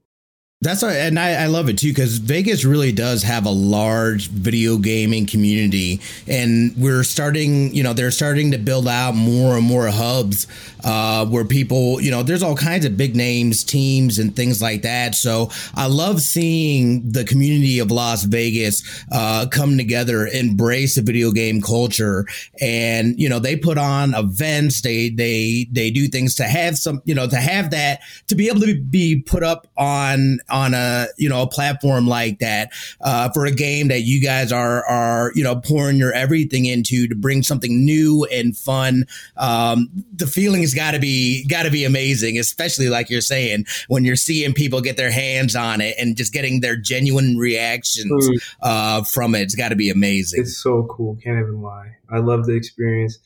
That's 0.66 0.82
right, 0.82 0.96
and 0.96 1.16
I, 1.16 1.44
I 1.44 1.46
love 1.46 1.68
it 1.68 1.78
too 1.78 1.90
because 1.90 2.18
Vegas 2.18 2.64
really 2.64 2.90
does 2.90 3.22
have 3.22 3.46
a 3.46 3.50
large 3.50 4.26
video 4.26 4.78
gaming 4.78 5.24
community, 5.24 6.00
and 6.26 6.76
we're 6.76 7.04
starting. 7.04 7.72
You 7.72 7.84
know, 7.84 7.92
they're 7.92 8.10
starting 8.10 8.50
to 8.50 8.58
build 8.58 8.88
out 8.88 9.14
more 9.14 9.56
and 9.56 9.64
more 9.64 9.86
hubs 9.86 10.48
uh, 10.82 11.24
where 11.26 11.44
people, 11.44 12.00
you 12.00 12.10
know, 12.10 12.24
there's 12.24 12.42
all 12.42 12.56
kinds 12.56 12.84
of 12.84 12.96
big 12.96 13.14
names, 13.14 13.62
teams, 13.62 14.18
and 14.18 14.34
things 14.34 14.60
like 14.60 14.82
that. 14.82 15.14
So 15.14 15.50
I 15.76 15.86
love 15.86 16.20
seeing 16.20 17.12
the 17.12 17.24
community 17.24 17.78
of 17.78 17.92
Las 17.92 18.24
Vegas 18.24 18.82
uh, 19.12 19.46
come 19.48 19.76
together, 19.76 20.26
embrace 20.26 20.96
the 20.96 21.02
video 21.02 21.30
game 21.30 21.62
culture, 21.62 22.26
and 22.60 23.16
you 23.20 23.28
know, 23.28 23.38
they 23.38 23.56
put 23.56 23.78
on 23.78 24.14
events. 24.14 24.82
They 24.82 25.10
they 25.10 25.68
they 25.70 25.92
do 25.92 26.08
things 26.08 26.34
to 26.36 26.44
have 26.44 26.76
some, 26.76 27.02
you 27.04 27.14
know, 27.14 27.28
to 27.28 27.36
have 27.36 27.70
that 27.70 28.00
to 28.26 28.34
be 28.34 28.48
able 28.48 28.62
to 28.62 28.74
be 28.74 29.22
put 29.22 29.44
up 29.44 29.68
on 29.76 30.40
on 30.50 30.55
a 30.74 31.06
you 31.16 31.28
know 31.28 31.42
a 31.42 31.46
platform 31.46 32.06
like 32.06 32.38
that 32.38 32.70
uh, 33.00 33.30
for 33.30 33.44
a 33.46 33.50
game 33.50 33.88
that 33.88 34.00
you 34.00 34.20
guys 34.20 34.52
are 34.52 34.84
are 34.86 35.32
you 35.34 35.42
know 35.42 35.56
pouring 35.56 35.96
your 35.96 36.12
everything 36.12 36.66
into 36.66 37.06
to 37.08 37.14
bring 37.14 37.42
something 37.42 37.84
new 37.84 38.24
and 38.32 38.56
fun. 38.56 39.04
Um, 39.36 39.88
the 40.14 40.26
feeling 40.26 40.62
has 40.62 40.74
got 40.74 40.92
to 40.92 40.98
be 40.98 41.46
got 41.46 41.64
to 41.64 41.70
be 41.70 41.84
amazing, 41.84 42.38
especially 42.38 42.88
like 42.88 43.10
you're 43.10 43.20
saying 43.20 43.66
when 43.88 44.04
you're 44.04 44.16
seeing 44.16 44.54
people 44.54 44.80
get 44.80 44.96
their 44.96 45.10
hands 45.10 45.54
on 45.54 45.80
it 45.80 45.94
and 45.98 46.16
just 46.16 46.32
getting 46.32 46.60
their 46.60 46.76
genuine 46.76 47.36
reactions 47.36 48.28
mm. 48.28 48.54
uh, 48.62 49.02
from 49.02 49.34
it. 49.34 49.42
It's 49.42 49.54
got 49.54 49.68
to 49.70 49.76
be 49.76 49.90
amazing. 49.90 50.40
It's 50.40 50.56
so 50.56 50.84
cool. 50.84 51.16
Can't 51.16 51.38
even 51.38 51.62
lie. 51.62 51.96
I 52.10 52.18
love 52.18 52.46
the 52.46 52.54
experience. 52.54 53.18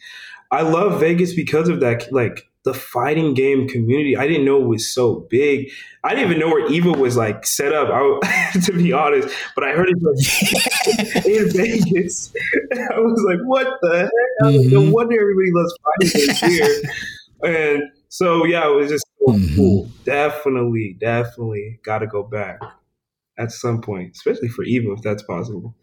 I 0.50 0.62
love 0.62 1.00
Vegas 1.00 1.34
because 1.34 1.68
of 1.68 1.80
that. 1.80 2.12
Like 2.12 2.49
the 2.64 2.75
fighting 2.75 3.35
game 3.35 3.68
community, 3.68 4.16
I 4.16 4.27
didn't 4.27 4.44
know 4.44 4.61
it 4.61 4.66
was 4.66 4.92
so 4.92 5.27
big. 5.31 5.70
I 6.05 6.11
didn't 6.11 6.31
even 6.31 6.40
know 6.40 6.49
where 6.49 6.68
Evo 6.68 6.96
was 6.96 7.16
like 7.16 7.46
set 7.46 7.73
up. 7.73 7.88
I, 7.90 8.59
to 8.64 8.73
be 8.73 8.92
honest, 8.92 9.29
but 9.55 9.64
I 9.64 9.73
heard 9.73 9.88
it 9.88 9.96
like, 10.01 11.27
in 11.27 11.51
Vegas. 11.51 12.33
I 12.73 12.99
was 13.01 13.23
like, 13.27 13.38
"What 13.44 13.79
the 13.81 13.99
heck?" 14.01 14.11
Mm-hmm. 14.42 14.70
no 14.70 14.90
wonder 14.90 15.20
everybody 15.20 15.51
loves 15.53 15.75
fighting 15.85 16.27
games 16.27 16.40
here. 16.40 16.83
and 17.44 17.83
so 18.09 18.44
yeah, 18.44 18.68
it 18.68 18.75
was 18.75 18.90
just 18.90 19.07
so 19.18 19.33
mm-hmm. 19.33 19.57
cool. 19.57 19.88
Definitely, 20.05 20.96
definitely 21.01 21.81
got 21.83 21.99
to 22.01 22.07
go 22.07 22.23
back 22.23 22.59
at 23.38 23.53
some 23.53 23.81
point, 23.81 24.12
especially 24.16 24.49
for 24.49 24.64
Evo 24.64 24.96
if 24.96 25.03
that's 25.03 25.23
possible. 25.23 25.75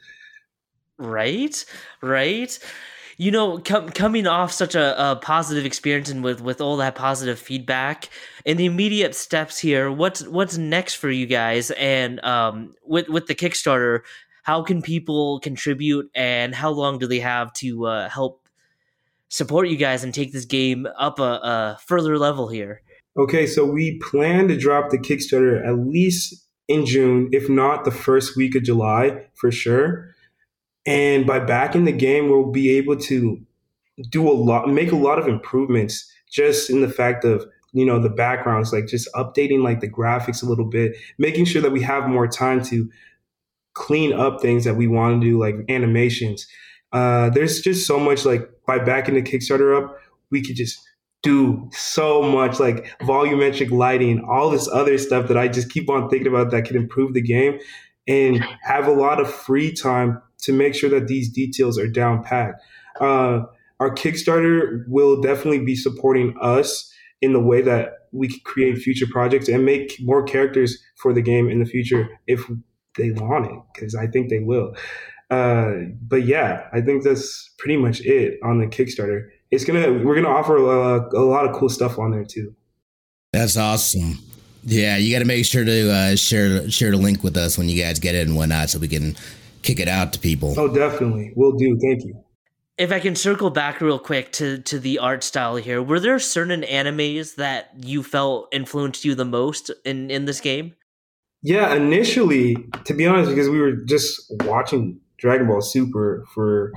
Right, 1.00 1.64
right 2.02 2.58
you 3.18 3.32
know, 3.32 3.58
com- 3.58 3.90
coming 3.90 4.28
off 4.28 4.52
such 4.52 4.76
a, 4.76 5.12
a, 5.12 5.16
positive 5.16 5.66
experience 5.66 6.10
and 6.10 6.24
with, 6.24 6.40
with 6.40 6.62
all 6.62 6.78
that 6.78 6.94
positive 6.94 7.40
feedback, 7.40 8.10
in 8.46 8.58
the 8.58 8.66
immediate 8.66 9.16
steps 9.16 9.58
here, 9.58 9.92
what's 9.92 10.26
what's 10.28 10.58
next 10.58 10.96
for 10.96 11.10
you 11.10 11.26
guys? 11.26 11.72
And 11.72 12.24
um, 12.24 12.76
with 12.84 13.10
with 13.10 13.26
the 13.26 13.36
Kickstarter, 13.36 14.02
how 14.44 14.62
can 14.62 14.82
people 14.82 15.40
contribute, 15.40 16.10
and 16.16 16.54
how 16.54 16.70
long 16.70 17.00
do 17.00 17.08
they 17.08 17.20
have 17.20 17.52
to 17.54 17.88
uh, 17.88 18.10
help 18.10 18.48
support 19.30 19.68
you 19.68 19.78
guys 19.78 20.04
and 20.04 20.14
take 20.14 20.32
this 20.32 20.46
game 20.46 20.88
up 20.98 21.20
a, 21.20 21.24
a 21.24 21.80
further 21.86 22.18
level 22.18 22.48
here? 22.48 22.82
Okay, 23.18 23.48
so 23.48 23.66
we 23.66 23.98
plan 23.98 24.48
to 24.48 24.56
drop 24.56 24.92
the 24.92 25.00
Kickstarter 25.00 25.68
at 25.68 25.80
least 25.80 26.48
in 26.68 26.86
June, 26.86 27.30
if 27.32 27.50
not 27.50 27.84
the 27.84 27.92
first 27.92 28.38
week 28.38 28.54
of 28.56 28.64
July 28.64 29.26
for 29.34 29.52
sure. 29.52 30.16
And 30.88 31.28
by 31.28 31.40
backing 31.40 31.84
the 31.84 31.92
game, 31.92 32.30
we'll 32.30 32.50
be 32.50 32.78
able 32.78 32.96
to 32.96 33.40
do 34.10 34.28
a 34.28 34.32
lot, 34.32 34.70
make 34.70 34.92
a 34.92 34.96
lot 34.96 35.20
of 35.20 35.28
improvements 35.28 36.10
just 36.32 36.70
in 36.70 36.82
the 36.82 36.90
fact 36.90 37.26
of, 37.26 37.46
you 37.74 37.86
know, 37.86 38.00
the 38.00 38.10
backgrounds, 38.10 38.72
like 38.72 38.88
just 38.88 39.10
updating 39.14 39.62
like 39.62 39.82
the 39.82 39.90
graphics 39.90 40.42
a 40.42 40.46
little 40.46 40.66
bit, 40.66 40.96
making 41.18 41.46
sure 41.46 41.62
that 41.62 41.72
we 41.74 41.82
have 41.82 42.08
more 42.08 42.28
time 42.28 42.64
to 42.64 42.90
clean 43.74 44.14
up 44.14 44.42
things 44.42 44.64
that 44.64 44.76
we 44.76 44.88
want 44.88 45.22
to 45.22 45.28
do, 45.28 45.38
like 45.38 45.56
animations. 45.68 46.48
Uh, 46.94 47.30
there's 47.32 47.60
just 47.60 47.86
so 47.86 48.00
much 48.00 48.26
like 48.26 48.50
by 48.66 48.80
backing 48.80 49.16
the 49.16 49.22
Kickstarter 49.22 49.78
up, 49.78 49.98
we 50.32 50.42
could 50.42 50.56
just 50.56 50.80
do 51.22 51.70
so 51.74 52.22
much 52.22 52.60
like 52.62 52.98
volumetric 53.00 53.72
lighting, 53.72 54.24
all 54.30 54.50
this 54.50 54.70
other 54.70 54.98
stuff 54.98 55.28
that 55.28 55.38
I 55.38 55.50
just 55.50 55.70
keep 55.70 55.90
on 55.90 56.10
thinking 56.10 56.28
about 56.28 56.52
that 56.52 56.66
could 56.66 56.78
improve 56.78 57.14
the 57.14 57.22
game 57.22 57.60
and 58.08 58.42
have 58.62 58.88
a 58.88 58.92
lot 58.92 59.20
of 59.20 59.30
free 59.30 59.74
time 59.74 60.22
to 60.40 60.54
make 60.54 60.76
sure 60.76 60.90
that 60.90 61.08
these 61.08 61.30
details 61.30 61.78
are 61.78 61.88
down 61.88 62.24
packed. 62.24 62.62
Uh, 63.00 63.42
our 63.80 63.94
Kickstarter 63.94 64.84
will 64.88 65.22
definitely 65.22 65.64
be 65.64 65.76
supporting 65.76 66.36
us 66.42 66.92
in 67.22 67.34
the 67.34 67.40
way 67.40 67.62
that 67.62 67.94
we 68.12 68.28
can 68.28 68.40
create 68.44 68.78
future 68.78 69.08
projects 69.12 69.48
and 69.48 69.66
make 69.66 69.98
more 70.02 70.24
characters 70.24 70.78
for 71.02 71.14
the 71.14 71.22
game 71.22 71.50
in 71.50 71.60
the 71.60 71.66
future 71.66 72.08
if 72.28 72.50
they 72.98 73.12
want 73.12 73.46
it, 73.46 73.60
because 73.74 73.96
I 73.96 74.08
think 74.08 74.30
they 74.30 74.40
will. 74.40 74.76
Uh, 75.30 75.74
but 76.02 76.26
yeah, 76.26 76.68
I 76.72 76.82
think 76.82 77.04
that's 77.04 77.54
pretty 77.60 77.78
much 77.78 78.02
it 78.02 78.40
on 78.44 78.60
the 78.60 78.68
Kickstarter. 78.68 79.28
It's 79.52 79.66
gonna 79.66 79.94
we're 80.04 80.16
gonna 80.16 80.34
offer 80.34 80.58
a, 80.58 81.10
a 81.16 81.26
lot 81.26 81.46
of 81.46 81.56
cool 81.56 81.70
stuff 81.70 82.00
on 82.00 82.12
there 82.12 82.26
too. 82.26 82.56
That's 83.34 83.58
awesome. 83.58 84.20
Yeah, 84.64 84.98
you 84.98 85.14
got 85.14 85.20
to 85.20 85.26
make 85.26 85.46
sure 85.46 85.64
to 85.64 85.92
uh, 85.92 86.16
share 86.16 86.70
share 86.70 86.92
the 86.92 86.98
link 86.98 87.24
with 87.24 87.38
us 87.38 87.58
when 87.58 87.70
you 87.70 87.82
guys 87.82 88.00
get 88.00 88.16
it 88.16 88.28
and 88.28 88.36
whatnot, 88.36 88.70
so 88.70 88.80
we 88.80 88.88
can 88.88 89.16
kick 89.62 89.80
it 89.80 89.88
out 89.88 90.14
to 90.14 90.20
people. 90.20 90.54
Oh, 90.58 90.74
definitely. 90.74 91.34
We'll 91.36 91.54
do. 91.54 91.78
Thank 91.80 92.06
you. 92.06 92.24
If 92.78 92.92
I 92.92 93.00
can 93.00 93.16
circle 93.16 93.50
back 93.50 93.82
real 93.82 93.98
quick 93.98 94.32
to 94.34 94.60
to 94.60 94.80
the 94.80 95.00
art 95.00 95.24
style 95.24 95.56
here, 95.56 95.82
were 95.82 96.00
there 96.00 96.20
certain 96.20 96.62
animes 96.62 97.36
that 97.36 97.72
you 97.78 98.04
felt 98.04 98.50
influenced 98.52 99.04
you 99.04 99.16
the 99.16 99.26
most 99.26 99.72
in 99.84 100.12
in 100.12 100.26
this 100.26 100.40
game? 100.40 100.76
Yeah, 101.42 101.74
initially, 101.74 102.56
to 102.86 102.94
be 102.94 103.06
honest, 103.06 103.30
because 103.30 103.50
we 103.50 103.60
were 103.60 103.72
just 103.72 104.32
watching 104.44 105.00
Dragon 105.18 105.48
Ball 105.48 105.62
Super 105.62 106.26
for 106.34 106.72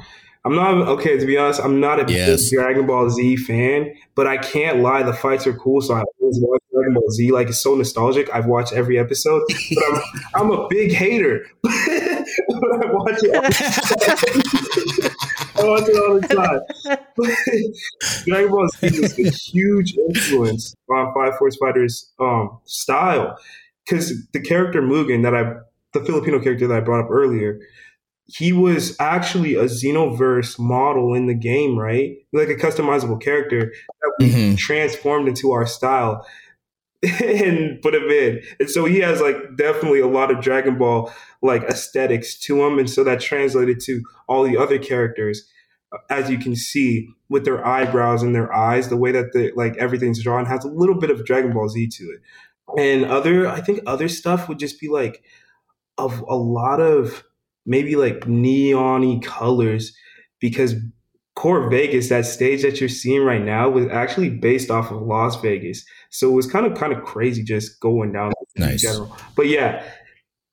I'm 0.45 0.55
not 0.55 0.89
okay 0.89 1.19
to 1.19 1.27
be 1.27 1.37
honest. 1.37 1.61
I'm 1.61 1.81
not 1.81 2.01
a 2.01 2.13
yes. 2.13 2.49
big 2.49 2.59
Dragon 2.59 2.87
Ball 2.87 3.11
Z 3.11 3.37
fan, 3.37 3.95
but 4.15 4.27
I 4.27 4.39
can't 4.39 4.79
lie. 4.79 5.03
The 5.03 5.13
fights 5.13 5.47
are 5.47 5.53
cool, 5.53 5.83
so 5.83 5.95
I 5.95 6.03
always 6.21 6.39
watch 6.41 6.63
Dragon 6.73 6.95
Ball 6.95 7.11
Z. 7.11 7.31
Like 7.31 7.49
it's 7.49 7.63
so 7.63 7.75
nostalgic. 7.75 8.33
I've 8.35 8.47
watched 8.47 8.73
every 8.73 8.99
episode, 8.99 9.43
but 9.75 9.85
I'm 9.85 10.03
I'm 10.35 10.51
a 10.51 10.69
big 10.69 10.93
hater. 10.93 11.47
I 12.49 12.93
watch 12.93 13.19
it. 13.23 13.35
I 15.57 15.65
watch 15.65 15.89
it 15.89 15.97
all 15.97 16.21
the 16.21 16.27
time. 16.29 16.61
Dragon 18.27 18.51
Ball 18.51 18.69
Z 18.69 18.87
is 18.87 19.19
a 19.19 19.31
huge 19.31 19.95
influence 19.97 20.75
on 20.91 21.13
Fire 21.15 21.33
Force 21.39 21.57
Fighters 21.57 22.13
um, 22.21 22.59
style 22.65 23.37
because 23.85 24.13
the 24.33 24.41
character 24.41 24.81
Mugen 24.83 25.23
that 25.23 25.35
I, 25.35 25.55
the 25.93 26.05
Filipino 26.05 26.41
character 26.41 26.67
that 26.67 26.77
I 26.77 26.81
brought 26.81 27.05
up 27.05 27.11
earlier, 27.11 27.61
he 28.27 28.53
was 28.53 28.97
actually 29.01 29.57
a 29.57 29.65
Xenoverse 29.65 30.59
model 30.59 31.15
in 31.15 31.27
the 31.27 31.35
game, 31.35 31.77
right? 31.77 32.17
Like 32.33 32.49
a 32.49 32.55
customizable 32.55 33.21
character 33.21 33.73
that 34.01 34.13
we 34.19 34.31
mm-hmm. 34.31 34.55
transformed 34.55 35.29
into 35.29 35.53
our 35.53 35.67
style 35.67 36.25
and 37.23 37.81
put 37.81 37.95
him 37.95 38.11
in. 38.11 38.43
And 38.59 38.69
so 38.69 38.85
he 38.85 38.99
has 39.01 39.21
like 39.21 39.57
definitely 39.57 40.01
a 40.01 40.07
lot 40.07 40.31
of 40.31 40.43
Dragon 40.43 40.77
Ball 40.77 41.11
like 41.43 41.63
aesthetics 41.63 42.39
to 42.41 42.63
him. 42.63 42.79
And 42.79 42.91
so 42.91 43.03
that 43.05 43.21
translated 43.21 43.81
to 43.85 44.03
all 44.29 44.43
the 44.45 44.59
other 44.59 44.79
characters, 44.79 45.49
uh, 45.93 45.99
as 46.11 46.29
you 46.29 46.39
can 46.39 46.55
see 46.55 47.09
with 47.31 47.47
their 47.47 47.67
eyebrows 47.67 48.23
and 48.23 48.35
their 48.35 48.53
eyes, 48.53 48.89
the 48.89 48.99
way 48.99 49.13
that 49.13 49.33
the 49.33 49.51
like 49.57 49.77
everything's 49.79 50.23
drawn 50.23 50.45
has 50.45 50.65
a 50.65 50.69
little 50.69 50.95
bit 50.95 51.11
of 51.11 51.25
Dragon 51.25 51.53
Ball 51.53 51.69
Z 51.69 51.89
to 51.89 52.05
it. 52.05 52.21
And 52.79 53.07
other, 53.07 53.49
I 53.49 53.61
think 53.61 53.81
other 53.87 54.09
stuff 54.09 54.49
would 54.49 54.59
just 54.59 54.79
be 54.79 54.89
like 54.89 55.23
of 55.97 56.21
a 56.29 56.37
lot 56.37 56.81
of 56.81 57.25
maybe 57.65 57.97
like 57.97 58.21
neony 58.21 59.23
colors 59.23 59.97
because 60.39 60.75
Core 61.41 61.71
Vegas, 61.71 62.11
that 62.11 62.27
stage 62.27 62.61
that 62.61 62.81
you're 62.81 62.89
seeing 62.91 63.25
right 63.25 63.41
now, 63.41 63.71
was 63.71 63.87
actually 63.87 64.29
based 64.29 64.71
off 64.71 64.91
of 64.91 65.01
Las 65.01 65.41
Vegas. 65.41 65.87
So 66.11 66.31
it 66.31 66.35
was 66.35 66.47
kind 66.47 66.67
of 66.67 66.77
kind 66.77 66.93
of 66.93 67.03
crazy 67.03 67.43
just 67.43 67.81
going 67.81 68.13
down 68.13 68.35
nice. 68.59 68.73
in 68.73 68.91
general. 68.91 69.17
But 69.37 69.47
yeah, 69.47 69.83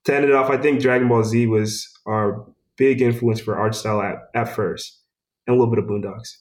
to 0.05 0.15
end 0.15 0.23
it 0.23 0.31
off, 0.31 0.49
I 0.49 0.55
think 0.55 0.79
Dragon 0.79 1.09
Ball 1.09 1.25
Z 1.25 1.45
was 1.47 1.85
our 2.05 2.47
big 2.77 3.01
influence 3.01 3.41
for 3.41 3.57
art 3.57 3.75
style 3.75 4.01
at, 4.01 4.29
at 4.33 4.55
first, 4.55 5.01
and 5.45 5.57
a 5.57 5.59
little 5.59 5.75
bit 5.75 5.83
of 5.83 5.89
Boondocks. 5.89 6.37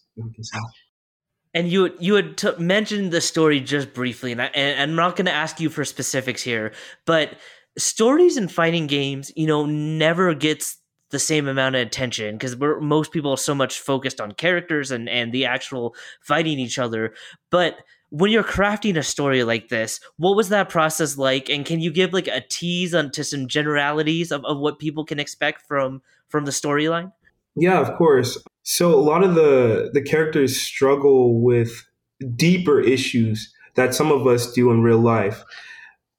And 1.53 1.69
you 1.69 1.93
you 1.99 2.15
had 2.15 2.37
t- 2.37 2.57
mentioned 2.57 3.11
the 3.11 3.21
story 3.21 3.59
just 3.59 3.95
briefly, 3.95 4.31
and, 4.31 4.43
I, 4.43 4.47
and 4.55 4.81
I'm 4.81 4.95
not 4.95 5.17
going 5.17 5.27
to 5.27 5.33
ask 5.33 5.59
you 5.59 5.71
for 5.71 5.85
specifics 5.85 6.41
here, 6.41 6.73
but 7.05 7.35
stories 7.77 8.37
in 8.37 8.47
fighting 8.47 8.87
games, 8.87 9.33
you 9.35 9.49
know, 9.49 9.67
never 9.67 10.35
gets 10.35 10.77
the 11.11 11.19
same 11.19 11.47
amount 11.47 11.77
of 11.77 11.83
attention 11.87 12.37
because 12.37 12.57
most 12.81 13.13
people 13.13 13.31
are 13.31 13.37
so 13.37 13.55
much 13.55 13.81
focused 13.81 14.21
on 14.21 14.33
characters 14.33 14.91
and 14.91 15.09
and 15.09 15.33
the 15.33 15.45
actual 15.45 15.95
fighting 16.21 16.59
each 16.59 16.79
other. 16.79 17.15
But 17.51 17.77
when 18.11 18.31
you're 18.31 18.45
crafting 18.45 18.97
a 18.97 19.03
story 19.03 19.45
like 19.45 19.69
this, 19.69 20.01
what 20.17 20.37
was 20.37 20.49
that 20.49 20.69
process 20.69 21.19
like? 21.19 21.49
And 21.49 21.65
can 21.65 21.81
you 21.81 21.93
give 21.93 22.13
like 22.13 22.29
a 22.29 22.41
tease 22.41 22.95
onto 22.95 23.23
some 23.23 23.49
generalities 23.49 24.31
of, 24.33 24.45
of 24.45 24.59
what 24.59 24.79
people 24.79 25.05
can 25.05 25.21
expect 25.21 25.63
from 25.63 26.03
from 26.29 26.45
the 26.45 26.53
storyline? 26.53 27.13
Yeah, 27.55 27.81
of 27.81 27.97
course. 27.97 28.43
So 28.63 28.93
a 28.95 29.01
lot 29.01 29.23
of 29.23 29.35
the 29.35 29.91
the 29.93 30.03
characters 30.03 30.61
struggle 30.61 31.41
with 31.41 31.87
deeper 32.35 32.81
issues 32.81 33.53
that 33.75 33.95
some 33.95 34.11
of 34.11 34.27
us 34.27 34.53
do 34.53 34.71
in 34.71 34.83
real 34.83 34.99
life 34.99 35.45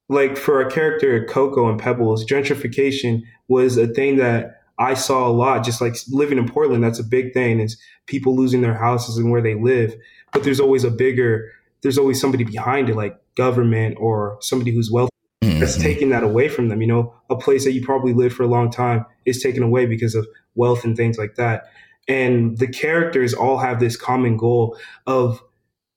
like 0.09 0.37
for 0.37 0.61
a 0.61 0.71
character 0.71 1.25
Coco 1.25 1.69
and 1.69 1.79
Pebbles, 1.79 2.25
gentrification 2.25 3.23
was 3.47 3.77
a 3.77 3.87
thing 3.87 4.17
that 4.17 4.56
I 4.79 4.93
saw 4.93 5.27
a 5.27 5.31
lot. 5.31 5.63
Just 5.63 5.81
like 5.81 5.95
living 6.09 6.37
in 6.37 6.47
Portland, 6.47 6.83
that's 6.83 6.99
a 6.99 7.03
big 7.03 7.33
thing. 7.33 7.59
Is 7.59 7.79
people 8.05 8.35
losing 8.35 8.61
their 8.61 8.77
houses 8.77 9.17
and 9.17 9.31
where 9.31 9.41
they 9.41 9.55
live. 9.55 9.95
But 10.33 10.43
there's 10.43 10.59
always 10.59 10.83
a 10.83 10.91
bigger, 10.91 11.51
there's 11.81 11.97
always 11.97 12.19
somebody 12.19 12.43
behind 12.43 12.89
it, 12.89 12.95
like 12.95 13.17
government 13.35 13.97
or 13.99 14.37
somebody 14.41 14.71
who's 14.71 14.91
wealthy. 14.91 15.11
Mm-hmm. 15.43 15.59
That's 15.59 15.77
taking 15.77 16.09
that 16.09 16.23
away 16.23 16.49
from 16.49 16.69
them. 16.69 16.81
You 16.81 16.87
know, 16.87 17.13
a 17.29 17.35
place 17.35 17.63
that 17.65 17.73
you 17.73 17.85
probably 17.85 18.13
lived 18.13 18.35
for 18.35 18.43
a 18.43 18.47
long 18.47 18.71
time 18.71 19.05
is 19.25 19.41
taken 19.41 19.63
away 19.63 19.85
because 19.85 20.15
of 20.15 20.27
wealth 20.55 20.83
and 20.83 20.95
things 20.95 21.17
like 21.17 21.35
that. 21.35 21.65
And 22.07 22.57
the 22.57 22.67
characters 22.67 23.33
all 23.33 23.57
have 23.57 23.79
this 23.79 23.97
common 23.97 24.37
goal 24.37 24.77
of 25.05 25.43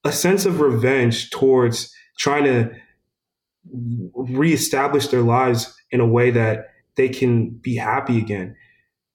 a 0.04 0.12
sense 0.12 0.44
of 0.44 0.60
revenge 0.60 1.30
towards 1.30 1.94
trying 2.18 2.44
to 2.44 2.70
reestablish 4.14 5.09
their 5.09 5.22
lives 5.22 5.74
in 5.90 6.00
a 6.00 6.07
way 6.07 6.30
that 6.30 6.68
they 6.96 7.09
can 7.09 7.50
be 7.50 7.76
happy 7.76 8.18
again. 8.18 8.57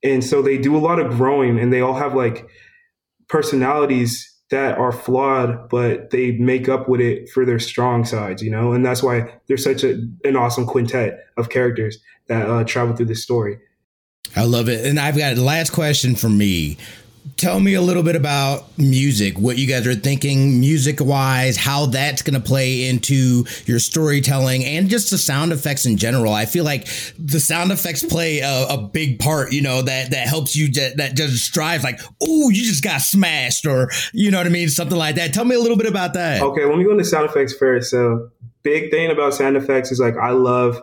And 0.05 0.23
so 0.23 0.41
they 0.41 0.57
do 0.57 0.77
a 0.77 0.79
lot 0.79 0.99
of 0.99 1.17
growing 1.17 1.59
and 1.59 1.73
they 1.73 1.81
all 1.81 1.95
have 1.95 2.13
like 2.13 2.47
personalities 3.27 4.31
that 4.51 4.77
are 4.77 4.91
flawed, 4.91 5.67
but 5.69 6.11
they 6.11 6.33
make 6.33 6.69
up 6.69 6.87
with 6.87 7.01
it 7.01 7.27
for 7.29 7.43
their 7.43 7.57
strong 7.57 8.05
sides, 8.05 8.43
you 8.43 8.51
know? 8.51 8.71
And 8.73 8.85
that's 8.85 9.01
why 9.01 9.33
there's 9.47 9.63
such 9.63 9.83
a, 9.83 9.99
an 10.23 10.35
awesome 10.35 10.67
quintet 10.67 11.25
of 11.35 11.49
characters 11.49 11.97
that 12.27 12.47
uh, 12.47 12.63
travel 12.63 12.95
through 12.95 13.07
this 13.07 13.23
story. 13.23 13.57
I 14.35 14.43
love 14.43 14.69
it. 14.69 14.85
And 14.85 14.99
I've 14.99 15.17
got 15.17 15.37
a 15.37 15.41
last 15.41 15.71
question 15.71 16.15
for 16.15 16.29
me. 16.29 16.77
Tell 17.37 17.59
me 17.59 17.73
a 17.73 17.81
little 17.81 18.03
bit 18.03 18.15
about 18.15 18.65
music, 18.77 19.37
what 19.37 19.57
you 19.57 19.67
guys 19.67 19.85
are 19.87 19.95
thinking 19.95 20.59
music 20.59 20.99
wise, 21.01 21.57
how 21.57 21.87
that's 21.87 22.21
going 22.21 22.39
to 22.39 22.45
play 22.45 22.87
into 22.87 23.45
your 23.65 23.79
storytelling 23.79 24.63
and 24.63 24.89
just 24.89 25.11
the 25.11 25.17
sound 25.17 25.51
effects 25.51 25.85
in 25.85 25.97
general. 25.97 26.33
I 26.33 26.45
feel 26.45 26.63
like 26.63 26.87
the 27.17 27.39
sound 27.39 27.71
effects 27.71 28.03
play 28.03 28.39
a, 28.39 28.67
a 28.69 28.77
big 28.77 29.19
part, 29.19 29.51
you 29.51 29.61
know, 29.61 29.81
that, 29.81 30.11
that 30.11 30.27
helps 30.27 30.55
you, 30.55 30.71
that, 30.73 30.97
that 30.97 31.15
just 31.15 31.53
drives 31.53 31.83
like, 31.83 31.99
oh, 32.21 32.49
you 32.49 32.63
just 32.63 32.83
got 32.83 33.01
smashed 33.01 33.65
or, 33.65 33.89
you 34.13 34.31
know 34.31 34.37
what 34.37 34.47
I 34.47 34.51
mean? 34.51 34.69
Something 34.69 34.97
like 34.97 35.15
that. 35.15 35.33
Tell 35.33 35.45
me 35.45 35.55
a 35.55 35.59
little 35.59 35.77
bit 35.77 35.87
about 35.87 36.13
that. 36.13 36.41
Okay. 36.41 36.65
Let 36.65 36.77
me 36.77 36.83
go 36.83 36.91
into 36.91 37.05
sound 37.05 37.29
effects 37.29 37.53
first. 37.53 37.91
So 37.91 38.29
big 38.63 38.91
thing 38.91 39.11
about 39.11 39.33
sound 39.33 39.57
effects 39.57 39.91
is 39.91 39.99
like, 39.99 40.15
I 40.17 40.31
love, 40.31 40.81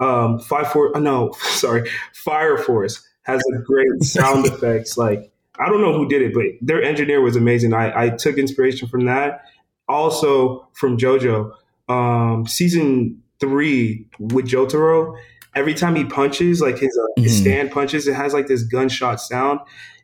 um, 0.00 0.40
five, 0.40 0.72
four, 0.72 0.90
no, 0.98 1.32
sorry, 1.40 1.88
Fire 2.12 2.58
Force 2.58 3.06
has 3.22 3.40
a 3.54 3.58
great 3.62 4.02
sound 4.02 4.46
effects 4.52 4.96
like 4.96 5.31
I 5.58 5.68
don't 5.68 5.80
know 5.80 5.92
who 5.92 6.08
did 6.08 6.22
it, 6.22 6.34
but 6.34 6.44
their 6.60 6.82
engineer 6.82 7.20
was 7.20 7.36
amazing. 7.36 7.74
I, 7.74 8.06
I 8.06 8.08
took 8.10 8.38
inspiration 8.38 8.88
from 8.88 9.04
that. 9.04 9.42
Also 9.88 10.66
from 10.72 10.96
JoJo, 10.96 11.52
um, 11.88 12.46
season 12.46 13.22
three 13.40 14.06
with 14.18 14.46
Jotaro. 14.46 15.16
Every 15.54 15.74
time 15.74 15.94
he 15.96 16.04
punches, 16.04 16.62
like 16.62 16.78
his, 16.78 16.96
uh, 16.96 17.20
mm-hmm. 17.20 17.28
stand 17.28 17.70
punches, 17.70 18.06
it 18.06 18.14
has 18.14 18.32
like 18.32 18.46
this 18.46 18.62
gunshot 18.62 19.20
sound. 19.20 19.60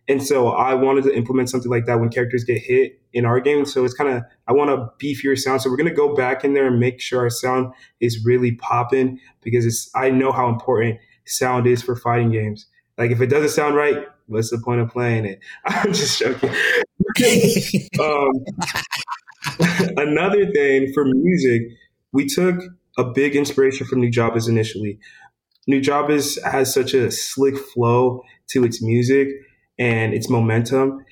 And 0.08 0.22
so 0.22 0.48
I 0.48 0.74
wanted 0.74 1.04
to 1.04 1.14
implement 1.14 1.50
something 1.50 1.70
like 1.70 1.86
that 1.86 2.00
when 2.00 2.08
characters 2.08 2.42
get 2.42 2.58
hit 2.58 3.00
in 3.12 3.24
our 3.24 3.40
game. 3.40 3.64
So 3.66 3.84
it's 3.84 3.94
kind 3.94 4.10
of 4.10 4.22
I 4.46 4.52
want 4.52 4.70
a 4.70 4.90
beefier 5.02 5.38
sound. 5.38 5.62
So 5.62 5.70
we're 5.70 5.76
gonna 5.76 5.94
go 5.94 6.14
back 6.14 6.44
in 6.44 6.54
there 6.54 6.66
and 6.66 6.80
make 6.80 7.00
sure 7.00 7.20
our 7.20 7.30
sound 7.30 7.72
is 8.00 8.24
really 8.24 8.52
popping 8.52 9.20
because 9.42 9.66
it's 9.66 9.90
I 9.94 10.10
know 10.10 10.32
how 10.32 10.48
important 10.48 10.98
sound 11.26 11.66
is 11.66 11.82
for 11.82 11.94
fighting 11.94 12.32
games. 12.32 12.66
Like 12.96 13.10
if 13.10 13.20
it 13.20 13.26
doesn't 13.26 13.50
sound 13.50 13.76
right, 13.76 14.06
what's 14.28 14.50
the 14.50 14.58
point 14.58 14.80
of 14.80 14.90
playing 14.90 15.24
it? 15.24 15.40
I'm 15.64 15.92
just 15.92 16.18
joking. 16.18 16.50
um, 18.00 18.32
another 19.96 20.50
thing 20.52 20.92
for 20.92 21.04
music, 21.04 21.62
we 22.12 22.26
took 22.26 22.60
a 22.96 23.04
big 23.04 23.34
inspiration 23.36 23.86
from 23.86 24.02
Nujabes 24.02 24.48
initially. 24.48 24.98
Nujabes 25.68 26.42
has 26.50 26.72
such 26.72 26.94
a 26.94 27.10
slick 27.10 27.56
flow 27.56 28.22
to 28.50 28.64
its 28.64 28.82
music 28.82 29.28
and 29.78 30.14
its 30.14 30.30
momentum. 30.30 31.04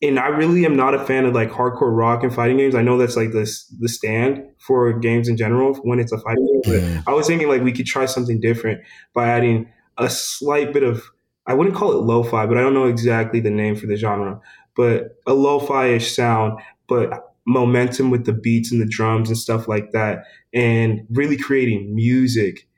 And 0.00 0.18
I 0.18 0.28
really 0.28 0.64
am 0.64 0.76
not 0.76 0.94
a 0.94 1.04
fan 1.04 1.24
of 1.24 1.34
like 1.34 1.50
hardcore 1.50 1.96
rock 1.96 2.22
and 2.22 2.32
fighting 2.32 2.58
games. 2.58 2.76
I 2.76 2.82
know 2.82 2.96
that's 2.96 3.16
like 3.16 3.32
this 3.32 3.66
the 3.80 3.88
stand 3.88 4.44
for 4.64 4.96
games 4.96 5.28
in 5.28 5.36
general 5.36 5.74
when 5.82 5.98
it's 5.98 6.12
a 6.12 6.18
fighting 6.18 6.46
game. 6.46 6.60
But 6.64 6.82
mm. 6.82 7.02
I 7.08 7.12
was 7.12 7.26
thinking 7.26 7.48
like 7.48 7.62
we 7.62 7.72
could 7.72 7.86
try 7.86 8.06
something 8.06 8.40
different 8.40 8.80
by 9.12 9.28
adding 9.28 9.68
a 9.98 10.08
slight 10.08 10.72
bit 10.72 10.84
of 10.84 11.02
I 11.48 11.54
wouldn't 11.54 11.74
call 11.74 11.92
it 11.92 12.04
lo-fi, 12.04 12.46
but 12.46 12.58
I 12.58 12.60
don't 12.60 12.74
know 12.74 12.86
exactly 12.86 13.40
the 13.40 13.50
name 13.50 13.74
for 13.74 13.86
the 13.86 13.96
genre, 13.96 14.40
but 14.76 15.16
a 15.26 15.32
lo-fi-ish 15.32 16.14
sound, 16.14 16.60
but 16.86 17.32
momentum 17.46 18.10
with 18.10 18.26
the 18.26 18.34
beats 18.34 18.70
and 18.70 18.80
the 18.80 18.86
drums 18.86 19.30
and 19.30 19.38
stuff 19.38 19.66
like 19.66 19.92
that, 19.92 20.24
and 20.52 21.06
really 21.10 21.38
creating 21.38 21.94
music, 21.94 22.68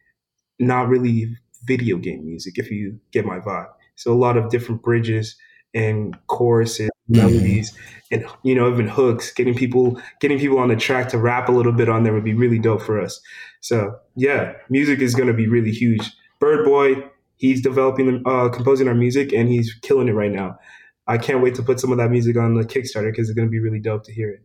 not 0.60 0.88
really 0.88 1.36
video 1.64 1.96
game 1.96 2.24
music, 2.24 2.58
if 2.58 2.70
you 2.70 2.98
get 3.12 3.26
my 3.26 3.40
vibe. 3.40 3.68
So 3.96 4.12
a 4.12 4.14
lot 4.14 4.36
of 4.36 4.48
different 4.48 4.82
bridges 4.82 5.36
and 5.74 6.16
choruses, 6.28 6.88
mm-hmm. 7.10 7.16
melodies, 7.16 7.76
and 8.12 8.24
you 8.44 8.54
know 8.54 8.72
even 8.72 8.86
hooks. 8.86 9.32
Getting 9.32 9.54
people 9.54 10.00
getting 10.20 10.38
people 10.38 10.58
on 10.58 10.68
the 10.68 10.76
track 10.76 11.08
to 11.08 11.18
rap 11.18 11.48
a 11.48 11.52
little 11.52 11.72
bit 11.72 11.88
on 11.88 12.04
there 12.04 12.14
would 12.14 12.24
be 12.24 12.34
really 12.34 12.58
dope 12.58 12.82
for 12.82 13.00
us. 13.00 13.20
So 13.60 13.96
yeah, 14.16 14.52
music 14.68 15.00
is 15.00 15.14
going 15.14 15.28
to 15.28 15.34
be 15.34 15.48
really 15.48 15.72
huge. 15.72 16.10
Bird 16.38 16.64
Boy 16.64 17.04
he's 17.40 17.62
developing, 17.62 18.22
uh, 18.26 18.50
composing 18.50 18.86
our 18.86 18.94
music, 18.94 19.32
and 19.32 19.48
he's 19.48 19.74
killing 19.82 20.08
it 20.08 20.12
right 20.12 20.30
now. 20.30 20.58
I 21.06 21.18
can't 21.18 21.42
wait 21.42 21.54
to 21.56 21.62
put 21.62 21.80
some 21.80 21.90
of 21.90 21.98
that 21.98 22.10
music 22.10 22.36
on 22.36 22.54
the 22.54 22.62
Kickstarter 22.62 23.10
because 23.10 23.28
it's 23.28 23.36
going 23.36 23.48
to 23.48 23.50
be 23.50 23.58
really 23.58 23.80
dope 23.80 24.04
to 24.04 24.12
hear 24.12 24.30
it. 24.30 24.42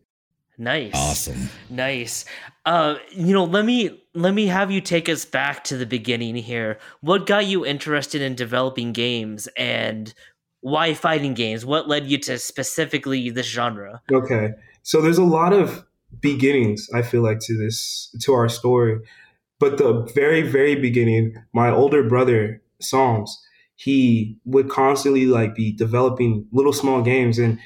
Nice. 0.58 0.94
Awesome. 0.96 1.50
Nice. 1.70 2.24
Uh, 2.66 2.96
you 3.12 3.34
know, 3.34 3.44
let 3.44 3.66
me 3.66 4.02
let 4.14 4.34
me 4.34 4.48
have 4.48 4.72
you 4.72 4.80
take 4.80 5.10
us 5.10 5.26
back 5.26 5.66
to 5.66 5.76
the 5.76 5.86
beginning 5.86 6.36
here. 6.36 6.80
What 7.02 7.26
got 7.26 7.46
you 7.46 7.66
interested 7.66 8.22
in 8.22 8.36
developing 8.36 8.94
games 8.94 9.50
and 9.58 10.14
why 10.62 10.94
fighting 10.94 11.34
games? 11.34 11.66
What 11.66 11.90
led 11.90 12.08
you 12.08 12.18
to 12.20 12.40
specifically 12.40 13.30
this 13.30 13.48
genre? 13.48 14.02
Okay. 14.12 14.52
So 14.82 15.02
there's 15.02 15.18
a 15.18 15.26
lot 15.26 15.52
of 15.52 15.86
beginnings 16.22 16.88
I 16.96 17.02
feel 17.02 17.22
like 17.22 17.40
to 17.42 17.58
this 17.58 18.16
to 18.22 18.34
our 18.34 18.48
story. 18.48 19.02
But 19.60 19.78
the 19.78 20.10
very 20.16 20.42
very 20.42 20.76
beginning, 20.76 21.36
my 21.54 21.70
older 21.70 22.02
brother 22.08 22.62
Psalms, 22.80 23.42
he 23.76 24.38
would 24.46 24.70
constantly 24.70 25.26
like 25.26 25.56
be 25.56 25.72
developing 25.72 26.48
little 26.52 26.74
small 26.74 27.02
games 27.02 27.38
and 27.40 27.60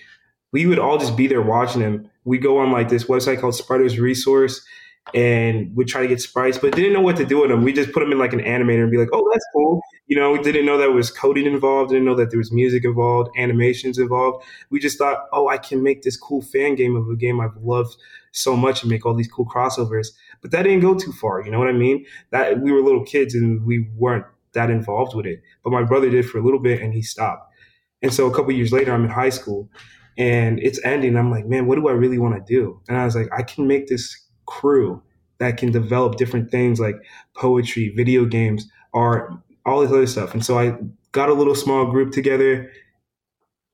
we 0.51 0.65
would 0.65 0.79
all 0.79 0.97
just 0.97 1.15
be 1.15 1.27
there 1.27 1.41
watching 1.41 1.81
him. 1.81 2.09
We 2.25 2.37
go 2.37 2.57
on 2.57 2.71
like 2.71 2.89
this 2.89 3.05
website 3.05 3.39
called 3.39 3.53
Spriters 3.53 3.99
Resource 3.99 4.65
and 5.13 5.75
we 5.75 5.85
try 5.85 6.01
to 6.01 6.07
get 6.07 6.21
sprites, 6.21 6.57
but 6.57 6.75
didn't 6.75 6.93
know 6.93 7.01
what 7.01 7.17
to 7.17 7.25
do 7.25 7.41
with 7.41 7.49
them. 7.49 7.63
We 7.63 7.73
just 7.73 7.91
put 7.91 8.01
them 8.01 8.11
in 8.11 8.19
like 8.19 8.33
an 8.33 8.41
animator 8.41 8.83
and 8.83 8.91
be 8.91 8.97
like, 8.97 9.09
oh, 9.13 9.27
that's 9.31 9.45
cool. 9.53 9.81
You 10.07 10.17
know, 10.17 10.31
we 10.31 10.39
didn't 10.39 10.65
know 10.65 10.77
that 10.77 10.91
was 10.91 11.11
coding 11.11 11.45
involved, 11.45 11.91
didn't 11.91 12.05
know 12.05 12.15
that 12.15 12.31
there 12.31 12.37
was 12.37 12.51
music 12.51 12.83
involved, 12.83 13.29
animations 13.37 13.97
involved. 13.97 14.43
We 14.69 14.79
just 14.79 14.97
thought, 14.97 15.27
oh, 15.31 15.47
I 15.47 15.57
can 15.57 15.83
make 15.83 16.01
this 16.01 16.17
cool 16.17 16.41
fan 16.41 16.75
game 16.75 16.95
of 16.95 17.07
a 17.09 17.15
game 17.15 17.39
I've 17.39 17.57
loved 17.57 17.95
so 18.31 18.55
much 18.55 18.83
and 18.83 18.91
make 18.91 19.05
all 19.05 19.15
these 19.15 19.27
cool 19.27 19.45
crossovers. 19.45 20.09
But 20.41 20.51
that 20.51 20.63
didn't 20.63 20.81
go 20.81 20.95
too 20.95 21.11
far. 21.11 21.41
You 21.43 21.51
know 21.51 21.59
what 21.59 21.69
I 21.69 21.73
mean? 21.73 22.05
That 22.31 22.59
we 22.61 22.71
were 22.71 22.81
little 22.81 23.03
kids 23.03 23.33
and 23.35 23.65
we 23.65 23.89
weren't 23.95 24.25
that 24.53 24.69
involved 24.69 25.15
with 25.15 25.25
it. 25.25 25.41
But 25.63 25.71
my 25.71 25.83
brother 25.83 26.09
did 26.09 26.29
for 26.29 26.39
a 26.39 26.43
little 26.43 26.59
bit 26.59 26.81
and 26.81 26.93
he 26.93 27.01
stopped. 27.01 27.53
And 28.01 28.13
so 28.13 28.27
a 28.27 28.35
couple 28.35 28.51
years 28.51 28.71
later, 28.71 28.93
I'm 28.93 29.03
in 29.03 29.09
high 29.09 29.29
school 29.29 29.69
and 30.17 30.59
it's 30.59 30.83
ending. 30.83 31.17
I'm 31.17 31.31
like, 31.31 31.45
man, 31.45 31.65
what 31.65 31.75
do 31.75 31.87
I 31.87 31.93
really 31.93 32.17
want 32.17 32.35
to 32.35 32.53
do? 32.53 32.81
And 32.87 32.97
I 32.97 33.05
was 33.05 33.15
like, 33.15 33.29
I 33.35 33.43
can 33.43 33.67
make 33.67 33.87
this 33.87 34.27
crew 34.45 35.01
that 35.39 35.57
can 35.57 35.71
develop 35.71 36.17
different 36.17 36.51
things 36.51 36.79
like 36.79 36.95
poetry, 37.35 37.93
video 37.95 38.25
games, 38.25 38.67
art, 38.93 39.31
all 39.65 39.81
this 39.81 39.91
other 39.91 40.07
stuff. 40.07 40.33
And 40.33 40.45
so 40.45 40.59
I 40.59 40.77
got 41.11 41.29
a 41.29 41.33
little 41.33 41.55
small 41.55 41.85
group 41.91 42.11
together. 42.11 42.71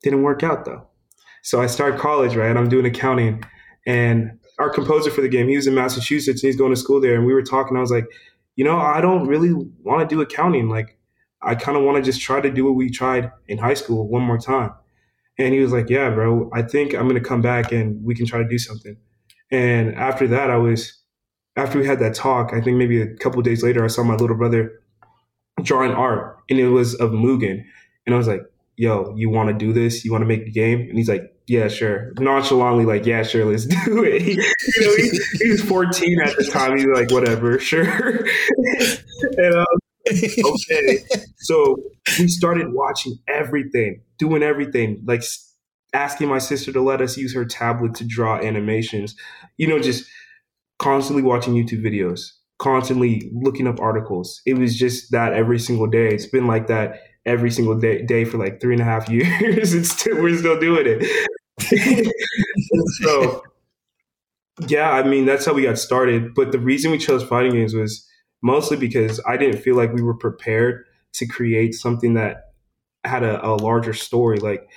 Didn't 0.03 0.23
work 0.23 0.43
out 0.43 0.65
though. 0.65 0.87
So 1.41 1.61
I 1.61 1.67
started 1.67 1.99
college, 1.99 2.35
right? 2.35 2.55
I'm 2.55 2.69
doing 2.69 2.85
accounting. 2.85 3.43
And 3.87 4.39
our 4.57 4.69
composer 4.69 5.11
for 5.11 5.21
the 5.21 5.29
game, 5.29 5.47
he 5.47 5.55
was 5.55 5.67
in 5.67 5.75
Massachusetts 5.75 6.41
and 6.41 6.47
he's 6.47 6.55
going 6.55 6.71
to 6.73 6.79
school 6.79 7.01
there. 7.01 7.15
And 7.15 7.25
we 7.25 7.33
were 7.33 7.43
talking. 7.43 7.77
I 7.77 7.81
was 7.81 7.91
like, 7.91 8.05
you 8.55 8.63
know, 8.63 8.77
I 8.77 9.01
don't 9.01 9.27
really 9.27 9.53
want 9.83 10.07
to 10.07 10.15
do 10.15 10.21
accounting. 10.21 10.69
Like, 10.69 10.97
I 11.41 11.55
kind 11.55 11.77
of 11.77 11.83
want 11.83 11.97
to 11.97 12.03
just 12.03 12.21
try 12.21 12.41
to 12.41 12.49
do 12.49 12.65
what 12.65 12.75
we 12.75 12.89
tried 12.89 13.31
in 13.47 13.57
high 13.57 13.73
school 13.73 14.07
one 14.07 14.23
more 14.23 14.37
time. 14.37 14.73
And 15.37 15.53
he 15.53 15.59
was 15.59 15.71
like, 15.71 15.89
yeah, 15.89 16.09
bro, 16.09 16.49
I 16.53 16.61
think 16.61 16.93
I'm 16.93 17.07
going 17.07 17.21
to 17.21 17.27
come 17.27 17.41
back 17.41 17.71
and 17.71 18.03
we 18.03 18.15
can 18.15 18.25
try 18.25 18.39
to 18.39 18.47
do 18.47 18.57
something. 18.57 18.95
And 19.51 19.93
after 19.95 20.27
that, 20.29 20.49
I 20.49 20.57
was, 20.57 21.01
after 21.55 21.77
we 21.77 21.85
had 21.85 21.99
that 21.99 22.15
talk, 22.15 22.51
I 22.53 22.61
think 22.61 22.77
maybe 22.77 23.01
a 23.01 23.15
couple 23.17 23.41
days 23.41 23.61
later, 23.61 23.83
I 23.83 23.87
saw 23.87 24.03
my 24.03 24.15
little 24.15 24.37
brother 24.37 24.81
drawing 25.61 25.91
art 25.91 26.37
and 26.49 26.59
it 26.59 26.69
was 26.69 26.95
of 26.95 27.11
Mugen. 27.11 27.63
And 28.05 28.15
I 28.15 28.17
was 28.17 28.27
like, 28.27 28.41
yo, 28.77 29.13
you 29.15 29.29
want 29.29 29.49
to 29.49 29.53
do 29.53 29.73
this? 29.73 30.03
You 30.03 30.11
want 30.11 30.21
to 30.21 30.27
make 30.27 30.41
a 30.41 30.51
game? 30.51 30.81
And 30.81 30.97
he's 30.97 31.09
like, 31.09 31.31
yeah, 31.47 31.67
sure. 31.67 32.11
Nonchalantly, 32.19 32.85
like, 32.85 33.05
yeah, 33.05 33.23
sure, 33.23 33.45
let's 33.45 33.65
do 33.85 34.03
it. 34.03 34.23
You 34.23 34.37
know, 34.81 34.95
he, 34.95 35.43
he, 35.43 35.51
was 35.51 35.61
14 35.61 36.21
at 36.21 36.35
the 36.37 36.45
time. 36.45 36.77
He's 36.77 36.85
like, 36.87 37.11
whatever, 37.11 37.59
sure. 37.65 37.83
and 37.85 39.55
um, 39.55 39.65
okay, 40.09 40.99
so 41.37 41.77
we 42.19 42.27
started 42.27 42.73
watching 42.73 43.17
everything, 43.27 44.01
doing 44.17 44.43
everything, 44.43 45.03
like 45.05 45.23
asking 45.93 46.27
my 46.27 46.39
sister 46.39 46.71
to 46.71 46.81
let 46.81 47.01
us 47.01 47.17
use 47.17 47.33
her 47.33 47.45
tablet 47.45 47.95
to 47.95 48.03
draw 48.05 48.37
animations. 48.37 49.15
You 49.57 49.67
know, 49.67 49.79
just 49.79 50.05
constantly 50.79 51.23
watching 51.23 51.53
YouTube 51.53 51.83
videos, 51.83 52.31
constantly 52.57 53.31
looking 53.33 53.67
up 53.67 53.79
articles. 53.79 54.41
It 54.45 54.57
was 54.57 54.75
just 54.75 55.11
that 55.11 55.33
every 55.33 55.59
single 55.59 55.87
day. 55.87 56.09
It's 56.09 56.27
been 56.27 56.47
like 56.47 56.67
that 56.67 56.99
every 57.25 57.51
single 57.51 57.77
day, 57.77 58.03
day 58.03 58.23
for 58.25 58.37
like 58.37 58.61
three 58.61 58.73
and 58.73 58.81
a 58.81 58.85
half 58.85 59.09
years. 59.09 59.73
It's 59.73 59.91
still, 59.91 60.21
we're 60.21 60.37
still 60.37 60.59
doing 60.59 60.85
it. 60.87 61.27
so, 63.01 63.43
yeah, 64.67 64.91
I 64.91 65.03
mean, 65.03 65.25
that's 65.25 65.45
how 65.45 65.53
we 65.53 65.63
got 65.63 65.77
started. 65.77 66.33
But 66.33 66.51
the 66.51 66.59
reason 66.59 66.91
we 66.91 66.97
chose 66.97 67.23
fighting 67.23 67.53
games 67.53 67.73
was 67.73 68.07
mostly 68.41 68.77
because 68.77 69.21
I 69.27 69.37
didn't 69.37 69.61
feel 69.61 69.75
like 69.75 69.93
we 69.93 70.01
were 70.01 70.17
prepared 70.17 70.85
to 71.13 71.25
create 71.25 71.73
something 71.73 72.13
that 72.13 72.51
had 73.03 73.23
a, 73.23 73.45
a 73.45 73.55
larger 73.55 73.93
story, 73.93 74.37
like, 74.37 74.67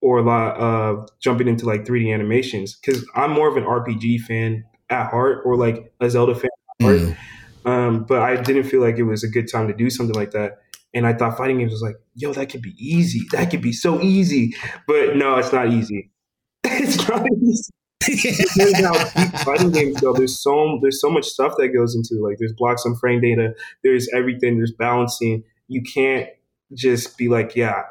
or 0.00 0.18
a 0.18 0.22
lot 0.22 0.56
of 0.56 1.08
jumping 1.20 1.48
into 1.48 1.64
like 1.64 1.84
3D 1.84 2.12
animations. 2.12 2.76
Cause 2.76 3.06
I'm 3.14 3.30
more 3.30 3.48
of 3.48 3.56
an 3.56 3.64
RPG 3.64 4.20
fan 4.22 4.64
at 4.90 5.10
heart 5.10 5.42
or 5.44 5.56
like 5.56 5.92
a 6.00 6.10
Zelda 6.10 6.34
fan 6.34 6.50
at 6.80 6.84
heart. 6.84 7.00
Mm. 7.00 7.16
Um, 7.64 8.04
but 8.04 8.20
I 8.20 8.36
didn't 8.40 8.64
feel 8.64 8.82
like 8.82 8.98
it 8.98 9.04
was 9.04 9.24
a 9.24 9.28
good 9.28 9.50
time 9.50 9.68
to 9.68 9.74
do 9.74 9.88
something 9.88 10.14
like 10.14 10.32
that. 10.32 10.58
And 10.94 11.06
I 11.06 11.12
thought 11.12 11.36
fighting 11.36 11.58
games 11.58 11.72
was 11.72 11.82
like, 11.82 11.96
yo, 12.14 12.32
that 12.32 12.48
could 12.48 12.62
be 12.62 12.74
easy. 12.78 13.22
That 13.32 13.50
could 13.50 13.62
be 13.62 13.72
so 13.72 14.00
easy. 14.00 14.54
But 14.86 15.16
no, 15.16 15.36
it's 15.36 15.52
not 15.52 15.68
easy. 15.72 16.10
it's 16.64 17.08
not 17.08 17.26
easy. 17.42 17.70
fighting 19.44 19.70
games 19.70 20.00
go. 20.00 20.12
There's 20.12 20.40
so 20.40 20.78
there's 20.82 21.00
so 21.00 21.10
much 21.10 21.24
stuff 21.24 21.54
that 21.58 21.68
goes 21.68 21.94
into 21.94 22.22
like 22.22 22.36
there's 22.38 22.52
blocks 22.52 22.84
on 22.86 22.96
frame 22.96 23.20
data. 23.20 23.54
There's 23.82 24.08
everything. 24.14 24.56
There's 24.56 24.74
balancing. 24.78 25.42
You 25.68 25.82
can't 25.82 26.28
just 26.74 27.16
be 27.16 27.28
like, 27.28 27.56
yeah, 27.56 27.82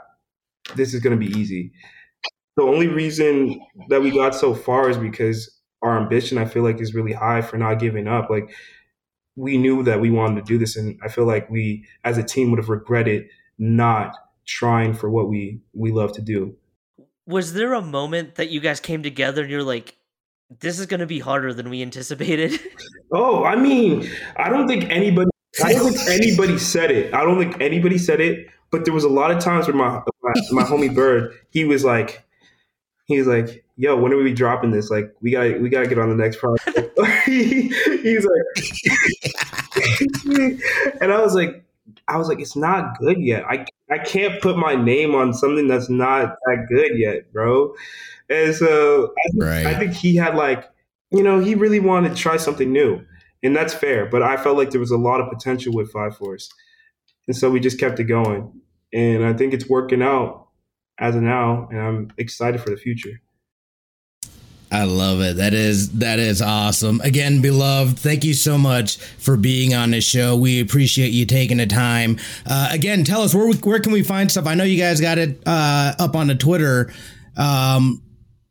this 0.75 0.93
is 0.93 0.99
gonna 1.01 1.17
be 1.17 1.27
easy. 1.37 1.71
the 2.57 2.63
only 2.63 2.87
reason 2.87 3.59
that 3.89 4.01
we 4.01 4.11
got 4.11 4.35
so 4.35 4.53
far 4.53 4.89
is 4.89 4.97
because 4.97 5.49
our 5.81 5.99
ambition, 5.99 6.37
I 6.37 6.45
feel 6.45 6.63
like, 6.63 6.79
is 6.79 6.93
really 6.93 7.13
high 7.13 7.41
for 7.41 7.57
not 7.57 7.79
giving 7.79 8.07
up. 8.07 8.29
Like 8.29 8.53
we 9.35 9.57
knew 9.57 9.83
that 9.83 9.99
we 9.99 10.09
wanted 10.09 10.45
to 10.45 10.51
do 10.51 10.57
this, 10.57 10.75
and 10.75 10.99
I 11.03 11.07
feel 11.07 11.25
like 11.25 11.49
we, 11.49 11.85
as 12.03 12.17
a 12.17 12.23
team, 12.23 12.51
would 12.51 12.59
have 12.59 12.69
regretted 12.69 13.27
not 13.57 14.15
trying 14.45 14.93
for 14.93 15.09
what 15.09 15.29
we 15.29 15.59
we 15.73 15.91
love 15.91 16.13
to 16.13 16.21
do. 16.21 16.55
Was 17.25 17.53
there 17.53 17.73
a 17.73 17.81
moment 17.81 18.35
that 18.35 18.49
you 18.49 18.59
guys 18.59 18.79
came 18.79 19.01
together 19.03 19.43
and 19.43 19.51
you're 19.51 19.63
like, 19.63 19.97
"This 20.59 20.79
is 20.79 20.85
going 20.85 20.99
to 20.99 21.05
be 21.05 21.19
harder 21.19 21.53
than 21.53 21.69
we 21.69 21.81
anticipated"? 21.81 22.59
Oh, 23.15 23.43
I 23.43 23.55
mean, 23.55 24.09
I 24.37 24.49
don't 24.49 24.67
think 24.67 24.89
anybody. 24.89 25.29
I 25.63 25.73
don't 25.73 25.93
think 25.93 26.09
anybody 26.09 26.57
said 26.57 26.89
it. 26.89 27.13
I 27.13 27.23
don't 27.23 27.37
think 27.37 27.61
anybody 27.61 27.99
said 27.99 28.19
it. 28.19 28.47
But 28.71 28.85
there 28.85 28.93
was 28.93 29.03
a 29.03 29.09
lot 29.09 29.29
of 29.29 29.37
times 29.37 29.67
where 29.67 29.75
my 29.75 30.01
my, 30.23 30.33
my 30.51 30.63
homie 30.63 30.93
Bird, 30.93 31.31
he 31.51 31.63
was 31.63 31.85
like, 31.85 32.25
he 33.05 33.19
was 33.19 33.27
like, 33.27 33.63
"Yo, 33.77 33.95
when 33.95 34.11
are 34.13 34.17
we 34.17 34.33
dropping 34.33 34.71
this? 34.71 34.89
Like, 34.89 35.13
we 35.21 35.29
got 35.29 35.43
to 35.43 35.59
we 35.59 35.69
got 35.69 35.81
to 35.81 35.87
get 35.87 35.99
on 35.99 36.09
the 36.09 36.15
next 36.15 36.37
project." 36.37 36.99
he, 37.25 37.67
he's 38.01 38.25
like, 38.25 39.22
and 41.01 41.11
I 41.11 41.21
was 41.21 41.35
like, 41.35 41.63
I 42.07 42.17
was 42.17 42.27
like, 42.27 42.39
it's 42.39 42.55
not 42.55 42.97
good 42.99 43.19
yet. 43.19 43.43
I 43.45 43.65
I 43.91 43.99
can't 43.99 44.41
put 44.41 44.57
my 44.57 44.75
name 44.75 45.15
on 45.15 45.33
something 45.33 45.67
that's 45.67 45.89
not 45.89 46.35
that 46.45 46.65
good 46.69 46.91
yet, 46.97 47.31
bro. 47.31 47.73
And 48.29 48.55
so 48.55 49.05
I 49.05 49.29
think, 49.31 49.43
right. 49.43 49.65
I 49.65 49.77
think 49.77 49.93
he 49.93 50.15
had 50.15 50.35
like, 50.35 50.69
you 51.11 51.23
know, 51.23 51.39
he 51.39 51.55
really 51.55 51.79
wanted 51.79 52.09
to 52.09 52.15
try 52.15 52.37
something 52.37 52.71
new, 52.71 53.01
and 53.43 53.55
that's 53.55 53.73
fair. 53.73 54.05
But 54.05 54.23
I 54.23 54.37
felt 54.37 54.57
like 54.57 54.71
there 54.71 54.79
was 54.79 54.91
a 54.91 54.97
lot 54.97 55.21
of 55.21 55.29
potential 55.29 55.73
with 55.73 55.91
Five 55.91 56.17
Force, 56.17 56.49
and 57.27 57.35
so 57.35 57.49
we 57.49 57.59
just 57.59 57.79
kept 57.79 57.99
it 57.99 58.05
going, 58.05 58.51
and 58.93 59.25
I 59.25 59.33
think 59.33 59.53
it's 59.53 59.69
working 59.69 60.01
out 60.01 60.47
as 60.99 61.15
of 61.15 61.21
now, 61.21 61.67
and 61.69 61.79
I'm 61.79 62.11
excited 62.17 62.61
for 62.61 62.69
the 62.69 62.77
future. 62.77 63.21
I 64.73 64.85
love 64.85 65.21
it. 65.21 65.37
That 65.37 65.53
is 65.53 65.91
that 65.99 66.17
is 66.17 66.41
awesome. 66.41 66.99
Again, 67.01 67.43
Belove, 67.43 67.95
thank 67.95 68.23
you 68.23 68.33
so 68.33 68.57
much 68.57 68.97
for 68.97 69.37
being 69.37 69.75
on 69.75 69.91
this 69.91 70.03
show. 70.03 70.35
We 70.35 70.59
appreciate 70.59 71.09
you 71.11 71.27
taking 71.27 71.57
the 71.57 71.67
time. 71.67 72.17
Uh, 72.43 72.69
again, 72.71 73.03
tell 73.03 73.21
us 73.21 73.35
where 73.35 73.53
where 73.53 73.79
can 73.79 73.91
we 73.93 74.01
find 74.01 74.31
stuff. 74.31 74.47
I 74.47 74.55
know 74.55 74.63
you 74.63 74.79
guys 74.79 74.99
got 74.99 75.19
it 75.19 75.39
uh, 75.45 75.93
up 75.99 76.15
on 76.15 76.25
the 76.25 76.33
Twitter. 76.33 76.91
Um, 77.37 78.01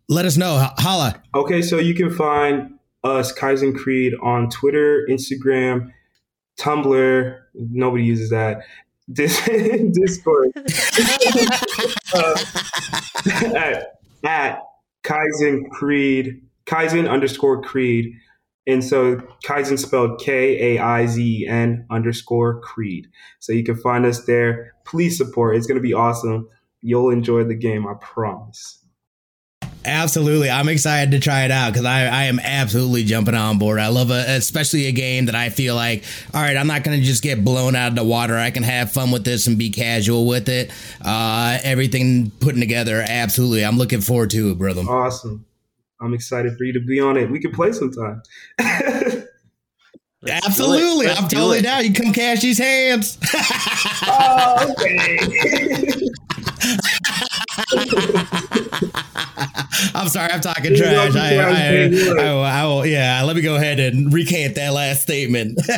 let 0.09 0.25
us 0.25 0.37
know. 0.37 0.65
Holla. 0.79 1.21
Okay, 1.35 1.61
so 1.61 1.79
you 1.79 1.93
can 1.93 2.09
find 2.15 2.79
us 3.03 3.37
Kaizen 3.37 3.77
Creed 3.77 4.15
on 4.23 4.49
Twitter, 4.49 5.05
Instagram, 5.11 5.91
Tumblr. 6.57 7.41
Nobody 7.55 8.05
uses 8.05 8.31
that. 8.31 8.63
Discord. 9.13 10.53
uh, 12.15 12.39
at, 13.57 13.99
at 14.25 14.63
Kaizen 15.05 15.69
Creed, 15.71 16.41
Kaizen 16.67 17.11
underscore 17.11 17.63
Creed. 17.63 18.13
And 18.67 18.85
so 18.85 19.17
Kaizen 19.45 19.79
spelled 19.79 20.21
K 20.21 20.77
A 20.77 20.83
I 20.83 21.07
Z 21.07 21.43
E 21.43 21.49
N 21.49 21.85
underscore 21.91 22.61
Creed. 22.61 23.09
So 23.41 23.53
you 23.53 23.65
can 23.65 23.77
find 23.77 24.07
us 24.07 24.25
there. 24.25 24.75
Please 24.85 25.17
support. 25.17 25.57
It's 25.57 25.67
going 25.67 25.79
to 25.79 25.83
be 25.83 25.95
awesome. 25.95 26.49
You'll 26.81 27.11
enjoy 27.11 27.45
the 27.45 27.55
game, 27.55 27.87
I 27.87 27.95
promise. 28.01 28.82
Absolutely. 29.85 30.51
I'm 30.51 30.69
excited 30.69 31.11
to 31.13 31.19
try 31.19 31.45
it 31.45 31.51
out 31.51 31.73
because 31.73 31.87
I, 31.87 32.07
I 32.07 32.25
am 32.25 32.39
absolutely 32.41 33.05
jumping 33.05 33.35
on 33.35 33.59
board. 33.59 33.81
I 33.81 33.89
love 33.89 34.11
it, 34.11 34.29
especially 34.29 34.87
a 34.87 34.93
game 34.93 35.27
that 35.27 35.35
I 35.35 35.49
feel 35.49 35.75
like, 35.75 36.05
all 36.33 36.41
right, 36.41 36.57
I'm 36.57 36.67
not 36.67 36.85
going 36.85 36.99
to 36.99 37.05
just 37.05 37.23
get 37.23 37.45
blown 37.45 37.75
out 37.75 37.89
of 37.89 37.97
the 37.97 38.05
water. 38.05 38.37
I 38.37 38.51
can 38.51 38.63
have 38.63 38.93
fun 38.93 39.11
with 39.11 39.25
this 39.25 39.47
and 39.47 39.59
be 39.59 39.71
casual 39.71 40.27
with 40.27 40.49
it. 40.49 40.71
Uh, 41.05 41.59
everything 41.63 42.31
putting 42.41 42.61
together, 42.61 43.05
absolutely. 43.07 43.65
I'm 43.65 43.79
looking 43.79 44.01
forward 44.01 44.31
to 44.31 44.51
it, 44.51 44.59
brother. 44.59 44.83
Awesome. 44.83 45.45
I'm 46.01 46.15
excited 46.15 46.57
for 46.57 46.65
you 46.65 46.73
to 46.73 46.81
be 46.81 47.01
on 47.01 47.17
it. 47.17 47.31
We 47.31 47.41
can 47.41 47.53
play 47.53 47.73
sometime. 47.73 48.23
Absolutely. 50.29 51.09
I'm 51.09 51.29
totally 51.29 51.63
down. 51.63 51.85
You 51.85 51.93
come 51.93 52.13
cash 52.13 52.43
these 52.43 52.59
hands. 52.59 53.19
oh, 54.07 54.75
okay. 54.79 55.19
I'm 59.95 60.09
sorry, 60.09 60.33
I'm 60.33 60.41
talking 60.41 60.75
trash. 60.75 61.15
I, 61.17 61.37
I, 61.37 61.91
I, 62.19 62.61
I, 62.61 62.65
will, 62.65 62.87
yeah, 62.87 63.23
let 63.25 63.37
me 63.37 63.43
go 63.43 63.57
ahead 63.57 63.79
and 63.79 64.13
recant 64.13 64.55
that 64.55 64.73
last 64.73 65.03
statement. 65.03 65.59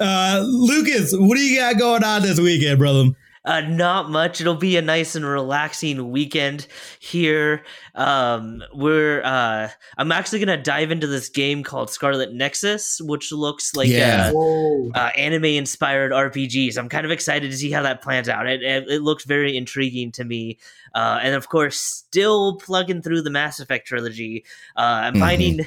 uh, 0.00 0.44
Lucas, 0.46 1.12
what 1.14 1.36
do 1.36 1.42
you 1.42 1.58
got 1.58 1.78
going 1.78 2.04
on 2.04 2.22
this 2.22 2.40
weekend, 2.40 2.78
brother? 2.78 3.10
Uh, 3.42 3.62
not 3.62 4.10
much. 4.10 4.40
It'll 4.40 4.54
be 4.54 4.76
a 4.76 4.82
nice 4.82 5.14
and 5.14 5.24
relaxing 5.24 6.10
weekend 6.10 6.66
here. 6.98 7.64
Um, 7.94 8.62
we're 8.74 9.22
uh, 9.22 9.70
I'm 9.96 10.12
actually 10.12 10.40
gonna 10.40 10.62
dive 10.62 10.90
into 10.90 11.06
this 11.06 11.30
game 11.30 11.62
called 11.62 11.88
Scarlet 11.88 12.34
Nexus, 12.34 13.00
which 13.00 13.32
looks 13.32 13.74
like 13.74 13.88
yeah. 13.88 14.30
a, 14.30 14.90
uh, 14.94 15.10
anime 15.16 15.46
inspired 15.46 16.12
RPG. 16.12 16.74
So 16.74 16.82
I'm 16.82 16.90
kind 16.90 17.06
of 17.06 17.10
excited 17.10 17.50
to 17.50 17.56
see 17.56 17.70
how 17.70 17.82
that 17.82 18.02
plans 18.02 18.28
out. 18.28 18.46
It 18.46 18.62
it, 18.62 18.88
it 18.88 19.02
looks 19.02 19.24
very 19.24 19.56
intriguing 19.56 20.12
to 20.12 20.24
me. 20.24 20.58
Uh, 20.94 21.20
and 21.22 21.34
of 21.34 21.48
course, 21.48 21.78
still 21.78 22.56
plugging 22.56 23.00
through 23.00 23.22
the 23.22 23.30
Mass 23.30 23.58
Effect 23.58 23.86
trilogy. 23.88 24.44
Uh, 24.76 24.80
I'm 24.80 25.14
mm-hmm. 25.14 25.22
finding 25.22 25.66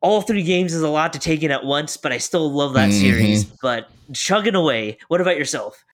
all 0.00 0.20
three 0.20 0.44
games 0.44 0.72
is 0.72 0.82
a 0.82 0.88
lot 0.88 1.12
to 1.14 1.18
take 1.18 1.42
in 1.42 1.50
at 1.50 1.64
once, 1.64 1.96
but 1.96 2.12
I 2.12 2.18
still 2.18 2.48
love 2.52 2.74
that 2.74 2.90
mm-hmm. 2.90 3.00
series. 3.00 3.44
But 3.44 3.88
chugging 4.12 4.54
away. 4.54 4.98
What 5.08 5.20
about 5.20 5.36
yourself? 5.36 5.84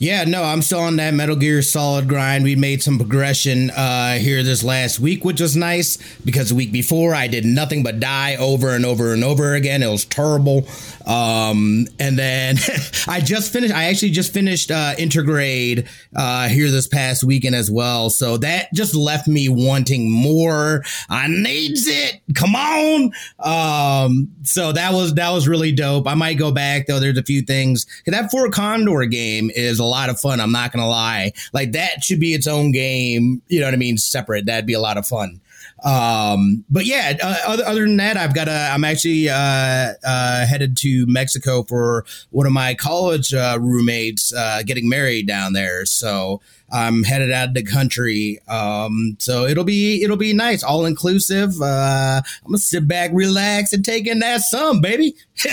Yeah, 0.00 0.22
no, 0.24 0.44
I'm 0.44 0.62
still 0.62 0.78
on 0.78 0.94
that 0.96 1.12
Metal 1.12 1.34
Gear 1.34 1.60
Solid 1.60 2.08
grind. 2.08 2.44
We 2.44 2.54
made 2.54 2.84
some 2.84 2.98
progression 2.98 3.70
uh, 3.70 4.14
here 4.14 4.44
this 4.44 4.62
last 4.62 5.00
week, 5.00 5.24
which 5.24 5.40
was 5.40 5.56
nice 5.56 5.98
because 6.24 6.50
the 6.50 6.54
week 6.54 6.70
before 6.70 7.16
I 7.16 7.26
did 7.26 7.44
nothing 7.44 7.82
but 7.82 7.98
die 7.98 8.36
over 8.36 8.76
and 8.76 8.86
over 8.86 9.12
and 9.12 9.24
over 9.24 9.54
again. 9.54 9.82
It 9.82 9.90
was 9.90 10.04
terrible. 10.04 10.68
Um, 11.04 11.88
and 11.98 12.16
then 12.16 12.58
I 13.08 13.20
just 13.20 13.52
finished. 13.52 13.74
I 13.74 13.86
actually 13.86 14.12
just 14.12 14.32
finished 14.32 14.70
uh, 14.70 14.94
Intergrade 14.96 15.88
uh, 16.14 16.48
here 16.48 16.70
this 16.70 16.86
past 16.86 17.24
weekend 17.24 17.56
as 17.56 17.68
well. 17.68 18.08
So 18.08 18.36
that 18.36 18.72
just 18.72 18.94
left 18.94 19.26
me 19.26 19.48
wanting 19.48 20.08
more. 20.12 20.84
I 21.10 21.26
needs 21.26 21.88
it. 21.88 22.20
Come 22.36 22.54
on. 22.54 23.10
Um, 23.40 24.28
so 24.44 24.70
that 24.70 24.92
was 24.92 25.14
that 25.14 25.30
was 25.30 25.48
really 25.48 25.72
dope. 25.72 26.06
I 26.06 26.14
might 26.14 26.34
go 26.34 26.52
back 26.52 26.86
though. 26.86 27.00
There's 27.00 27.18
a 27.18 27.24
few 27.24 27.42
things. 27.42 27.84
That 28.06 28.30
Fort 28.30 28.52
Condor 28.52 29.04
game 29.06 29.50
is 29.56 29.80
a 29.80 29.87
lot 29.88 30.10
of 30.10 30.20
fun. 30.20 30.40
I'm 30.40 30.52
not 30.52 30.72
gonna 30.72 30.88
lie. 30.88 31.32
Like 31.52 31.72
that 31.72 32.04
should 32.04 32.20
be 32.20 32.34
its 32.34 32.46
own 32.46 32.72
game. 32.72 33.42
You 33.48 33.60
know 33.60 33.66
what 33.66 33.74
I 33.74 33.78
mean? 33.78 33.98
Separate. 33.98 34.46
That'd 34.46 34.66
be 34.66 34.74
a 34.74 34.80
lot 34.80 34.96
of 34.96 35.06
fun. 35.06 35.40
Um, 35.84 36.64
but 36.68 36.86
yeah, 36.86 37.16
uh, 37.22 37.36
other, 37.46 37.64
other 37.64 37.82
than 37.82 37.98
that, 37.98 38.16
I've 38.16 38.34
got 38.34 38.48
a, 38.48 38.70
I'm 38.72 38.82
actually, 38.82 39.28
uh, 39.28 39.92
uh, 40.04 40.46
headed 40.46 40.76
to 40.78 41.06
Mexico 41.06 41.62
for 41.62 42.04
one 42.30 42.46
of 42.46 42.52
my 42.52 42.74
college, 42.74 43.32
uh, 43.32 43.58
roommates, 43.60 44.32
uh, 44.34 44.62
getting 44.66 44.88
married 44.88 45.28
down 45.28 45.52
there. 45.52 45.86
So, 45.86 46.40
I'm 46.70 47.02
headed 47.02 47.32
out 47.32 47.48
of 47.48 47.54
the 47.54 47.62
country. 47.62 48.40
Um, 48.46 49.16
so 49.18 49.46
it'll 49.46 49.64
be 49.64 50.02
it'll 50.02 50.16
be 50.16 50.32
nice, 50.32 50.62
all 50.62 50.84
inclusive. 50.84 51.60
Uh, 51.60 52.20
I'm 52.44 52.50
gonna 52.50 52.58
sit 52.58 52.86
back, 52.86 53.10
relax, 53.12 53.72
and 53.72 53.84
take 53.84 54.06
in 54.06 54.18
that 54.18 54.42
sun, 54.42 54.80
baby. 54.80 55.14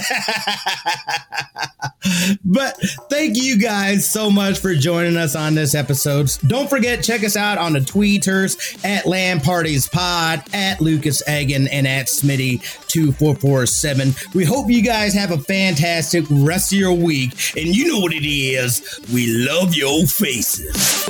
but 2.43 2.75
thank 3.09 3.35
you 3.35 3.57
guys 3.57 4.09
so 4.09 4.31
much 4.31 4.59
for 4.59 4.73
joining 4.73 5.17
us 5.17 5.35
on 5.35 5.53
this 5.55 5.75
episode. 5.75 6.31
Don't 6.47 6.69
forget, 6.69 7.03
check 7.03 7.21
us 7.23 7.35
out 7.35 7.57
on 7.57 7.73
the 7.73 7.79
tweeters 7.79 8.77
at 8.85 9.05
Land 9.05 9.43
Parties 9.43 9.85
Pod, 9.87 10.43
at 10.53 10.79
Lucas 10.81 11.21
Egan, 11.27 11.67
and 11.67 11.85
at 11.87 12.07
Smitty2447. 12.07 14.33
We 14.33 14.45
hope 14.45 14.69
you 14.69 14.81
guys 14.81 15.13
have 15.13 15.31
a 15.31 15.37
fantastic 15.37 16.23
rest 16.29 16.71
of 16.73 16.79
your 16.79 16.93
week. 16.93 17.33
And 17.55 17.75
you 17.75 17.87
know 17.87 17.99
what 17.99 18.13
it 18.13 18.27
is. 18.27 18.81
We 19.13 19.27
love 19.27 19.75
your 19.75 20.07
faces. 20.07 21.05